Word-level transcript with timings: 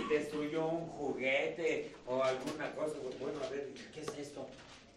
destruyó 0.00 0.66
un 0.66 0.86
juguete 0.88 1.92
o 2.06 2.22
alguna 2.22 2.72
cosa, 2.72 2.94
pues 3.02 3.18
bueno, 3.18 3.38
a 3.44 3.48
ver, 3.50 3.68
¿qué 3.92 4.00
es 4.00 4.08
esto? 4.18 4.46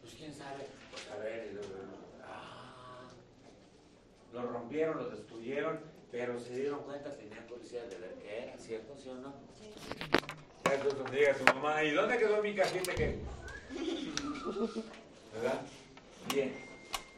Pues 0.01 0.13
quién 0.15 0.33
sabe, 0.33 0.65
pues 0.91 1.07
a 1.11 1.17
ver, 1.17 1.59
ah, 2.23 3.09
lo 4.33 4.41
rompieron, 4.43 4.97
lo 4.97 5.09
destruyeron, 5.09 5.79
pero 6.11 6.39
se 6.39 6.55
dieron 6.55 6.83
cuenta, 6.83 7.11
tenían 7.15 7.45
curiosidad 7.47 7.83
de 7.85 7.97
ver 7.97 8.15
qué 8.21 8.43
era, 8.43 8.57
¿cierto? 8.57 8.95
¿Sí 9.01 9.09
o 9.09 9.15
no? 9.15 9.33
Entonces 10.71 11.11
diga 11.11 11.31
a 11.31 11.37
su 11.37 11.43
mamá, 11.43 11.83
¿y 11.83 11.91
dónde 11.91 12.17
quedó 12.17 12.41
mi 12.41 12.55
cajita 12.55 12.93
que? 12.95 13.19
¿Verdad? 15.33 15.61
Bien, 16.33 16.53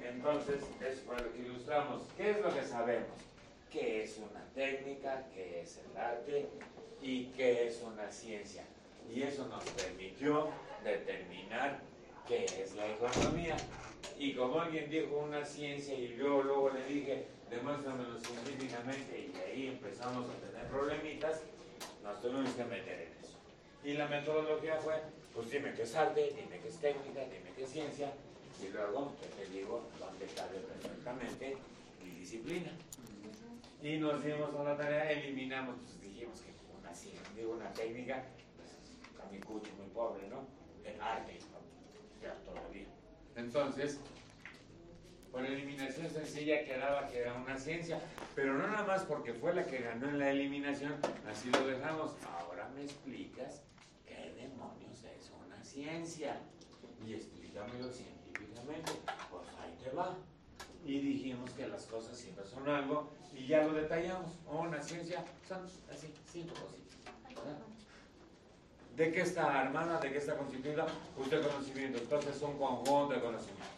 entonces 0.04 0.62
es 0.82 1.00
para 1.00 1.22
lo 1.22 1.34
que 1.34 1.40
ilustramos. 1.40 2.04
¿Qué 2.18 2.32
es 2.32 2.42
lo 2.42 2.54
que 2.54 2.64
sabemos? 2.64 3.10
¿Qué 3.72 4.04
es 4.04 4.18
una 4.18 4.44
técnica? 4.56 5.28
¿Qué 5.34 5.62
es 5.62 5.78
el 5.78 5.98
arte? 5.98 6.50
¿Y 7.02 7.26
qué 7.28 7.68
es 7.68 7.82
una 7.82 8.12
ciencia? 8.12 8.64
Y 9.14 9.22
eso 9.22 9.48
nos 9.48 9.64
permitió 9.72 10.50
determinar 10.84 11.80
qué 12.28 12.46
es 12.46 12.76
la 12.76 12.92
economía. 12.92 13.56
Y 14.20 14.34
como 14.34 14.60
alguien 14.60 14.90
dijo 14.90 15.18
una 15.18 15.46
ciencia 15.46 15.94
y 15.94 16.16
yo 16.18 16.44
luego 16.44 16.72
le 16.72 16.86
dije, 16.86 17.28
demuéstramelo 17.50 18.18
científicamente 18.20 19.30
y 19.32 19.38
ahí 19.38 19.68
empezamos 19.68 20.26
a 20.30 20.48
tener 20.48 20.68
problemitas, 20.68 21.42
nos 22.04 22.22
tuvimos 22.22 22.50
que 22.52 22.64
meter 22.66 23.02
en 23.02 23.24
eso. 23.24 23.38
Y 23.84 23.94
la 23.94 24.08
metodología 24.08 24.78
fue, 24.78 24.96
pues 25.34 25.50
dime 25.50 25.74
qué 25.74 25.84
es 25.84 25.96
arte, 25.96 26.34
dime 26.36 26.60
qué 26.60 26.68
es 26.68 26.78
técnica, 26.78 27.22
dime 27.22 27.54
qué 27.56 27.64
es 27.64 27.70
ciencia, 27.70 28.12
y 28.62 28.70
luego 28.70 29.14
te 29.38 29.46
digo 29.56 29.88
dónde 30.00 30.26
cabe 30.36 30.60
perfectamente 30.60 31.58
mi 32.04 32.12
disciplina. 32.12 32.72
Y 33.82 33.98
nos 33.98 34.24
dimos 34.24 34.54
a 34.56 34.64
la 34.64 34.76
tarea, 34.76 35.12
eliminamos, 35.12 35.76
pues 35.78 36.02
dijimos 36.02 36.42
que 36.42 36.57
digo 37.36 37.54
una 37.54 37.72
técnica, 37.74 38.24
pues 38.56 39.32
mi 39.32 39.40
cucho 39.40 39.72
muy 39.78 39.88
pobre, 39.88 40.28
¿no? 40.28 40.46
El 40.84 41.00
arte, 41.02 41.38
ya 42.22 42.34
todavía. 42.46 42.88
Entonces, 43.36 44.00
por 45.32 45.46
eliminación 45.46 46.10
sencilla 46.10 46.64
quedaba 46.64 47.08
que 47.08 47.20
era 47.20 47.34
una 47.34 47.58
ciencia, 47.58 48.00
pero 48.34 48.54
no 48.54 48.68
nada 48.68 48.86
más 48.86 49.04
porque 49.04 49.34
fue 49.34 49.54
la 49.54 49.66
que 49.66 49.80
ganó 49.80 50.10
en 50.10 50.20
la 50.20 50.32
eliminación, 50.32 50.96
así 51.30 51.50
lo 51.52 51.68
dejamos. 51.68 52.16
Ahora 52.26 52.70
me 52.70 52.84
explicas 52.84 53.62
qué 54.06 54.34
demonios 54.36 55.04
es 55.04 55.32
una 55.46 55.64
ciencia 55.64 56.40
y 57.06 57.14
explícamelo 57.14 57.92
científicamente. 57.92 58.94
Pues 59.30 59.48
ahí 59.62 59.78
te 59.84 59.92
va. 59.92 60.18
Y 60.86 61.00
dijimos 61.00 61.52
que 61.52 61.68
las 61.68 61.86
cosas 61.86 62.18
siempre 62.18 62.46
son 62.46 62.68
algo 62.70 63.10
y 63.36 63.46
ya 63.46 63.64
lo 63.64 63.74
detallamos. 63.74 64.32
una 64.48 64.82
ciencia 64.82 65.24
son 65.48 65.66
así, 65.92 66.14
cinco 66.32 66.54
cositas. 66.56 66.87
¿De 68.96 69.12
qué 69.12 69.22
está 69.22 69.62
armada? 69.62 70.00
¿De 70.00 70.12
qué 70.12 70.18
está 70.18 70.36
constituida? 70.36 70.88
Usted 71.18 71.48
conocimiento. 71.48 72.00
Entonces 72.00 72.36
es 72.36 72.42
un 72.42 72.58
conjunto 72.58 73.14
de 73.14 73.22
conocimientos 73.22 73.78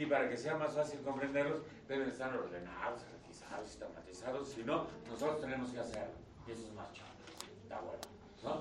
y 0.00 0.06
para 0.06 0.30
que 0.30 0.36
sea 0.38 0.56
más 0.56 0.72
fácil 0.72 1.00
comprenderlos, 1.00 1.60
deben 1.86 2.08
estar 2.08 2.34
ordenados, 2.34 3.02
jerarquizados, 3.04 3.68
sistematizados. 3.68 4.48
Si 4.48 4.62
no, 4.62 4.86
nosotros 5.06 5.42
tenemos 5.42 5.70
que 5.72 5.78
hacerlo. 5.78 6.14
Y 6.48 6.52
eso 6.52 6.68
es 6.68 6.72
más 6.72 6.90
chato. 6.94 7.10
Está 7.62 7.80
bueno. 7.80 8.00
¿No? 8.42 8.60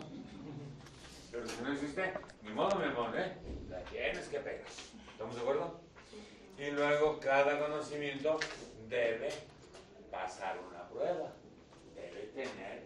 Pero 1.31 1.47
si 1.47 1.61
no 1.61 1.71
existe, 1.71 2.13
ni 2.43 2.49
modo, 2.51 2.75
mi 2.75 2.87
amor, 2.87 3.17
¿eh? 3.17 3.37
La 3.69 3.81
tienes 3.85 4.27
que 4.27 4.39
pegar. 4.39 4.65
¿Estamos 5.13 5.35
de 5.35 5.41
acuerdo? 5.41 5.79
Y 6.57 6.71
luego 6.71 7.21
cada 7.21 7.57
conocimiento 7.57 8.37
debe 8.89 9.29
pasar 10.11 10.59
una 10.59 10.89
prueba. 10.89 11.31
Debe 11.95 12.23
tener 12.35 12.78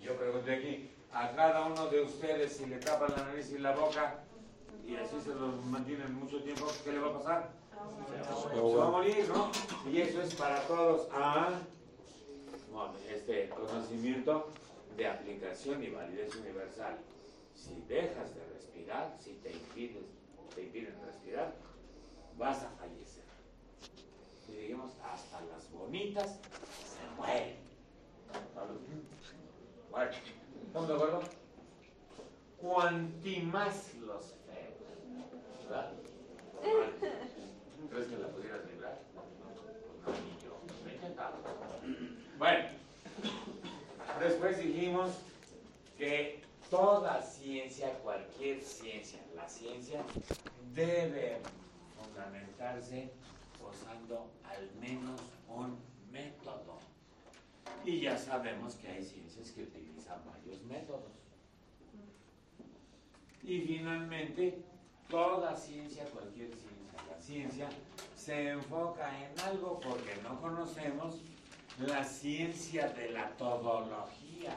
Yo 0.00 0.16
pregunté 0.16 0.54
aquí, 0.54 0.90
a 1.12 1.30
cada 1.32 1.66
uno 1.66 1.86
de 1.86 2.02
ustedes, 2.02 2.56
si 2.56 2.66
le 2.66 2.78
tapan 2.78 3.12
la 3.16 3.24
nariz 3.24 3.50
y 3.52 3.58
la 3.58 3.72
boca, 3.72 4.20
y 4.86 4.96
así 4.96 5.20
se 5.20 5.34
los 5.34 5.64
mantienen 5.66 6.14
mucho 6.14 6.42
tiempo, 6.42 6.66
¿qué 6.84 6.92
le 6.92 6.98
va 6.98 7.08
a 7.08 7.18
pasar? 7.18 7.50
Se 8.52 8.60
va 8.60 8.86
a 8.86 8.90
morir, 8.90 9.28
¿no? 9.28 9.50
Y 9.90 10.00
eso 10.00 10.22
es 10.22 10.34
para 10.34 10.60
todos. 10.66 11.08
Ah, 11.12 11.50
este 13.08 13.48
conocimiento 13.50 14.48
de 14.96 15.06
aplicación 15.06 15.82
y 15.82 15.90
validez 15.90 16.34
universal. 16.36 16.98
Si 17.54 17.82
dejas 17.88 18.34
de 18.34 18.44
respirar, 18.54 19.16
si 19.22 19.32
te 19.34 19.52
impides, 19.52 20.04
te 20.54 20.62
impiden 20.62 20.96
respirar, 21.04 21.54
vas 22.38 22.62
a 22.62 22.70
fallecer. 22.70 23.24
Y 24.48 24.52
digamos, 24.52 24.92
hasta 25.04 25.40
las 25.42 25.70
bonitas 25.70 26.38
se 26.38 27.16
mueren. 27.16 27.56
Bueno, 29.90 30.10
¿estamos 30.66 30.88
de 30.88 30.94
acuerdo? 30.94 31.20
Cuanti 32.58 33.40
más 33.40 33.94
los 33.94 34.34
¿verdad? 35.68 35.92
¿Crees 37.90 38.06
que 38.06 38.18
la 38.18 38.28
pudieras 38.28 38.64
librar? 38.66 39.00
No, 39.14 40.12
ni 40.12 40.32
yo. 40.44 40.60
Lo 40.68 40.90
he. 40.90 42.38
Bueno, 42.38 42.68
después 44.20 44.58
dijimos 44.58 45.10
que 45.98 46.42
toda 46.70 47.22
ciencia, 47.22 47.92
cualquier 48.02 48.62
ciencia, 48.62 49.20
la 49.34 49.48
ciencia 49.48 50.02
debe 50.74 51.38
fundamentarse 51.96 53.10
usando 53.68 54.30
al 54.44 54.70
menos 54.80 55.20
un 55.48 55.78
método. 56.10 56.79
Y 57.84 58.00
ya 58.00 58.16
sabemos 58.16 58.74
que 58.74 58.88
hay 58.88 59.02
ciencias 59.02 59.50
que 59.52 59.62
utilizan 59.62 60.20
varios 60.26 60.62
métodos. 60.64 61.12
Y 63.42 63.60
finalmente, 63.60 64.62
toda 65.08 65.56
ciencia, 65.56 66.04
cualquier 66.04 66.48
ciencia, 66.48 67.02
la 67.10 67.18
ciencia 67.18 67.68
se 68.14 68.50
enfoca 68.50 69.10
en 69.24 69.40
algo 69.40 69.80
porque 69.80 70.14
no 70.22 70.40
conocemos 70.40 71.20
la 71.78 72.04
ciencia 72.04 72.88
de 72.88 73.10
la 73.10 73.30
todología. 73.36 74.54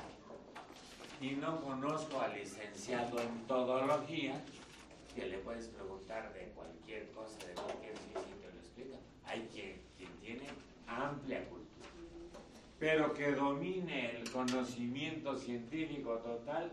Y 1.21 1.31
no 1.31 1.61
conozco 1.61 2.19
al 2.19 2.33
licenciado 2.33 3.17
en 3.21 3.47
todología 3.47 4.43
que 5.15 5.27
le 5.27 5.37
puedes 5.37 5.67
preguntar 5.67 6.33
de 6.33 6.49
cualquier 6.49 7.09
cosa, 7.11 7.37
de 7.47 7.53
cualquier 7.53 7.97
ciencia 7.97 8.35
y 8.35 8.41
te 8.41 8.51
lo 8.51 8.59
explica. 8.59 8.97
Hay 9.25 9.47
quien, 9.53 9.81
quien 9.97 10.11
tiene 10.19 10.47
amplia 10.85 11.47
cultura. 11.47 11.62
Pero 12.79 13.13
que 13.13 13.31
domine 13.31 14.17
el 14.17 14.29
conocimiento 14.31 15.37
científico 15.37 16.17
total 16.17 16.71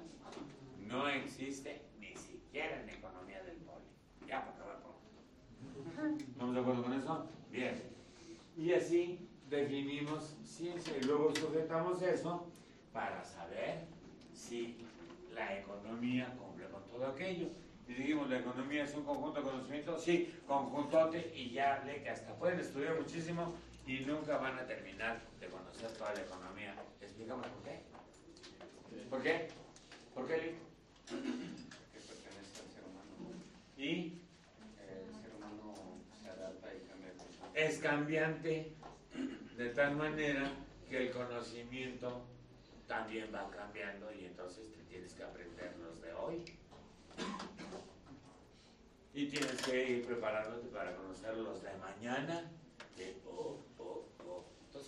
no 0.87 1.09
existe 1.09 1.83
ni 2.01 2.17
siquiera 2.17 2.83
en 2.83 2.91
economía 2.91 3.43
del 3.43 3.61
ya, 4.27 4.45
para 4.45 4.53
acabar 4.53 4.81
¿Estamos 6.19 6.55
de 6.55 6.61
acuerdo 6.61 6.83
con 6.83 6.93
eso? 6.93 7.27
Bien. 7.51 7.75
Y 8.57 8.73
así 8.73 9.29
definimos 9.49 10.37
ciencia 10.45 10.97
y 10.97 11.05
luego 11.05 11.35
sujetamos 11.35 12.01
eso 12.03 12.47
para 12.93 13.25
saber 13.25 13.87
si 14.33 14.77
la 15.35 15.59
economía 15.59 16.35
cumple 16.39 16.69
con 16.69 16.85
todo 16.87 17.07
aquello. 17.07 17.49
Y 17.89 17.95
dijimos, 17.95 18.31
la 18.31 18.39
economía 18.39 18.85
es 18.85 18.95
un 18.95 19.05
conjunto 19.05 19.41
de 19.41 19.51
conocimientos, 19.51 20.03
sí, 20.03 20.33
conjuntote, 20.47 21.33
y 21.35 21.51
ya 21.51 21.77
hablé 21.77 22.03
que 22.03 22.11
hasta 22.11 22.33
pueden 22.35 22.61
estudiar 22.61 22.97
muchísimo 22.97 23.53
y 23.91 24.05
nunca 24.05 24.37
van 24.37 24.57
a 24.57 24.65
terminar 24.67 25.21
de 25.41 25.49
conocer 25.49 25.91
toda 25.99 26.15
la 26.15 26.21
economía. 26.21 26.77
Explícame 27.01 27.43
por 27.49 27.63
qué. 27.65 27.81
¿Por 29.11 29.23
qué? 29.23 29.49
¿Por 30.15 30.29
qué, 30.29 30.55
y 33.77 34.21
el 34.79 35.23
ser 35.23 35.35
humano 35.37 35.75
se 36.23 36.29
adapta 36.29 36.69
y 36.73 36.81
cambia. 36.87 37.13
Es 37.55 37.79
cambiante 37.79 38.73
de 39.57 39.69
tal 39.71 39.97
manera 39.97 40.53
que 40.89 41.07
el 41.07 41.11
conocimiento 41.13 42.27
también 42.87 43.35
va 43.35 43.51
cambiando 43.51 44.13
y 44.13 44.27
entonces 44.27 44.71
te 44.71 44.83
tienes 44.85 45.15
que 45.15 45.25
aprender 45.25 45.75
los 45.79 46.01
de 46.01 46.13
hoy. 46.13 46.45
Y 49.15 49.27
tienes 49.27 49.61
que 49.63 49.91
ir 49.91 50.07
preparándote 50.07 50.69
para 50.69 50.95
conocer 50.95 51.37
los 51.39 51.61
de 51.63 51.71
mañana. 51.79 52.49
De, 52.97 53.17
oh, 53.27 53.59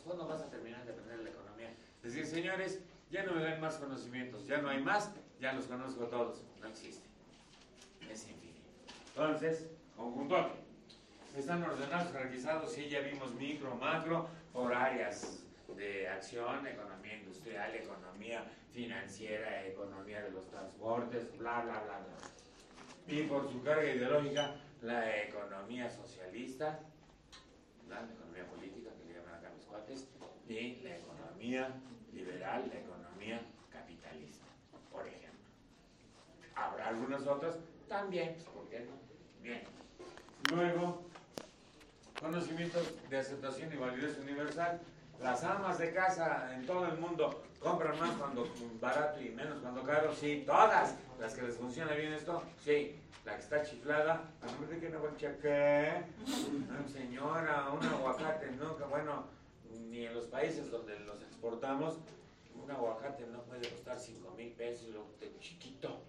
¿cuándo 0.05 0.27
vas 0.27 0.43
a 0.43 0.51
terminar 0.51 0.85
de 0.85 0.93
aprender 0.93 1.21
la 1.21 1.31
economía? 1.31 1.75
Decir, 2.03 2.27
señores, 2.27 2.81
ya 3.11 3.25
no 3.25 3.35
me 3.35 3.43
dan 3.43 3.61
más 3.61 3.77
conocimientos, 3.77 4.47
ya 4.47 4.59
no 4.59 4.69
hay 4.69 4.83
más, 4.83 5.13
ya 5.41 5.53
los 5.53 5.67
conozco 5.67 6.07
todos. 6.07 6.45
No 6.61 6.69
existe. 6.69 7.07
Es 8.11 8.29
infinito. 8.29 8.61
Entonces, 9.09 9.69
conjunto. 9.97 10.51
Están 11.37 11.63
ordenados, 11.63 12.13
jerarquizados, 12.13 12.73
sí, 12.73 12.89
ya 12.91 13.01
vimos 13.01 13.35
micro, 13.35 13.75
macro, 13.77 14.29
por 14.53 14.75
áreas 14.75 15.43
de 15.77 16.07
acción, 16.07 16.67
economía 16.67 17.17
industrial, 17.17 17.75
economía 17.75 18.45
financiera, 18.73 19.67
economía 19.67 20.23
de 20.23 20.31
los 20.31 20.47
transportes, 20.51 21.37
bla, 21.39 21.63
bla, 21.63 21.81
bla, 21.81 22.01
bla. 22.01 23.15
Y 23.15 23.23
por 23.23 23.51
su 23.51 23.63
carga 23.63 23.91
ideológica, 23.91 24.57
la 24.83 25.23
economía 25.23 25.89
socialista, 25.89 26.81
la 27.89 28.05
economía 28.05 28.47
política, 28.47 28.81
la 30.53 30.97
economía 30.97 31.71
liberal, 32.13 32.71
la 32.71 32.81
economía 32.81 33.41
capitalista, 33.73 34.45
por 34.91 35.07
ejemplo. 35.07 35.49
Habrá 36.55 36.89
algunas 36.89 37.27
otras 37.27 37.57
también, 37.89 38.35
pues, 38.35 38.45
¿por 38.49 38.69
qué 38.69 38.81
no? 38.81 38.93
Bien. 39.43 39.63
Luego, 40.53 41.05
conocimientos 42.21 42.93
de 43.09 43.19
aceptación 43.19 43.73
y 43.73 43.77
validez 43.77 44.19
universal. 44.19 44.81
Las 45.23 45.43
amas 45.45 45.79
de 45.79 45.95
casa 45.95 46.53
en 46.55 46.67
todo 46.67 46.87
el 46.87 46.99
mundo 46.99 47.45
compran 47.59 47.99
más 47.99 48.11
cuando 48.17 48.47
barato 48.81 49.23
y 49.23 49.31
menos 49.31 49.59
cuando 49.61 49.83
caro. 49.85 50.15
Sí, 50.15 50.43
todas 50.45 50.95
las 51.19 51.35
que 51.35 51.43
les 51.43 51.57
funciona 51.57 51.95
bien 51.95 52.13
esto, 52.13 52.43
sí. 52.63 52.99
La 53.25 53.37
que 53.37 53.43
está 53.43 53.63
chiflada, 53.63 54.25
a 54.43 54.47
nombre 54.47 54.75
de 54.75 54.81
que 54.81 54.89
no 54.91 55.01
¿qué? 55.17 56.03
señora, 56.93 57.71
un 57.71 57.87
aguacate, 57.87 58.51
no, 58.51 58.77
que 58.77 58.83
bueno, 58.85 59.25
ni 59.81 60.07
en 60.07 60.15
los 60.15 60.27
países 60.27 60.71
donde 60.71 60.99
los 61.01 61.23
exportamos, 61.23 61.99
un 62.63 62.71
aguacate 62.71 63.27
no 63.27 63.43
puede 63.43 63.69
costar 63.69 63.99
5 63.99 64.31
mil 64.37 64.53
pesos, 64.53 64.89
lo 64.89 65.07
chiquito. 65.41 66.01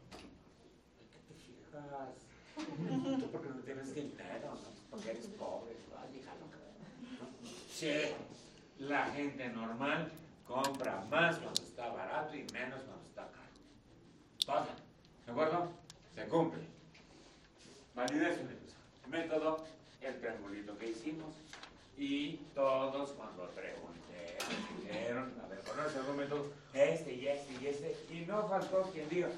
¿Qué 1.11 1.19
te 1.27 1.33
fijas? 1.33 3.19
Tú 3.19 3.31
porque 3.31 3.49
no 3.49 3.61
tienes 3.61 3.95
dinero, 3.95 4.53
¿no? 4.53 4.89
Porque 4.91 5.11
eres 5.11 5.27
pobre. 5.27 5.73
Sí, 7.73 7.91
la 8.79 9.07
gente 9.07 9.49
normal 9.49 10.09
compra 10.47 11.03
más 11.09 11.37
cuando 11.37 11.63
está 11.63 11.89
barato 11.89 12.35
y 12.35 12.43
menos 12.53 12.81
cuando 12.83 13.03
está 13.05 13.23
caro. 13.23 13.49
Toda. 14.45 14.75
¿De 15.25 15.31
acuerdo? 15.31 15.69
Se 16.13 16.27
cumple. 16.27 16.61
Validez 17.95 18.37
universal. 18.37 18.79
Método, 19.09 19.65
el 20.01 20.19
triangulito 20.19 20.77
que 20.77 20.91
hicimos. 20.91 21.33
Y 21.97 22.37
todos 22.55 23.11
cuando 23.11 23.47
pregunté, 23.49 24.37
dijeron, 24.81 25.33
a 25.43 25.47
ver, 25.47 25.59
¿conoce 25.59 25.99
algún 25.99 26.17
método? 26.17 26.51
Este 26.73 27.13
y 27.13 27.27
este 27.27 27.53
y 27.61 27.67
este. 27.67 27.97
Y 28.11 28.25
no 28.25 28.47
faltó 28.47 28.83
quien 28.91 29.07
diga, 29.09 29.29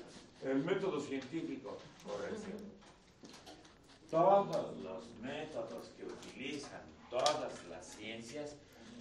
el 0.44 0.64
método 0.64 1.00
científico. 1.00 1.78
Corrección. 2.06 2.58
Todos 4.10 4.78
los 4.78 5.10
métodos 5.22 5.90
que 5.98 6.06
utilizan 6.06 6.82
todas 7.10 7.66
las 7.70 7.86
ciencias, 7.86 8.56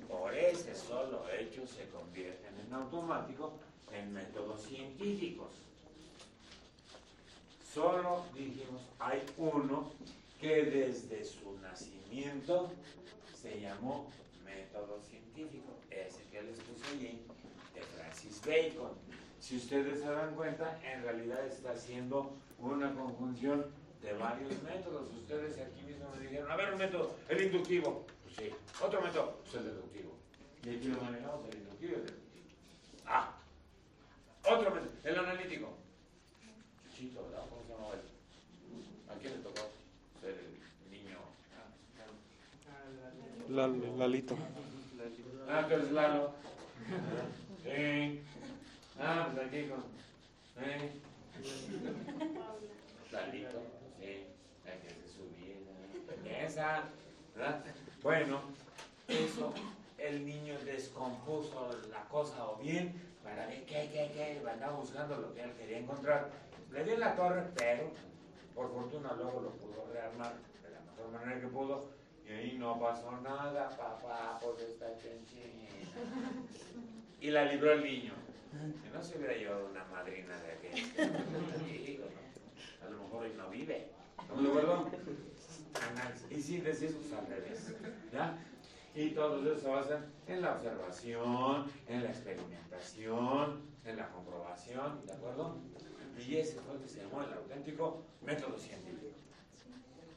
por 0.08 0.34
ese 0.34 0.74
solo 0.74 1.24
hecho 1.30 1.66
se 1.66 1.88
convierten 1.88 2.54
en 2.66 2.74
automático 2.74 3.52
en 3.92 4.12
métodos 4.12 4.62
científicos. 4.62 5.48
Solo 7.72 8.24
dijimos, 8.34 8.82
hay 8.98 9.22
uno 9.36 9.90
que 10.40 10.62
desde 10.62 11.24
su 11.24 11.58
nacimiento 11.60 12.70
se 13.44 13.60
llamó 13.60 14.10
método 14.42 14.98
científico, 15.02 15.76
ese 15.90 16.22
que 16.32 16.42
les 16.42 16.58
puse 16.60 16.86
allí, 16.94 17.20
de 17.74 17.82
Francis 17.82 18.40
Bacon. 18.40 18.92
Si 19.38 19.58
ustedes 19.58 20.00
se 20.00 20.08
dan 20.08 20.34
cuenta, 20.34 20.80
en 20.82 21.02
realidad 21.02 21.46
está 21.46 21.72
haciendo 21.72 22.32
una 22.58 22.94
conjunción 22.94 23.66
de 24.00 24.14
varios 24.14 24.62
métodos. 24.62 25.10
Ustedes 25.12 25.58
aquí 25.58 25.82
mismo 25.82 26.08
me 26.16 26.22
dijeron, 26.22 26.50
a 26.50 26.56
ver 26.56 26.72
un 26.72 26.78
método, 26.78 27.16
el 27.28 27.42
inductivo. 27.42 28.06
Pues 28.22 28.36
sí. 28.36 28.50
Otro 28.82 29.02
método, 29.02 29.38
pues 29.42 29.56
el 29.56 29.64
deductivo. 29.64 30.16
Y 30.64 30.76
aquí 30.76 30.88
lo 30.88 31.02
manejamos 31.02 31.44
el 31.50 31.58
inductivo 31.58 31.92
y 31.92 31.94
el 31.96 32.06
deductivo. 32.06 32.46
Ah. 33.04 33.36
Otro 34.46 34.70
método, 34.70 34.92
el 35.04 35.18
analítico. 35.18 35.68
Chuchito, 36.88 37.22
¿verdad? 37.24 37.44
¿Cómo 37.50 37.62
se 37.62 37.68
llama? 37.68 37.88
¿A 39.14 39.18
quién 39.20 39.34
le 39.34 39.38
tocó 39.40 39.68
ser 40.22 40.30
el 40.30 40.90
niño? 40.90 41.18
Lalo, 43.48 43.96
Lalito. 43.98 44.36
Ah, 45.48 45.66
tú 45.68 45.74
eres 45.74 45.92
Lalo. 45.92 46.32
Sí. 47.62 48.22
Ah, 48.98 49.28
pues 49.32 49.46
aquí 49.46 49.68
con. 49.68 49.84
¿Eh? 50.64 50.90
Lalito, 53.12 53.62
sí. 54.00 54.26
La 54.64 54.72
que 54.72 54.88
se 54.88 55.08
subía. 55.08 56.46
Esa. 56.46 56.84
¿Verdad? 57.34 57.64
Bueno, 58.02 58.40
eso, 59.08 59.52
el 59.98 60.24
niño 60.24 60.58
descompuso 60.64 61.70
la 61.90 62.04
cosa 62.08 62.48
o 62.48 62.56
bien 62.56 62.94
para 63.22 63.46
ver 63.46 63.64
qué, 63.64 63.90
qué, 63.92 64.10
qué, 64.14 64.48
andaba 64.48 64.78
buscando 64.78 65.16
lo 65.16 65.34
que 65.34 65.42
él 65.42 65.52
quería 65.58 65.78
encontrar. 65.78 66.30
Le 66.72 66.84
dio 66.84 66.96
la 66.96 67.14
torre, 67.16 67.44
pero 67.56 67.90
por 68.54 68.72
fortuna 68.72 69.12
luego 69.14 69.40
lo 69.40 69.50
pudo 69.50 69.86
rearmar 69.92 70.34
de 70.62 70.70
la 70.70 70.80
mejor 70.80 71.12
manera 71.12 71.40
que 71.40 71.46
pudo 71.48 71.88
y 72.26 72.32
ahí 72.32 72.56
no 72.58 72.78
pasó 72.80 73.10
nada, 73.20 73.68
papá, 73.70 74.38
pues 74.42 74.60
está 74.62 74.86
chanchina. 74.96 75.68
Y 77.20 77.30
la 77.30 77.44
libró 77.44 77.72
el 77.72 77.84
niño. 77.84 78.12
Que 78.82 78.90
no 78.90 79.02
se 79.02 79.18
hubiera 79.18 79.34
llevado 79.34 79.66
una 79.66 79.84
madrina 79.86 80.36
de 80.40 80.52
aquel. 80.52 80.74
Digo, 81.66 82.04
¿no? 82.04 82.86
A 82.86 82.90
lo 82.90 83.02
mejor 83.02 83.26
él 83.26 83.36
no 83.36 83.50
vive. 83.50 83.88
¿Estamos 84.20 84.42
de 84.42 84.48
acuerdo? 84.48 84.90
Y 86.30 86.40
si 86.40 86.58
decimos 86.58 87.12
al 87.12 87.26
revés. 87.26 87.74
¿Ya? 88.12 88.38
Y 88.94 89.10
todo 89.10 89.42
eso 89.42 89.60
se 89.60 89.68
basa 89.68 90.06
en 90.28 90.40
la 90.40 90.54
observación, 90.54 91.66
en 91.88 92.04
la 92.04 92.10
experimentación, 92.10 93.62
en 93.84 93.96
la 93.96 94.08
comprobación, 94.08 95.04
¿de 95.04 95.12
acuerdo? 95.12 95.56
Y 96.16 96.36
ese 96.36 96.60
fue 96.60 96.74
el 96.74 96.80
que 96.80 96.88
se 96.88 97.00
llamó 97.02 97.22
el 97.22 97.32
auténtico 97.32 98.04
método 98.22 98.56
científico. 98.56 99.16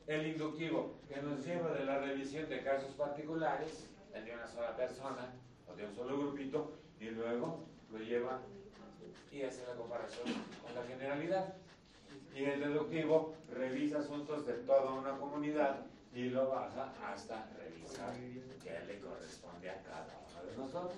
El 0.07 0.25
inductivo, 0.25 0.95
que 1.09 1.21
nos 1.21 1.45
lleva 1.45 1.73
de 1.73 1.83
la 1.83 1.99
revisión 1.99 2.49
de 2.49 2.63
casos 2.63 2.93
particulares, 2.95 3.89
el 4.13 4.23
de 4.23 4.33
una 4.33 4.47
sola 4.47 4.73
persona 4.73 5.33
o 5.69 5.75
de 5.75 5.85
un 5.85 5.93
solo 5.93 6.17
grupito, 6.17 6.71
y 6.97 7.09
luego 7.09 7.65
lo 7.91 7.99
lleva 7.99 8.39
y 9.33 9.41
hace 9.41 9.67
la 9.67 9.75
comparación 9.75 10.27
con 10.63 10.73
la 10.73 10.83
generalidad. 10.83 11.55
Y 12.33 12.45
el 12.45 12.61
deductivo 12.61 13.35
revisa 13.51 13.99
asuntos 13.99 14.47
de 14.47 14.53
toda 14.53 14.93
una 14.93 15.17
comunidad 15.17 15.85
y 16.13 16.29
lo 16.29 16.51
baja 16.51 16.93
hasta 17.05 17.49
revisar 17.57 18.13
qué 18.63 18.79
le 18.87 19.01
corresponde 19.01 19.69
a 19.69 19.83
cada 19.83 20.21
uno 20.31 20.49
de 20.49 20.57
nosotros, 20.57 20.97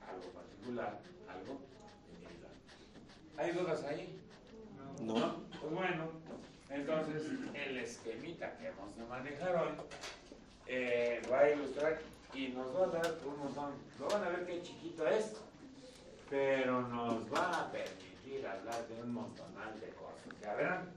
algo 0.00 0.28
particular, 0.32 0.98
algo 1.28 1.60
individual. 2.10 2.52
¿Hay 3.36 3.52
dudas 3.52 3.84
ahí? 3.84 4.18
No. 5.02 5.44
Pues 5.60 5.72
bueno, 5.74 6.10
entonces 6.70 7.22
el 7.54 7.78
esquemita 7.78 8.56
que 8.58 8.70
vamos 8.70 8.98
a 8.98 9.04
manejar 9.04 9.56
hoy 9.56 9.70
eh, 10.66 11.22
va 11.30 11.40
a 11.40 11.50
ilustrar 11.50 12.00
y 12.34 12.48
nos 12.48 12.74
va 12.74 12.84
a 12.84 12.86
dar 12.88 13.14
un 13.24 13.38
montón. 13.38 13.74
Lo 13.98 14.08
van 14.08 14.24
a 14.24 14.28
ver 14.30 14.46
qué 14.46 14.62
chiquito 14.62 15.06
es, 15.06 15.32
pero 16.28 16.82
nos 16.82 17.32
va 17.32 17.60
a 17.60 17.72
permitir 17.72 18.46
hablar 18.46 18.86
de 18.88 19.02
un 19.02 19.12
montonal 19.12 19.80
de 19.80 19.88
cosas. 19.90 20.40
Ya 20.42 20.54
verán. 20.54 20.90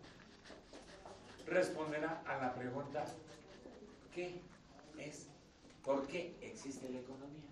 Responderá 1.45 2.21
a 2.25 2.37
la 2.37 2.53
pregunta, 2.53 3.05
¿qué 4.13 4.41
es? 4.97 5.27
¿Por 5.83 6.05
qué 6.07 6.35
existe 6.41 6.89
la 6.89 6.99
economía? 6.99 7.43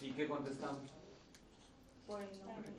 ¿Y 0.00 0.12
qué 0.12 0.28
contestamos? 0.28 0.90
Por 2.06 2.22
el 2.22 2.40
hombre. 2.40 2.70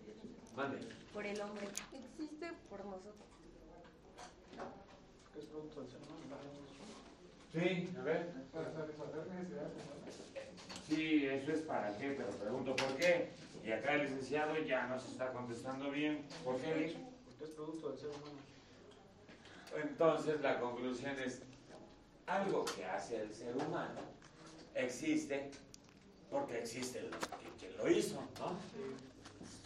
Mande. 0.55 0.79
Por 1.13 1.25
el 1.25 1.41
hombre. 1.41 1.67
Existe 1.93 2.51
por 2.69 2.83
nosotros. 2.85 3.32
¿Qué 5.33 5.39
es 5.39 5.45
producto 5.45 5.81
del 5.81 5.89
ser 5.89 5.99
humano? 6.01 6.23
Sí, 7.51 7.89
a 7.97 8.03
ver. 8.03 8.33
Sí, 10.87 11.25
eso 11.25 11.51
es 11.51 11.61
para 11.61 11.97
qué, 11.97 12.11
pero 12.11 12.29
pregunto 12.31 12.75
por 12.75 12.95
qué. 12.97 13.29
Y 13.65 13.71
acá 13.71 13.93
el 13.93 14.03
licenciado 14.03 14.57
ya 14.59 14.87
nos 14.87 15.07
está 15.07 15.31
contestando 15.31 15.89
bien. 15.91 16.25
¿Por 16.43 16.57
qué? 16.59 16.95
Porque 17.25 17.43
es 17.45 17.49
producto 17.51 17.89
del 17.89 17.97
ser 17.99 18.09
humano. 18.09 18.43
Entonces 19.81 20.41
la 20.41 20.59
conclusión 20.59 21.17
es, 21.19 21.41
algo 22.27 22.63
que 22.63 22.85
hace 22.85 23.21
el 23.21 23.33
ser 23.33 23.55
humano 23.57 23.99
existe 24.75 25.51
porque 26.31 26.59
existe 26.59 26.99
el 26.99 27.09
que- 27.09 27.49
quien 27.59 27.77
lo 27.77 27.89
hizo, 27.89 28.15
¿no? 28.39 28.55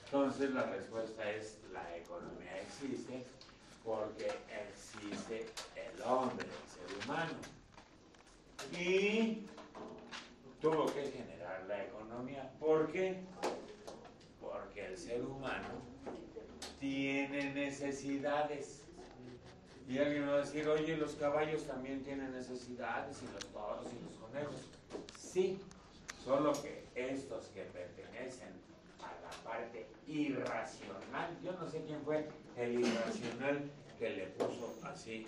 Entonces 0.06 0.52
la 0.52 0.64
respuesta 0.64 1.30
es, 1.30 1.58
la 1.72 1.96
economía 1.98 2.60
existe 2.62 3.24
porque 3.86 4.28
existe 4.98 5.46
el 5.75 6.01
hombre, 6.04 6.46
el 6.46 6.70
ser 6.70 7.06
humano. 7.06 7.34
Y 8.77 9.46
tuvo 10.62 10.86
que 10.88 11.12
generar 11.12 11.66
la 11.68 11.84
economía. 11.86 12.51
¿Por 12.60 12.92
qué? 12.92 13.22
Porque 14.42 14.86
el 14.86 14.98
ser 14.98 15.24
humano 15.24 15.68
tiene 16.80 17.54
necesidades. 17.54 18.84
Y 19.88 20.00
alguien 20.00 20.27
va 20.27 20.34
a 20.34 20.38
decir, 20.39 20.68
oye, 20.68 20.98
los 20.98 21.13
caballos 21.16 21.66
también 21.66 22.04
tienen 22.04 22.32
necesidades, 22.34 23.22
y 23.24 23.34
los 23.34 23.46
toros 23.54 23.88
y 23.94 24.04
los 24.04 24.16
conejos. 24.20 24.70
Sí, 25.18 25.62
solo 26.25 26.51
que 26.62 26.86
estos 26.94 27.46
que 27.48 27.62
pertenecen 27.63 28.50
a 29.00 29.13
la 29.22 29.50
parte 29.50 29.88
irracional, 30.06 31.38
yo 31.42 31.54
no 31.54 31.70
sé 31.70 31.84
quién 31.86 32.01
fue 32.04 32.27
el 32.58 32.82
irracional 32.82 33.72
que 34.00 34.10
le 34.12 34.27
puso 34.27 34.80
así 34.84 35.25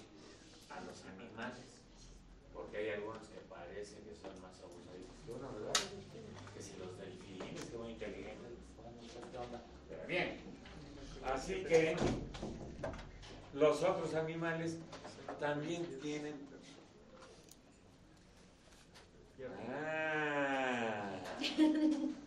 a 0.69 0.79
los 0.81 1.03
animales, 1.05 1.65
porque 2.53 2.77
hay 2.77 2.89
algunos 2.89 3.27
que 3.27 3.39
parece 3.49 3.95
que 3.95 4.13
son 4.13 4.39
más 4.41 4.53
abusaditos 4.61 5.15
que 5.25 5.31
uno, 5.31 5.51
¿verdad? 5.53 5.73
Que 6.53 6.61
si 6.61 6.73
los 6.77 6.95
delfines, 6.97 7.65
que 7.65 7.77
muy 7.77 7.93
inteligentes, 7.93 8.37
Bien. 10.07 10.37
Así 11.23 11.63
que 11.63 11.95
los 13.53 13.83
otros 13.83 14.13
animales 14.15 14.77
también 15.39 15.85
tienen. 16.01 16.49
Ah. 19.71 21.19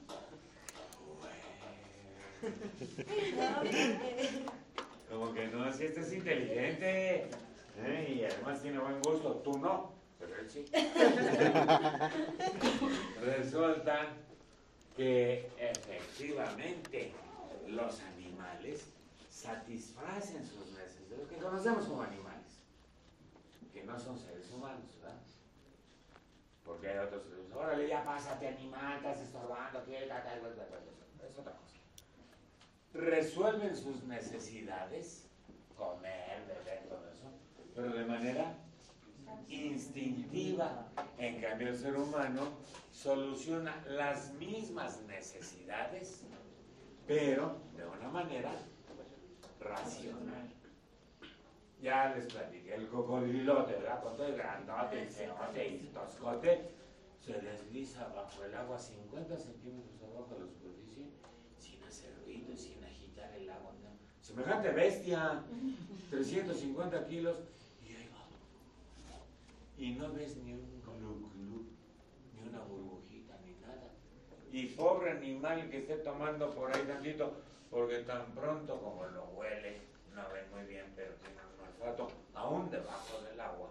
Como 5.12 5.32
que 5.34 5.46
no, 5.48 5.70
si 5.70 5.84
este 5.84 6.00
es 6.00 6.12
inteligente 6.14 7.28
¿eh? 7.76 8.14
y 8.16 8.24
además 8.24 8.62
tiene 8.62 8.78
buen 8.78 9.02
gusto, 9.02 9.42
tú 9.44 9.58
no, 9.58 9.92
pero 10.18 10.34
él 10.36 10.50
sí. 10.50 10.64
Resulta 13.20 14.08
que 14.96 15.50
efectivamente 15.58 17.12
los 17.68 18.00
animales 18.00 18.86
satisfacen 19.28 20.46
sus 20.46 20.72
necesidades, 20.72 21.28
que 21.28 21.36
conocemos 21.36 21.84
como 21.84 22.00
animales, 22.04 22.62
que 23.74 23.84
no 23.84 24.00
son 24.00 24.18
seres 24.18 24.50
humanos, 24.50 24.96
¿verdad? 24.98 25.18
Porque 26.64 26.88
hay 26.88 26.98
otros 26.98 27.24
que 27.24 27.34
dicen, 27.34 27.52
órale, 27.52 27.86
ya 27.86 28.02
pásate 28.02 28.48
animal, 28.48 28.96
estás 28.96 29.20
estorbando, 29.20 29.84
¿qué? 29.84 30.04
Es 30.04 31.38
otra 31.38 31.52
cosa. 31.52 31.71
Resuelven 32.94 33.76
sus 33.76 34.02
necesidades, 34.04 35.26
comer, 35.76 36.44
beber, 36.46 36.88
todo 36.88 37.10
eso, 37.10 37.30
pero 37.74 37.92
de 37.92 38.04
manera 38.04 38.54
instintiva. 39.48 40.88
En 41.18 41.40
cambio, 41.40 41.68
el 41.68 41.76
ser 41.78 41.96
humano 41.96 42.48
soluciona 42.90 43.82
las 43.88 44.32
mismas 44.34 45.00
necesidades, 45.02 46.22
pero 47.06 47.56
de 47.76 47.86
una 47.86 48.08
manera 48.08 48.52
racional. 49.60 50.48
Ya 51.80 52.14
les 52.14 52.32
platiqué, 52.32 52.74
el 52.74 52.88
cocodrilote, 52.88 53.72
¿verdad? 53.72 54.02
Con 54.02 54.16
todo 54.16 54.26
el 54.26 54.36
grandote, 54.36 55.02
el 55.02 55.08
cenote 55.08 55.68
y 55.68 55.90
toscote, 55.92 56.70
se 57.18 57.32
desliza 57.40 58.06
bajo 58.08 58.44
el 58.44 58.54
agua 58.54 58.78
50 58.78 59.36
centímetros 59.36 60.00
abajo 60.02 60.34
de 60.34 60.40
la 60.40 60.46
superficie, 60.46 61.06
sin 61.58 61.82
hacer 61.82 62.14
ruido, 62.24 62.56
sin 62.56 62.84
agitar 62.84 63.32
el 63.34 63.50
agua. 63.50 63.72
¿no? 63.82 63.90
Semejante 64.32 64.70
bestia, 64.70 65.42
350 66.08 67.06
kilos, 67.06 67.36
y 67.84 67.94
ahí 67.94 68.08
va. 68.08 68.24
Y 69.76 69.90
no 69.92 70.10
ves 70.14 70.38
ni 70.38 70.54
un 70.54 70.80
glu 70.80 71.28
glu, 71.34 71.66
ni 72.34 72.48
una 72.48 72.60
burbujita, 72.60 73.34
ni 73.44 73.52
nada. 73.60 73.90
Y 74.50 74.68
pobre 74.68 75.10
animal 75.10 75.68
que 75.68 75.80
esté 75.80 75.96
tomando 75.96 76.50
por 76.50 76.74
ahí 76.74 76.82
tantito, 76.84 77.42
porque 77.70 77.98
tan 77.98 78.24
pronto 78.32 78.80
como 78.80 79.04
lo 79.04 79.24
huele, 79.36 79.82
no 80.14 80.22
ve 80.32 80.46
muy 80.50 80.64
bien, 80.64 80.86
pero 80.96 81.12
tiene 81.16 81.36
un 81.36 81.66
olfato 81.66 82.10
aún 82.32 82.70
debajo 82.70 83.20
del 83.28 83.38
agua. 83.38 83.68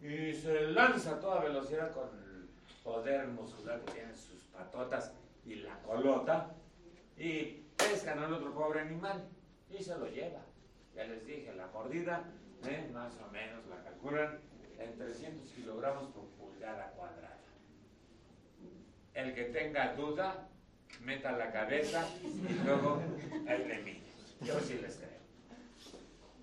Y 0.00 0.32
se 0.34 0.68
lanza 0.68 1.16
a 1.16 1.20
toda 1.20 1.40
velocidad 1.40 1.92
con 1.92 2.10
el 2.10 2.48
poder 2.84 3.26
muscular 3.26 3.80
que 3.80 3.92
tienen 3.94 4.16
sus 4.16 4.44
patotas 4.52 5.12
y 5.44 5.56
la 5.56 5.82
colota, 5.82 6.54
y 7.18 7.64
pescan 7.78 8.18
al 8.18 8.34
otro 8.34 8.52
pobre 8.52 8.80
animal 8.80 9.24
y 9.70 9.82
se 9.82 9.96
lo 9.96 10.06
lleva. 10.08 10.40
Ya 10.94 11.04
les 11.04 11.24
dije, 11.24 11.54
la 11.54 11.68
mordida, 11.68 12.24
¿eh? 12.66 12.90
más 12.92 13.12
o 13.26 13.30
menos 13.30 13.64
la 13.66 13.82
calculan 13.82 14.40
en 14.78 14.98
300 14.98 15.48
kilogramos 15.52 16.10
por 16.10 16.24
pulgada 16.30 16.90
cuadrada. 16.96 17.38
El 19.14 19.34
que 19.34 19.44
tenga 19.44 19.94
duda, 19.94 20.48
meta 21.02 21.32
la 21.32 21.50
cabeza 21.52 22.06
y 22.22 22.52
luego 22.64 23.00
él 23.46 23.68
le 23.68 23.82
mide. 23.82 24.02
Yo 24.42 24.58
sí 24.60 24.78
les 24.80 24.96
creo. 24.96 25.08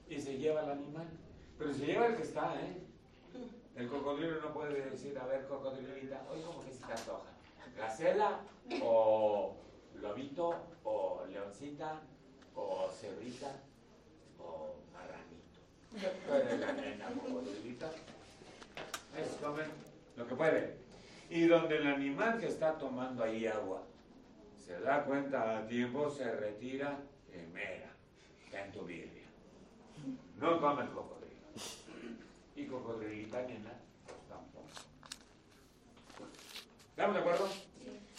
Y 0.09 0.19
se 0.19 0.37
lleva 0.37 0.63
el 0.63 0.71
animal. 0.71 1.07
Pero 1.57 1.73
se 1.73 1.85
lleva 1.85 2.07
el 2.07 2.15
que 2.15 2.23
está, 2.23 2.55
¿eh? 2.61 2.81
El 3.75 3.89
cocodrilo 3.89 4.41
no 4.41 4.53
puede 4.53 4.89
decir, 4.89 5.17
a 5.17 5.25
ver, 5.25 5.47
cocodrilita, 5.47 6.25
oye, 6.29 6.43
¿cómo 6.43 6.63
que 6.63 6.71
se 6.71 6.85
te 6.85 6.91
antoja? 6.93 7.29
¿Gacela 7.77 8.39
o 8.81 9.57
lobito 10.01 10.55
o 10.83 11.25
leoncita 11.29 12.01
o 12.55 12.89
cebrita 12.89 13.51
o 14.39 14.75
marranito? 14.93 15.59
Puede 16.27 16.57
la 16.57 16.73
nena 16.73 17.07
cocodrilita. 17.09 17.91
Es 19.17 19.29
comen 19.41 19.67
lo 20.15 20.27
que 20.27 20.35
puede. 20.35 20.77
Y 21.29 21.47
donde 21.47 21.77
el 21.77 21.87
animal 21.87 22.39
que 22.39 22.47
está 22.47 22.77
tomando 22.77 23.23
ahí 23.23 23.47
agua 23.47 23.83
se 24.63 24.79
da 24.79 25.03
cuenta 25.05 25.57
a 25.57 25.67
tiempo, 25.67 26.09
se 26.09 26.31
retira 26.35 26.99
mera, 27.53 27.91
está 28.43 28.65
en 28.65 28.71
tu 28.71 28.85
birria. 28.85 29.23
No 30.39 30.59
come 30.59 30.83
el 30.83 30.89
cocodrilo. 30.89 31.47
Y 32.55 32.65
cocodrilita 32.65 33.41
nena, 33.43 33.73
pues 34.05 34.17
tampoco. 34.27 34.67
¿Estamos 36.89 37.15
de 37.15 37.21
acuerdo? 37.21 37.49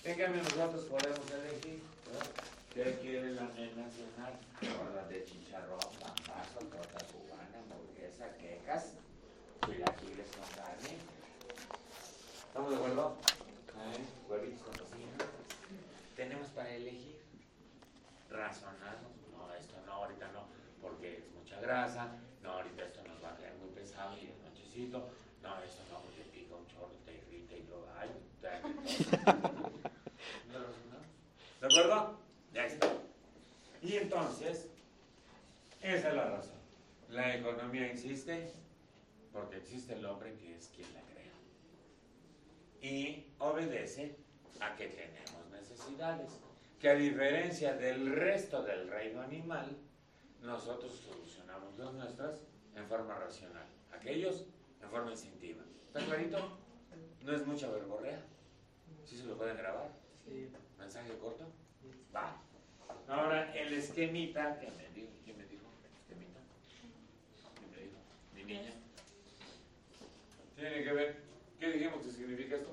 En 0.06 0.16
cambio 0.16 0.40
nosotros 0.40 0.84
podemos 0.84 1.20
elegir 1.32 1.82
qué 2.72 2.96
quiere 3.02 3.32
la 3.32 3.42
nena 3.42 3.90
cenar. 3.90 4.38
Gordas 4.78 5.08
de 5.08 5.24
chicharrón, 5.24 5.80
pambazo, 5.80 6.60
torta 6.60 7.04
cubana, 7.10 7.58
hamburguesa, 7.58 8.32
quecas, 8.36 8.92
chilaquiles 9.66 10.28
con 10.30 10.46
carne. 10.54 10.96
¿Estamos 12.46 12.70
de 12.70 12.76
acuerdo? 12.76 13.16
¿Eh? 13.82 14.04
Huevitos 14.30 14.62
con 14.62 14.74
tocino. 14.74 15.10
Tenemos 16.14 16.46
para 16.50 16.70
elegir. 16.70 17.20
Razonamos. 18.30 19.10
No, 19.32 19.52
esto 19.54 19.74
no, 19.86 19.92
ahorita 19.92 20.28
no, 20.28 20.44
porque 20.80 21.18
es 21.18 21.24
mucha 21.34 21.60
grasa. 21.60 22.12
No, 22.44 22.52
ahorita 22.52 22.84
esto 22.84 23.02
nos 23.08 23.24
va 23.24 23.32
a 23.32 23.36
quedar 23.36 23.56
muy 23.56 23.70
pesado 23.70 24.16
y 24.18 24.26
es 24.26 24.38
nochecito. 24.38 25.10
No, 25.42 25.60
esto 25.64 25.82
no, 25.90 26.00
porque 26.02 26.22
pica 26.32 26.54
un 26.54 26.66
chorro, 26.68 26.94
te 27.04 27.12
irrita 27.12 27.56
y 27.56 27.64
luego, 27.64 27.88
ay, 27.98 28.10
te 28.40 29.56
¿No 30.52 30.58
lo 30.58 30.66
razonamos? 30.66 31.06
¿De 31.66 31.80
acuerdo? 31.80 32.16
Ya 32.52 32.64
está. 32.66 32.92
Y 33.82 33.94
entonces, 33.96 34.68
esa 35.82 36.08
es 36.08 36.14
la 36.14 36.30
razón. 36.30 36.54
La 37.08 37.34
economía 37.34 37.90
existe 37.90 38.52
porque 39.32 39.56
existe 39.56 39.94
el 39.94 40.04
hombre 40.06 40.34
que 40.34 40.54
es 40.54 40.68
quien 40.68 40.86
la 40.94 41.00
crea. 41.00 41.32
Y 42.80 43.32
obedece 43.38 44.14
a 44.60 44.76
que 44.76 44.86
tenemos 44.86 45.50
necesidades. 45.50 46.30
Que 46.78 46.90
a 46.90 46.94
diferencia 46.94 47.74
del 47.74 48.14
resto 48.14 48.62
del 48.62 48.88
reino 48.88 49.20
animal, 49.22 49.76
nosotros 50.42 50.92
solucionamos 50.92 51.76
las 51.78 51.92
nuestras 51.94 52.44
en 52.76 52.86
forma 52.86 53.16
racional. 53.16 53.66
Aquellos 53.92 54.46
en 54.80 54.88
forma 54.88 55.10
instintiva. 55.10 55.64
¿Está 55.88 56.04
clarito? 56.04 56.38
No 57.22 57.34
es 57.34 57.44
mucha 57.44 57.68
verborrea. 57.68 58.20
¿Sí 59.04 59.16
se 59.16 59.24
lo 59.24 59.36
pueden 59.36 59.56
grabar? 59.56 59.90
Sí. 60.24 60.48
¿Mensaje 60.78 61.16
corto? 61.18 61.44
Va. 62.14 62.36
Ahora, 63.08 63.54
el 63.54 63.72
esquemita, 63.72 64.58
¿qué 64.58 64.70
me 64.70 64.88
dijo? 64.94 65.12
¿Quién 65.24 65.38
me 65.38 65.46
dijo? 65.46 65.64
¿Esquemita? 66.00 66.40
¿Quién 67.58 67.70
me 67.70 67.78
dijo? 67.78 67.98
Mi 68.34 68.44
niña. 68.44 68.72
Tiene 70.56 70.84
que 70.84 70.92
ver, 70.92 71.22
¿qué 71.60 71.70
dijimos 71.70 72.04
que 72.04 72.10
significa 72.10 72.56
esto? 72.56 72.70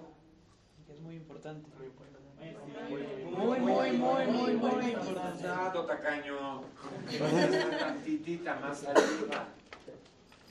Es 0.91 0.99
muy 1.01 1.15
importante. 1.15 1.69
Muy 1.77 1.87
importante. 1.87 2.13
Muy, 2.43 3.59
muy, 3.59 3.91
muy, 3.91 4.27
muy, 4.27 4.55
muy 4.55 4.91
importante. 4.91 5.47
tacaño. 5.87 6.61
Una 6.61 7.79
tantitita 7.79 8.55
más 8.59 8.83
arriba. 8.85 9.47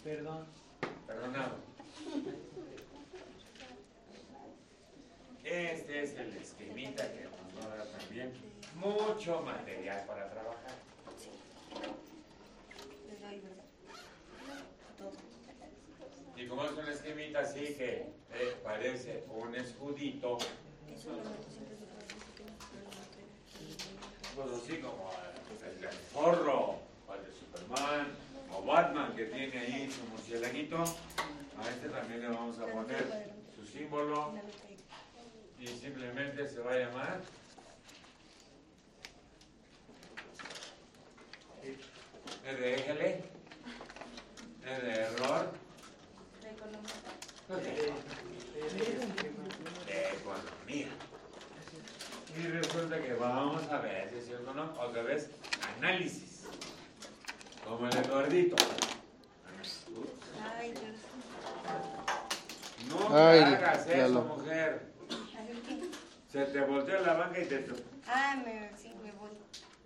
Perdón. 0.02 0.46
Perdonado. 1.06 1.56
Este 5.44 6.02
es 6.02 6.14
el 6.16 6.36
esquemita 6.36 7.12
que 7.12 7.26
también 7.68 8.32
mucho 8.76 9.40
material 9.42 10.04
para 10.06 10.30
trabajar. 10.30 10.72
Les 13.08 13.20
doy, 13.20 13.40
¿verdad? 13.40 13.64
Todo. 14.98 15.12
Y 16.36 16.46
como 16.46 16.64
es 16.64 16.72
un 16.72 16.88
esquemita 16.88 17.40
así 17.40 17.74
que 17.74 18.06
eh, 18.34 18.56
parece 18.64 19.24
un 19.28 19.54
escudito, 19.54 20.38
pues 24.34 24.48
así 24.62 24.78
como 24.78 25.10
el 25.64 25.80
del 25.80 25.90
zorro, 26.12 26.78
o 27.06 27.14
el 27.14 27.24
de 27.24 27.32
Superman, 27.32 28.08
o 28.52 28.62
Batman 28.64 29.14
que 29.14 29.26
tiene 29.26 29.58
ahí 29.58 29.90
su 29.90 30.04
murcielaguito, 30.10 30.78
a 30.78 31.68
este 31.68 31.88
también 31.88 32.22
le 32.22 32.28
vamos 32.28 32.58
a 32.58 32.66
poner 32.66 33.32
su 33.54 33.66
símbolo 33.66 34.34
y 35.60 35.66
simplemente 35.68 36.48
se 36.48 36.60
va 36.60 36.72
a 36.72 36.78
llamar 36.78 37.20
E 42.44 42.54
de 42.54 42.74
eje, 42.74 43.24
E 44.64 44.80
de 44.80 44.92
error, 44.92 45.48
economía. 46.44 46.92
de 49.86 50.08
economía. 50.18 50.88
Y 52.36 52.46
resulta 52.46 53.00
que 53.02 53.12
vamos 53.14 53.68
a 53.68 53.78
ver 53.78 54.08
si 54.10 54.16
es 54.18 54.24
cierto 54.26 54.50
o 54.50 54.54
no. 54.54 54.72
Otra 54.80 55.02
vez, 55.02 55.28
análisis. 55.78 56.44
Como 57.64 57.86
el 57.88 58.08
gordito. 58.08 58.56
No 62.88 63.16
Ay, 63.16 63.40
hagas 63.40 63.86
eso, 63.86 63.96
Lalo. 63.98 64.22
mujer. 64.22 64.92
Se 66.30 66.44
te 66.46 66.60
volteó 66.62 67.00
la 67.00 67.14
banca 67.14 67.38
y 67.40 67.44
te... 67.44 67.66
Ah, 68.06 68.36
me, 68.44 68.70
sí, 68.76 68.92
me 69.02 69.12
voy. 69.12 69.30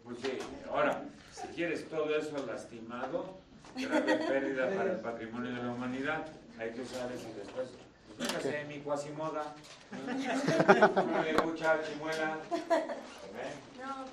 Pues 0.04 0.18
sí, 0.22 0.38
ahora, 0.70 1.02
si 1.36 1.46
quieres 1.48 1.86
todo 1.88 2.16
eso 2.16 2.46
lastimado, 2.46 3.36
grave 3.76 4.16
pérdida 4.16 4.70
para 4.70 4.92
el 4.92 5.00
patrimonio 5.00 5.54
de 5.54 5.62
la 5.62 5.70
humanidad, 5.70 6.26
hay 6.58 6.70
que 6.70 6.80
usar 6.80 7.12
eso 7.12 7.28
después. 7.36 7.68
Pues 8.16 8.32
véngase, 8.32 8.64
mi 8.64 8.78
cuasimoda. 8.80 9.54
Una 9.92 11.22
legucha, 11.22 11.78
chimuela. 11.82 12.38
¿eh? 12.52 13.52
No, 13.78 14.06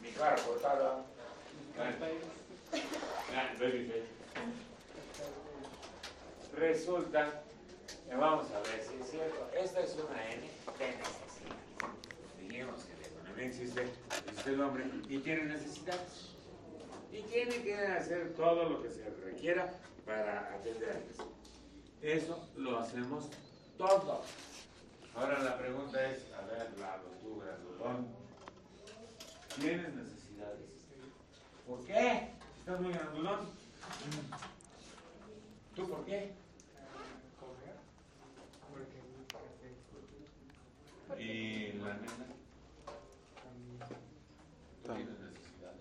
Mi 0.00 0.12
cara 0.12 0.36
cortada. 0.36 1.02
Resulta, 6.56 7.42
vamos 8.16 8.46
a 8.52 8.60
ver 8.60 8.80
si 8.80 9.02
es 9.02 9.10
cierto, 9.10 9.50
esta 9.60 9.80
es 9.80 9.96
una 9.96 10.30
N 10.30 10.42
de. 10.78 12.46
Dijimos 12.46 12.84
que 12.84 13.00
la 13.00 13.06
economía 13.08 13.46
existe, 13.46 13.88
existe 14.28 14.50
el 14.50 14.60
hombre 14.60 14.84
y 15.08 15.18
tiene 15.18 15.44
necesidades. 15.46 16.33
Y 17.14 17.22
tiene 17.22 17.62
que 17.62 17.76
hacer 17.76 18.34
todo 18.34 18.68
lo 18.68 18.82
que 18.82 18.90
se 18.90 19.08
requiera 19.24 19.72
para 20.04 20.52
atenderlas. 20.54 21.16
Eso 22.02 22.48
lo 22.56 22.80
hacemos 22.80 23.30
todos. 23.78 24.26
Ahora 25.14 25.38
la 25.38 25.56
pregunta 25.56 26.10
es, 26.10 26.26
a 26.34 26.44
ver, 26.46 26.76
Lalo, 26.78 27.04
tú, 27.22 27.38
grandulón, 27.38 28.08
¿tienes 29.60 29.94
necesidades? 29.94 30.70
¿Por 31.68 31.84
qué? 31.84 32.30
¿Estás 32.58 32.80
muy 32.80 32.92
grandulón? 32.92 33.48
¿Tú 35.76 35.88
por 35.88 36.04
qué? 36.04 36.32
¿Y 41.18 41.72
la 41.78 41.94
nena? 41.94 42.26
¿Tú 44.82 44.92
tienes 44.94 45.18
necesidades? 45.20 45.80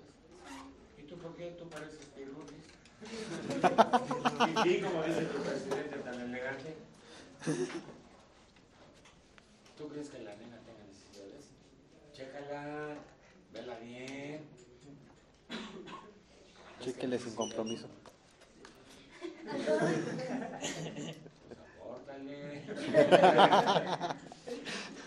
¿Y 0.99 1.03
tú 1.03 1.17
por 1.17 1.32
qué? 1.43 1.51
¿Tú 1.59 1.69
pareces 1.69 2.05
pirrulis? 2.15 2.63
¿Y 4.65 4.81
como 4.81 5.03
dice 5.03 5.25
tu 5.25 5.41
presidente 5.41 5.97
tan 5.97 6.21
elegante? 6.21 6.75
¿Tú 9.77 9.89
crees 9.89 10.09
que 10.09 10.19
la 10.19 10.35
nena 10.35 10.59
tenga 10.59 10.83
necesidades? 10.85 11.45
Chécala, 12.13 12.95
vela 13.51 13.77
bien. 13.79 14.41
Chéquele 16.81 17.19
sin 17.19 17.35
compromiso. 17.35 17.87
Sopórtale. 21.77 22.63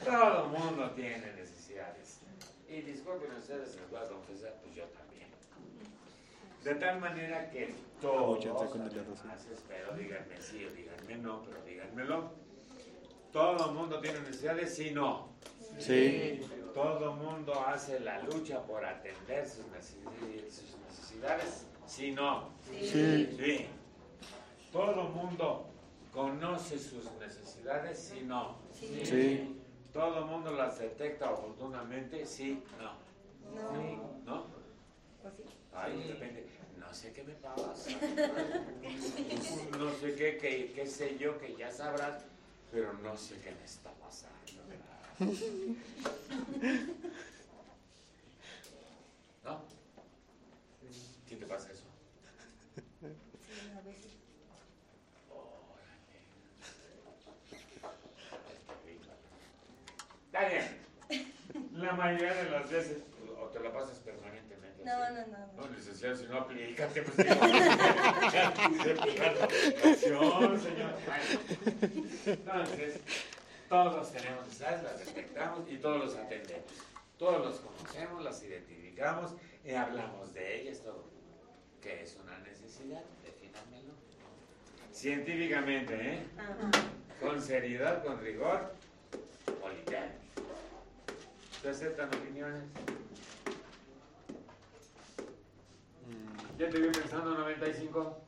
Todo 0.04 0.48
mundo 0.48 0.90
tiene 0.90 1.32
necesidades. 1.32 2.18
Y 2.68 2.82
disculpen 2.82 3.32
ustedes, 3.32 3.76
les 3.76 3.90
voy 3.90 4.00
a 4.00 4.08
confesar. 4.08 4.65
De 6.66 6.74
tal 6.74 6.98
manera 7.00 7.48
que 7.50 7.72
todos, 8.00 8.44
además, 8.44 9.46
espero, 9.52 9.94
díganme 9.96 10.40
sí 10.40 10.64
o 10.64 10.70
díganme 10.72 11.16
no, 11.18 11.42
pero 11.44 11.62
díganmelo. 11.64 12.30
Todo 13.32 13.68
el 13.68 13.74
mundo 13.76 14.00
tiene 14.00 14.18
necesidades, 14.20 14.74
sí 14.74 14.90
no. 14.90 15.28
Sí. 15.78 16.40
Todo 16.74 17.12
el 17.12 17.16
mundo 17.18 17.52
hace 17.66 18.00
la 18.00 18.18
lucha 18.22 18.60
por 18.62 18.84
atender 18.84 19.48
sus 19.48 19.64
necesi- 19.66 20.50
sus 20.50 20.76
necesidades, 20.88 21.66
sí 21.86 22.10
no. 22.10 22.48
Sí. 22.68 23.36
Sí. 23.38 23.66
Todo 24.72 25.02
el 25.02 25.08
mundo 25.10 25.66
conoce 26.12 26.78
sus 26.80 27.04
necesidades, 27.20 27.96
sí 27.96 28.22
no. 28.24 28.56
sí. 28.72 29.02
Sí. 29.04 29.52
Todo 29.92 30.18
el 30.18 30.24
mundo 30.24 30.50
las 30.52 30.78
detecta 30.80 31.30
oportunamente, 31.30 32.26
sí, 32.26 32.60
no. 32.80 32.90
Sí, 33.52 33.98
No. 34.24 34.32
¿no? 34.34 34.44
Pues 35.22 35.34
sí. 35.36 35.42
Ay, 35.78 35.98
de 35.98 36.14
repente, 36.14 36.46
no 36.55 36.55
sé 36.96 37.12
qué 37.12 37.22
me 37.24 37.34
pasa. 37.34 37.90
No 39.78 39.92
sé 40.00 40.14
qué, 40.14 40.38
qué, 40.38 40.72
qué 40.74 40.86
sé 40.86 41.18
yo, 41.18 41.38
que 41.38 41.54
ya 41.54 41.70
sabrás, 41.70 42.22
pero 42.72 42.94
no 42.94 43.16
sé 43.16 43.38
qué 43.40 43.50
me 43.50 43.64
está 43.64 43.90
pasando. 43.92 44.34
¿No? 49.44 49.62
¿Qué 51.28 51.36
te 51.36 51.46
pasa 51.46 51.70
eso? 51.70 51.84
Sí, 53.00 53.70
a 53.76 53.80
veces. 53.82 54.12
Está 60.26 60.48
bien. 60.48 60.86
La 61.74 61.92
mayoría 61.92 62.34
de 62.34 62.50
las 62.50 62.70
veces, 62.70 63.02
o 63.38 63.46
te 63.48 63.60
la 63.60 63.72
pasas. 63.72 64.00
No, 64.86 64.94
no, 65.10 65.26
no. 65.26 65.50
No, 65.56 65.68
licenciado, 65.76 66.14
si 66.14 66.26
no 66.26 66.36
aplícate, 66.38 67.02
pues 67.02 67.16
digo. 67.16 67.32
aplicación, 69.42 70.60
señor. 70.60 70.94
Entonces, 72.24 73.00
todos 73.68 74.12
tenemos 74.12 74.44
necesidades, 74.44 74.84
las 74.84 75.04
detectamos 75.04 75.68
y 75.68 75.78
todos 75.78 76.04
los 76.04 76.14
atendemos. 76.14 76.70
Todos 77.18 77.44
los 77.44 77.58
conocemos, 77.58 78.22
las 78.22 78.40
identificamos 78.44 79.32
y 79.64 79.72
hablamos 79.72 80.32
de 80.32 80.60
ellas, 80.60 80.78
todo. 80.84 81.04
¿Qué 81.82 82.04
es 82.04 82.16
una 82.22 82.38
necesidad? 82.38 83.02
Defínamelo. 83.24 83.92
Científicamente, 84.92 85.94
¿eh? 85.94 86.22
Ajá. 86.38 86.70
Con 87.20 87.42
seriedad, 87.42 88.04
con 88.04 88.20
rigor, 88.20 88.72
politeando. 89.60 90.14
¿Se 91.60 91.70
aceptan 91.70 92.06
opiniones? 92.14 92.62
¿Ya 96.58 96.70
te 96.70 96.78
vi 96.80 96.88
pensando 96.88 97.34
95? 97.34 98.22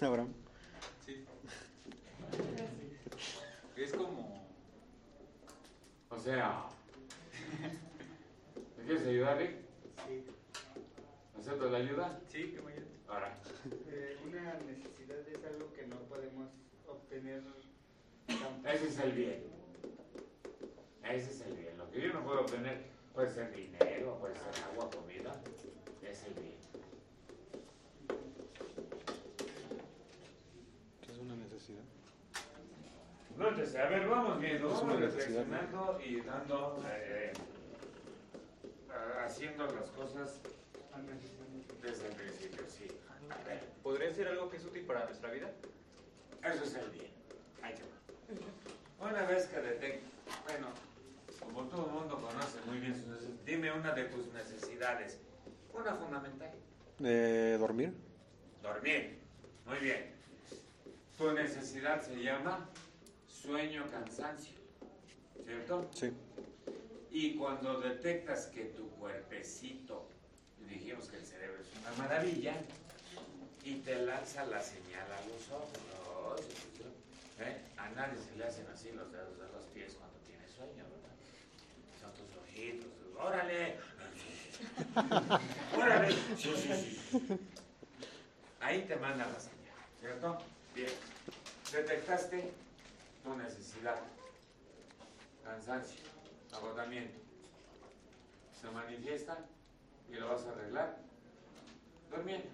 Abraham. 0.00 0.28
Sí. 1.04 1.24
Es 3.76 3.92
como. 3.92 4.48
O 6.10 6.18
sea, 6.18 6.64
¿me 8.78 8.84
quieres 8.84 9.06
ayudar, 9.06 9.38
Rick? 9.38 9.52
Sí, 10.08 10.24
¿Aceptas 11.38 11.70
la 11.70 11.78
ayuda? 11.78 12.20
sí, 12.28 12.52
que 12.52 12.60
vaya. 12.60 12.82
Ahora, 13.08 13.38
Eh, 13.88 14.16
una 14.26 14.54
necesidad 14.66 15.18
es 15.28 15.44
algo 15.44 15.72
que 15.72 15.86
no 15.86 15.96
podemos 16.08 16.48
obtener 16.88 17.42
tan 18.26 18.66
ese 18.74 18.88
es 18.88 18.98
el 19.00 19.12
bien. 19.12 19.42
Ese 21.04 21.30
es 21.30 21.40
el 21.42 21.54
bien. 21.56 21.76
Lo 21.78 21.90
que 21.90 22.00
yo 22.00 22.12
no 22.12 22.24
puedo 22.24 22.40
obtener 22.42 22.84
puede 23.14 23.30
ser 23.30 23.52
dinero, 23.54 24.18
puede 24.18 24.34
ser 24.34 24.64
agua, 24.72 24.90
comida. 24.90 25.32
Es 26.02 26.24
el 26.24 26.34
bien. 26.34 26.56
¿Qué 31.02 31.12
es 31.12 31.18
una 31.18 31.36
necesidad? 31.36 31.82
Entonces, 33.30 33.76
a 33.76 33.88
ver, 33.88 34.08
vamos 34.08 34.40
viendo, 34.40 34.68
vamos 34.68 35.00
necesidad, 35.00 35.46
¿no? 35.46 35.92
reflexionando 35.92 36.00
y 36.04 36.20
dando, 36.20 36.84
eh, 36.86 37.32
haciendo 39.24 39.66
las 39.66 39.90
cosas 39.90 40.40
desde 41.82 42.08
el 42.08 42.14
principio, 42.14 42.62
sí. 42.68 42.86
A 43.30 43.48
ver, 43.48 43.60
¿Podría 43.82 44.12
ser 44.12 44.28
algo 44.28 44.50
que 44.50 44.58
es 44.58 44.64
útil 44.64 44.84
para 44.84 45.04
nuestra 45.04 45.30
vida? 45.30 45.50
eso 46.42 46.64
es 46.64 46.74
el 46.74 46.90
bien. 46.90 47.10
Ahí 47.62 47.74
te 47.74 47.82
va. 47.82 49.10
Una 49.10 49.22
vez 49.26 49.46
que 49.46 49.60
detecte, 49.60 50.02
bueno, 50.44 50.68
como 51.40 51.64
todo 51.64 51.86
el 51.86 51.92
mundo 51.92 52.16
conoce 52.16 52.58
muy 52.66 52.78
bien 52.78 52.94
sus 52.94 53.06
necesidades, 53.06 53.44
dime 53.44 53.72
una 53.72 53.92
de 53.92 54.04
tus 54.04 54.26
necesidades. 54.32 55.18
Una 55.72 55.94
fundamental. 55.94 56.50
Eh, 57.02 57.56
¿Dormir? 57.58 57.92
Dormir. 58.62 59.18
Muy 59.66 59.78
bien. 59.78 60.12
Tu 61.16 61.32
necesidad 61.32 62.02
se 62.02 62.22
llama 62.22 62.68
sueño, 63.28 63.86
cansancio. 63.90 64.54
¿Cierto? 65.44 65.90
Sí. 65.94 66.12
Y 67.10 67.36
cuando 67.36 67.80
detectas 67.80 68.46
que 68.46 68.66
tu 68.66 68.88
cuerpecito, 68.90 70.06
dijimos 70.68 71.08
que 71.08 71.16
el 71.16 71.24
cerebro 71.24 71.60
es 71.60 71.68
una 71.80 71.92
maravilla, 72.02 72.54
y 73.64 73.76
te 73.76 73.96
lanza 74.04 74.44
la 74.46 74.62
señal 74.62 75.06
a 75.12 75.20
los 75.28 75.50
ojos, 75.50 76.40
¿eh? 77.40 77.56
a 77.76 77.88
nadie 77.90 78.18
se 78.18 78.36
le 78.36 78.44
hacen 78.44 78.66
así 78.72 78.90
los 78.92 79.12
dedos 79.12 79.36
de 79.38 79.48
los 79.52 79.64
pies 79.74 79.94
cuando 79.94 80.16
tiene 80.26 80.46
sueño, 80.48 80.84
¿verdad? 80.88 81.14
Son 82.00 82.12
tus 82.14 82.36
ojitos, 82.40 82.88
órale, 83.22 83.76
órale, 85.76 86.12
sí, 86.36 86.54
sí, 86.56 87.00
sí. 87.10 87.40
Ahí 88.60 88.82
te 88.82 88.96
manda 88.96 89.26
la 89.26 89.40
señal, 89.40 89.76
¿cierto? 90.00 90.38
Bien, 90.74 90.90
detectaste 91.72 92.52
tu 93.24 93.34
necesidad. 93.36 94.00
cansancio, 95.44 96.00
agotamiento. 96.52 97.18
Se 98.60 98.70
manifiesta 98.70 99.38
y 100.10 100.14
lo 100.14 100.28
vas 100.28 100.44
a 100.44 100.50
arreglar 100.50 100.98
durmiendo. 102.10 102.48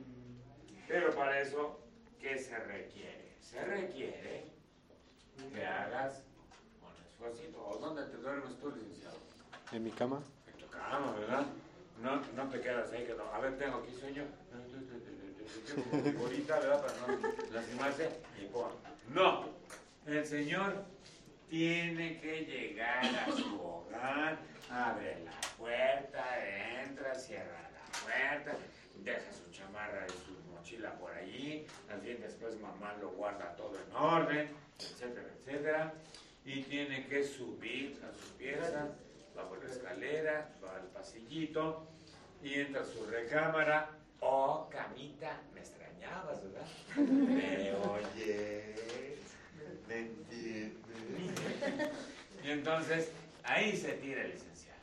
Pero 0.87 1.15
para 1.15 1.41
eso, 1.41 1.81
¿qué 2.21 2.39
se 2.39 2.57
requiere? 2.59 3.37
Se 3.41 3.65
requiere 3.65 4.45
que 5.53 5.67
hagas 5.67 6.23
un 6.81 7.05
esfuerzo. 7.05 7.43
¿O 7.67 7.79
dónde 7.79 8.05
te 8.05 8.17
duermes 8.19 8.59
tú, 8.61 8.71
licenciado? 8.71 9.17
En 9.73 9.83
mi 9.83 9.91
cama. 9.91 10.23
Cama, 10.79 11.15
¿verdad? 11.19 11.47
No, 12.03 12.23
no 12.35 12.51
te 12.51 12.61
quedas 12.61 12.93
ahí 12.93 13.05
que 13.05 13.15
no. 13.15 13.25
A 13.33 13.41
ver, 13.41 13.59
tengo 13.59 13.79
aquí 13.79 13.93
sueño. 13.99 14.25
Ahorita, 16.21 16.59
¿verdad? 16.59 16.83
Para 16.83 16.95
no 17.07 17.53
lastimarse. 17.53 18.11
Y 18.41 18.47
pon. 18.47 18.71
No. 19.13 19.47
El 20.07 20.25
Señor 20.25 20.85
tiene 21.49 22.21
que 22.21 22.45
llegar 22.45 23.05
a 23.05 23.33
su 23.33 23.61
hogar, 23.61 24.39
abre 24.71 25.25
la 25.25 25.41
puerta, 25.57 26.25
entra, 26.83 27.15
cierra 27.15 27.71
la 27.73 27.85
puerta, 28.03 28.57
deja 29.03 29.33
su 29.33 29.51
chamarra 29.51 30.07
y 30.07 30.11
su 30.11 30.33
mochila 30.53 30.93
por 30.99 31.13
allí, 31.13 31.67
al 31.89 32.01
fin 32.01 32.19
después 32.21 32.61
mamá 32.61 32.95
lo 33.01 33.11
guarda 33.11 33.55
todo 33.57 33.75
en 33.77 33.95
orden, 33.95 34.51
etcétera, 34.79 35.29
etcétera, 35.39 35.95
y 36.45 36.63
tiene 36.63 37.07
que 37.07 37.25
subir 37.25 38.01
a 38.05 38.13
su 38.13 38.33
pieza, 38.37 38.89
va 39.37 39.49
por 39.49 39.63
la 39.63 39.71
escalera, 39.71 40.49
va 40.65 40.77
al 40.77 40.87
pasillito 40.89 41.87
y 42.43 42.55
entra 42.55 42.83
a 42.83 42.85
su 42.85 43.05
recámara. 43.07 43.91
Oh, 44.21 44.69
camita, 44.71 45.41
me 45.55 45.61
extrañabas, 45.61 46.43
¿verdad? 46.43 46.67
Me 46.97 47.75
oyes, 47.75 49.35
me 49.87 49.99
entiendes. 49.99 50.73
Y 52.43 52.51
entonces 52.51 53.11
ahí 53.43 53.77
se 53.77 53.93
tira 53.93 54.23
el 54.23 54.31
licenciado. 54.31 54.81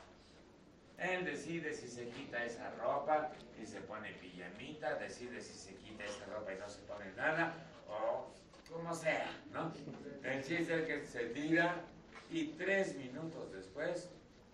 Él 0.99 1.25
decide 1.25 1.73
si 1.73 1.87
se 1.87 2.07
quita 2.09 2.45
esa 2.45 2.69
ropa 2.71 3.31
y 3.61 3.65
se 3.65 3.81
pone 3.81 4.11
pijamita, 4.13 4.95
decide 4.95 5.41
si 5.41 5.53
se 5.53 5.75
quita 5.75 6.05
esa 6.05 6.25
ropa 6.25 6.53
y 6.53 6.57
no 6.57 6.69
se 6.69 6.81
pone 6.81 7.11
nada, 7.13 7.53
o 7.89 8.29
como 8.71 8.93
sea, 8.93 9.29
¿no? 9.51 9.71
El 10.23 10.43
chiste 10.43 10.79
es 10.79 10.85
que 10.85 11.05
se 11.05 11.25
tira 11.27 11.75
y 12.29 12.47
tres 12.53 12.95
minutos 12.95 13.51
después 13.51 14.09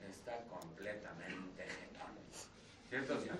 está 0.08 0.38
completamente 0.50 1.64
jetón. 1.64 2.18
¿Cierto, 2.90 3.20
señor? 3.20 3.38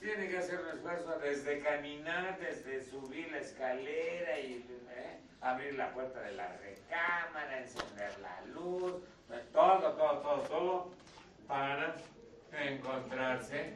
Tiene 0.00 0.28
que 0.28 0.38
hacer 0.38 0.60
un 0.60 0.68
esfuerzo 0.68 1.18
desde 1.20 1.60
caminar, 1.60 2.38
desde 2.40 2.84
subir 2.90 3.30
la 3.30 3.38
escalera 3.38 4.40
y 4.40 4.54
¿eh? 4.90 5.20
abrir 5.40 5.74
la 5.74 5.92
puerta 5.92 6.20
de 6.22 6.32
la 6.32 6.48
recámara, 6.56 7.60
encender 7.60 8.18
la 8.20 8.40
luz, 8.52 8.94
eh, 9.30 9.44
todo, 9.52 9.92
todo, 9.92 10.18
todo, 10.18 10.42
todo, 10.42 10.90
para 11.46 11.94
encontrarse 12.52 13.74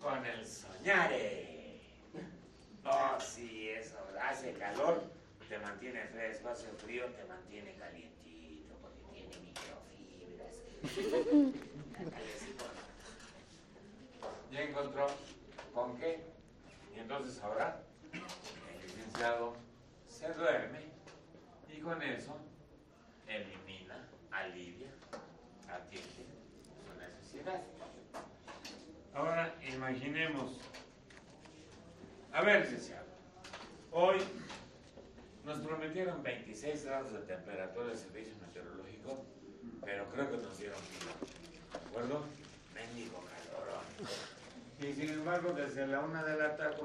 con 0.00 0.26
el 0.26 0.46
soñare. 0.46 1.80
Oh, 2.84 3.18
sí, 3.18 3.70
eso 3.70 3.96
hace 4.20 4.52
calor, 4.54 5.02
te 5.48 5.58
mantiene 5.58 6.04
fresco, 6.06 6.48
hace 6.48 6.68
frío, 6.72 7.06
te 7.06 7.24
mantiene 7.24 7.74
calientito, 7.76 8.74
porque 8.80 9.00
tiene 9.12 9.36
microfibras. 9.40 10.54
Ya 14.50 14.62
encontró 14.62 15.08
con 15.74 15.98
qué. 15.98 16.20
Y 16.94 17.00
entonces 17.00 17.42
ahora 17.42 17.82
el 18.12 18.80
licenciado 18.82 19.56
se 20.06 20.32
duerme 20.32 20.78
y 21.68 21.80
con 21.80 22.00
eso 22.00 22.38
elimina, 23.26 24.08
alivia, 24.30 24.86
atiende 25.68 26.08
su 26.62 26.94
necesidad. 27.00 27.62
Ahora 29.12 29.56
imaginemos, 29.66 30.60
a 32.32 32.42
ver 32.42 32.60
licenciado, 32.62 33.08
hoy 33.90 34.18
nos 35.44 35.58
prometieron 35.58 36.22
26 36.22 36.84
grados 36.84 37.12
de 37.12 37.18
temperatura 37.20 37.86
del 37.86 37.98
servicio 37.98 38.34
meteorológico, 38.40 39.24
pero 39.84 40.06
creo 40.10 40.30
que 40.30 40.36
nos 40.38 40.58
dieron 40.58 40.78
frío, 40.78 41.10
¿de 41.72 41.88
acuerdo? 41.88 42.24
Mendigo 42.74 43.22
calorón. 43.22 43.84
Y 44.80 44.92
sin 44.94 45.10
embargo, 45.10 45.52
desde 45.52 45.86
la 45.86 46.00
una 46.00 46.24
de 46.24 46.36
la 46.36 46.56
tarde. 46.56 46.76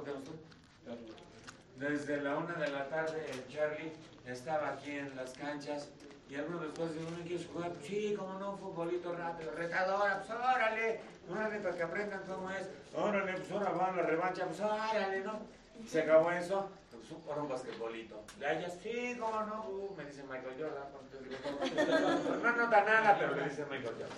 Desde 1.78 2.22
la 2.22 2.38
una 2.38 2.54
de 2.56 2.69
la 2.69 2.89
tarde, 2.89 3.26
el 3.32 3.48
Charlie 3.48 3.93
estaba 4.26 4.74
aquí 4.74 4.91
en 4.91 5.15
las 5.15 5.32
canchas 5.34 5.89
y 6.30 6.36
algunos 6.36 6.62
después 6.62 6.93
de 6.93 7.02
¿no 7.02 7.17
quieres 7.26 7.48
jugar? 7.48 7.72
Sí, 7.82 8.13
como 8.17 8.38
no, 8.38 8.52
un 8.52 8.60
futbolito 8.60 9.15
rápido, 9.15 9.52
retadora, 9.52 10.19
pues 10.19 10.30
órale, 10.38 11.00
órale, 11.30 11.60
para 11.60 11.76
que 11.76 11.84
aprendan 11.84 12.22
cómo 12.28 12.52
es, 12.52 12.67
órale, 12.93 13.34
pues 13.34 13.52
ahora 13.52 13.72
van 13.72 13.95
la 13.95 14.04
revancha, 14.04 14.45
pues 14.45 14.60
órale, 14.60 15.22
¿no? 15.22 15.39
Se 15.88 16.02
acabó 16.02 16.32
eso, 16.32 16.70
pues 16.92 17.12
ahora 17.28 17.42
un 17.44 17.50
basquetbolito. 17.50 18.24
Le 18.39 18.46
hallas, 18.48 18.74
sí, 18.84 19.15
cómo 19.20 19.42
no, 19.44 19.68
uh, 19.70 19.96
me 19.96 20.06
dice 20.06 20.24
Michael 20.24 20.56
Jordan, 20.60 20.88
digo, 21.24 22.38
no 22.44 22.52
nota 22.56 22.84
nada, 22.84 23.18
pero 23.20 23.36
le 23.36 23.44
dice 23.50 23.63
Michael 23.65 23.96
Jordan. 23.96 24.10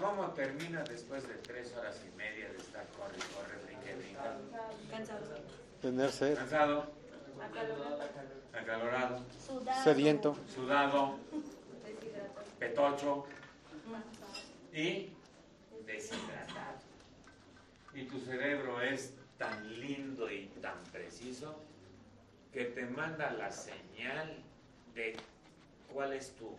¿Cómo 0.00 0.28
termina 0.32 0.82
después 0.84 1.26
de 1.26 1.34
tres 1.34 1.72
horas 1.76 2.00
y 2.06 2.16
media 2.16 2.48
de 2.50 2.58
estar 2.58 2.84
corre, 2.98 3.16
corre, 3.34 3.56
brinque, 3.64 3.94
brinca? 3.94 4.36
Cansado. 4.90 5.20
Tener 5.80 6.10
sed. 6.12 6.36
Cansado, 6.36 6.86
Acalorado. 7.40 8.00
acalorado, 8.52 9.18
Sudado. 9.46 9.84
Sediento. 9.84 10.36
sudado, 10.52 11.16
Deshidratado. 11.84 12.44
petocho 12.58 13.26
y 14.72 15.12
deshidratado. 15.86 16.78
Y 17.94 18.04
tu 18.06 18.18
cerebro 18.20 18.80
es 18.82 19.12
tan 19.44 19.80
lindo 19.80 20.30
y 20.30 20.46
tan 20.62 20.82
preciso 20.84 21.54
que 22.52 22.64
te 22.64 22.86
manda 22.86 23.30
la 23.32 23.50
señal 23.50 24.42
de 24.94 25.16
cuál 25.92 26.12
es 26.12 26.34
tu 26.36 26.56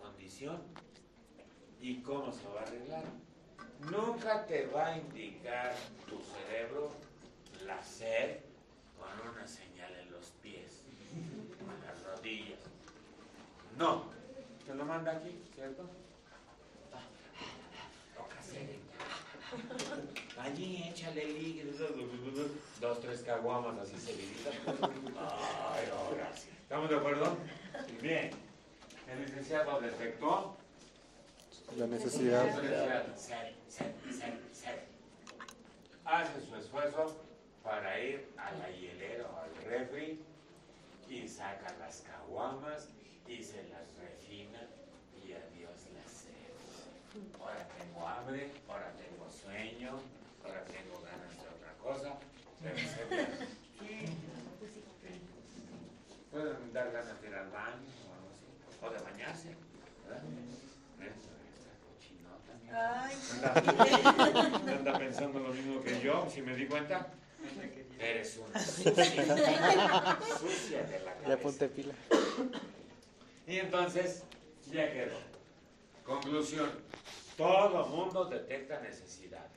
condición 0.00 0.60
y 1.80 2.02
cómo 2.02 2.32
se 2.32 2.46
va 2.48 2.60
a 2.60 2.64
arreglar. 2.64 3.04
Nunca 3.90 4.44
te 4.46 4.66
va 4.66 4.88
a 4.88 4.98
indicar 4.98 5.74
tu 6.08 6.20
cerebro 6.20 6.92
la 7.64 7.82
sed 7.82 8.38
con 8.98 9.32
una 9.32 9.46
señal 9.46 9.94
en 9.94 10.12
los 10.12 10.26
pies, 10.42 10.82
en 11.14 11.86
las 11.86 12.04
rodillas. 12.04 12.60
No, 13.78 14.04
te 14.66 14.74
lo 14.74 14.84
manda 14.84 15.12
aquí, 15.12 15.42
¿cierto? 15.54 15.88
Toca 18.14 18.42
sed. 18.42 18.76
Allí 20.42 20.84
échale 20.88 21.24
líquido, 21.26 21.72
dos, 22.80 23.00
tres 23.00 23.20
caguamas 23.22 23.78
así 23.78 23.98
serviditas. 23.98 24.54
Ay, 24.66 25.88
no, 25.90 26.16
gracias. 26.16 26.48
¿Estamos 26.62 26.88
de 26.88 26.96
acuerdo? 26.96 27.36
Bien. 28.00 28.30
El 29.10 29.20
licenciado 29.26 29.80
detectó 29.80 30.56
La 31.76 31.86
necesidad. 31.86 32.44
Sed, 33.16 33.54
sed, 33.68 33.92
sed. 34.52 34.78
Hace 36.04 36.46
su 36.46 36.56
esfuerzo 36.56 37.16
para 37.62 38.00
ir 38.00 38.26
a 38.36 38.52
la 38.52 38.70
hielera 38.70 39.26
o 39.26 39.40
al 39.42 39.54
refri 39.64 40.20
y 41.08 41.28
saca 41.28 41.74
las 41.78 42.02
caguamas 42.02 42.88
y 43.28 43.42
se 43.42 43.62
las 43.68 43.86
refina 44.00 44.60
y 45.22 45.32
adiós 45.32 45.78
la 45.94 46.08
sed. 46.08 46.52
Ahora 47.40 47.68
tengo 47.78 48.08
hambre, 48.08 48.50
ahora 48.68 48.92
tengo 48.92 49.28
sueño, 49.30 50.00
ahora 50.50 50.64
tengo 50.64 51.00
ganas 51.02 51.32
de 51.36 51.48
otra 51.48 51.72
cosa. 51.82 52.18
Pueden 56.30 56.72
dar 56.72 56.92
ganas 56.92 57.20
de 57.20 57.28
ir 57.28 57.34
al 57.34 57.50
baño 57.50 57.86
o 58.06 58.14
algo 58.14 58.28
así. 58.32 58.46
O 58.82 58.90
de 58.90 58.98
bañarse. 59.10 59.56
¿verdad? 60.06 60.22
Esta 61.00 61.72
cochinota, 61.86 62.52
Anda, 63.50 64.72
anda 64.72 64.98
pensando 64.98 65.40
lo 65.40 65.52
mismo 65.52 65.82
que 65.82 66.00
yo, 66.00 66.28
si 66.32 66.42
me 66.42 66.54
di 66.54 66.66
cuenta. 66.66 67.08
Eres 67.98 68.38
una 68.38 68.58
sucia, 68.60 69.04
sucia 70.38 70.82
de 70.84 70.98
la 71.00 71.14
Ya 71.14 71.20
cabeza. 71.22 71.42
ponte 71.42 71.68
pila. 71.68 71.94
Y 73.46 73.58
entonces, 73.58 74.22
ya 74.72 74.90
quedó. 74.92 75.18
Conclusión. 76.04 76.70
Todo 77.36 77.86
mundo 77.86 78.24
detecta 78.26 78.80
necesidades. 78.80 79.50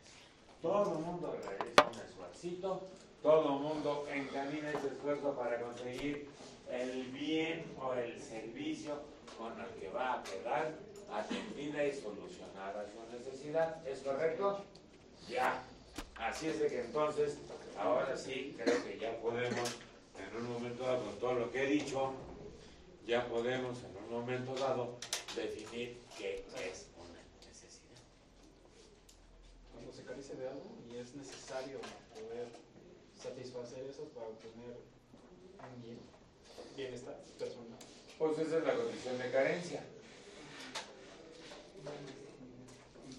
Todo 0.64 0.96
mundo 0.96 1.38
realiza 1.44 1.84
un 1.84 2.00
esfuerzo. 2.00 2.82
Todo 3.22 3.50
mundo 3.60 4.08
encamina 4.12 4.70
ese 4.70 4.88
esfuerzo 4.88 5.36
para 5.36 5.62
conseguir 5.62 6.28
el 6.72 7.04
bien 7.12 7.66
o 7.80 7.94
el 7.94 8.20
servicio 8.20 9.02
con 9.38 9.60
el 9.60 9.68
que 9.80 9.90
va 9.90 10.16
a 10.16 10.24
quedar 10.24 10.74
atendida 11.12 11.86
y 11.86 11.94
solucionada 11.94 12.86
su 12.88 13.16
necesidad. 13.16 13.86
¿Es 13.86 14.00
correcto? 14.00 14.64
Ya. 15.30 15.64
Así 16.16 16.48
es 16.48 16.60
de 16.60 16.68
que 16.68 16.82
entonces, 16.82 17.38
ahora 17.78 18.18
sí, 18.18 18.56
creo 18.58 18.84
que 18.84 18.98
ya 18.98 19.18
podemos 19.20 19.78
en 20.18 20.38
un 20.38 20.54
momento 20.54 20.84
dado, 20.84 21.04
con 21.04 21.20
todo 21.20 21.34
lo 21.34 21.52
que 21.52 21.64
he 21.64 21.68
dicho, 21.68 22.14
ya 23.06 23.28
podemos 23.28 23.78
en 23.84 23.98
un 24.04 24.10
momento 24.10 24.56
dado 24.56 24.96
definir 25.36 25.98
qué 26.18 26.46
es 26.56 26.88
una 26.98 27.20
necesidad. 27.46 28.02
Cuando 29.72 29.92
se 29.92 30.04
carece 30.04 30.36
de 30.36 30.48
algo 30.48 30.64
y 30.90 30.98
es 31.14 31.28
necesario 31.28 31.80
poder 32.14 32.48
satisfacer 33.22 33.86
eso 33.86 34.04
para 34.10 34.28
obtener 34.28 34.78
un 35.60 35.82
bien, 35.82 36.00
bienestar 36.76 37.16
personal. 37.38 37.78
Pues 38.18 38.40
esa 38.40 38.58
es 38.58 38.64
la 38.64 38.76
condición 38.76 39.18
de 39.20 39.32
carencia. 39.32 39.84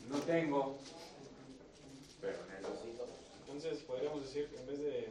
No 0.09 0.19
tengo, 0.21 0.77
pero 2.21 2.39
necesito. 2.47 3.07
Entonces 3.41 3.83
podríamos 3.85 4.23
decir 4.23 4.49
que 4.49 4.59
en 4.59 4.67
vez 4.67 4.79
de 4.79 5.09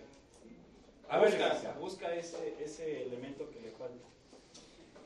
A 1.07 1.19
ver, 1.19 1.31
busca, 1.31 1.71
busca 1.79 2.15
ese, 2.15 2.55
ese 2.63 3.03
elemento 3.03 3.49
que 3.49 3.61
le 3.61 3.71
falta. 3.71 4.07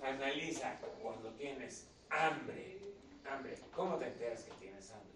Analiza 0.01 0.79
cuando 1.01 1.31
tienes 1.33 1.87
hambre. 2.09 2.77
Hambre. 3.25 3.57
¿Cómo 3.75 3.97
te 3.97 4.07
enteras 4.07 4.43
que 4.43 4.51
tienes 4.53 4.89
hambre? 4.91 5.06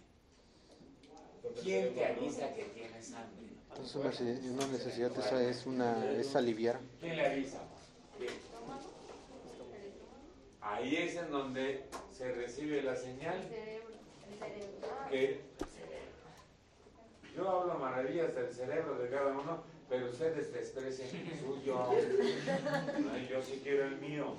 ¿Quién 1.64 1.94
te 1.96 2.06
avisa 2.06 2.54
que 2.54 2.64
tienes 2.66 3.14
hambre? 3.14 3.48
Entonces 3.70 3.96
una, 3.96 4.12
nece- 4.12 4.50
una 4.52 4.68
necesidad 4.68 5.12
esa 5.18 5.44
es 5.44 5.66
una 5.66 6.12
es 6.14 6.36
aliviar. 6.36 6.80
¿Quién 7.00 7.18
le 7.18 7.26
avisa? 7.26 7.62
Bien. 8.20 8.34
Ahí 10.62 10.96
es 10.96 11.16
en 11.16 11.32
donde 11.32 11.84
se 12.16 12.32
recibe 12.34 12.84
la 12.84 12.96
señal 12.96 13.36
El 13.42 13.50
cerebro. 13.50 13.96
El 15.12 15.40
cerebro. 15.68 16.12
que 17.22 17.36
yo 17.36 17.50
hablo 17.50 17.76
maravillas 17.76 18.36
del 18.36 18.54
cerebro 18.54 18.96
de 19.00 19.10
cada 19.10 19.32
uno, 19.32 19.64
pero 19.90 20.10
ustedes 20.10 20.54
desprecian 20.54 21.10
el 21.10 21.40
suyo. 21.46 21.84
Ay, 21.90 23.28
yo 23.32 23.42
sí 23.42 23.60
quiero 23.64 23.86
el 23.86 23.98
mío. 23.98 24.36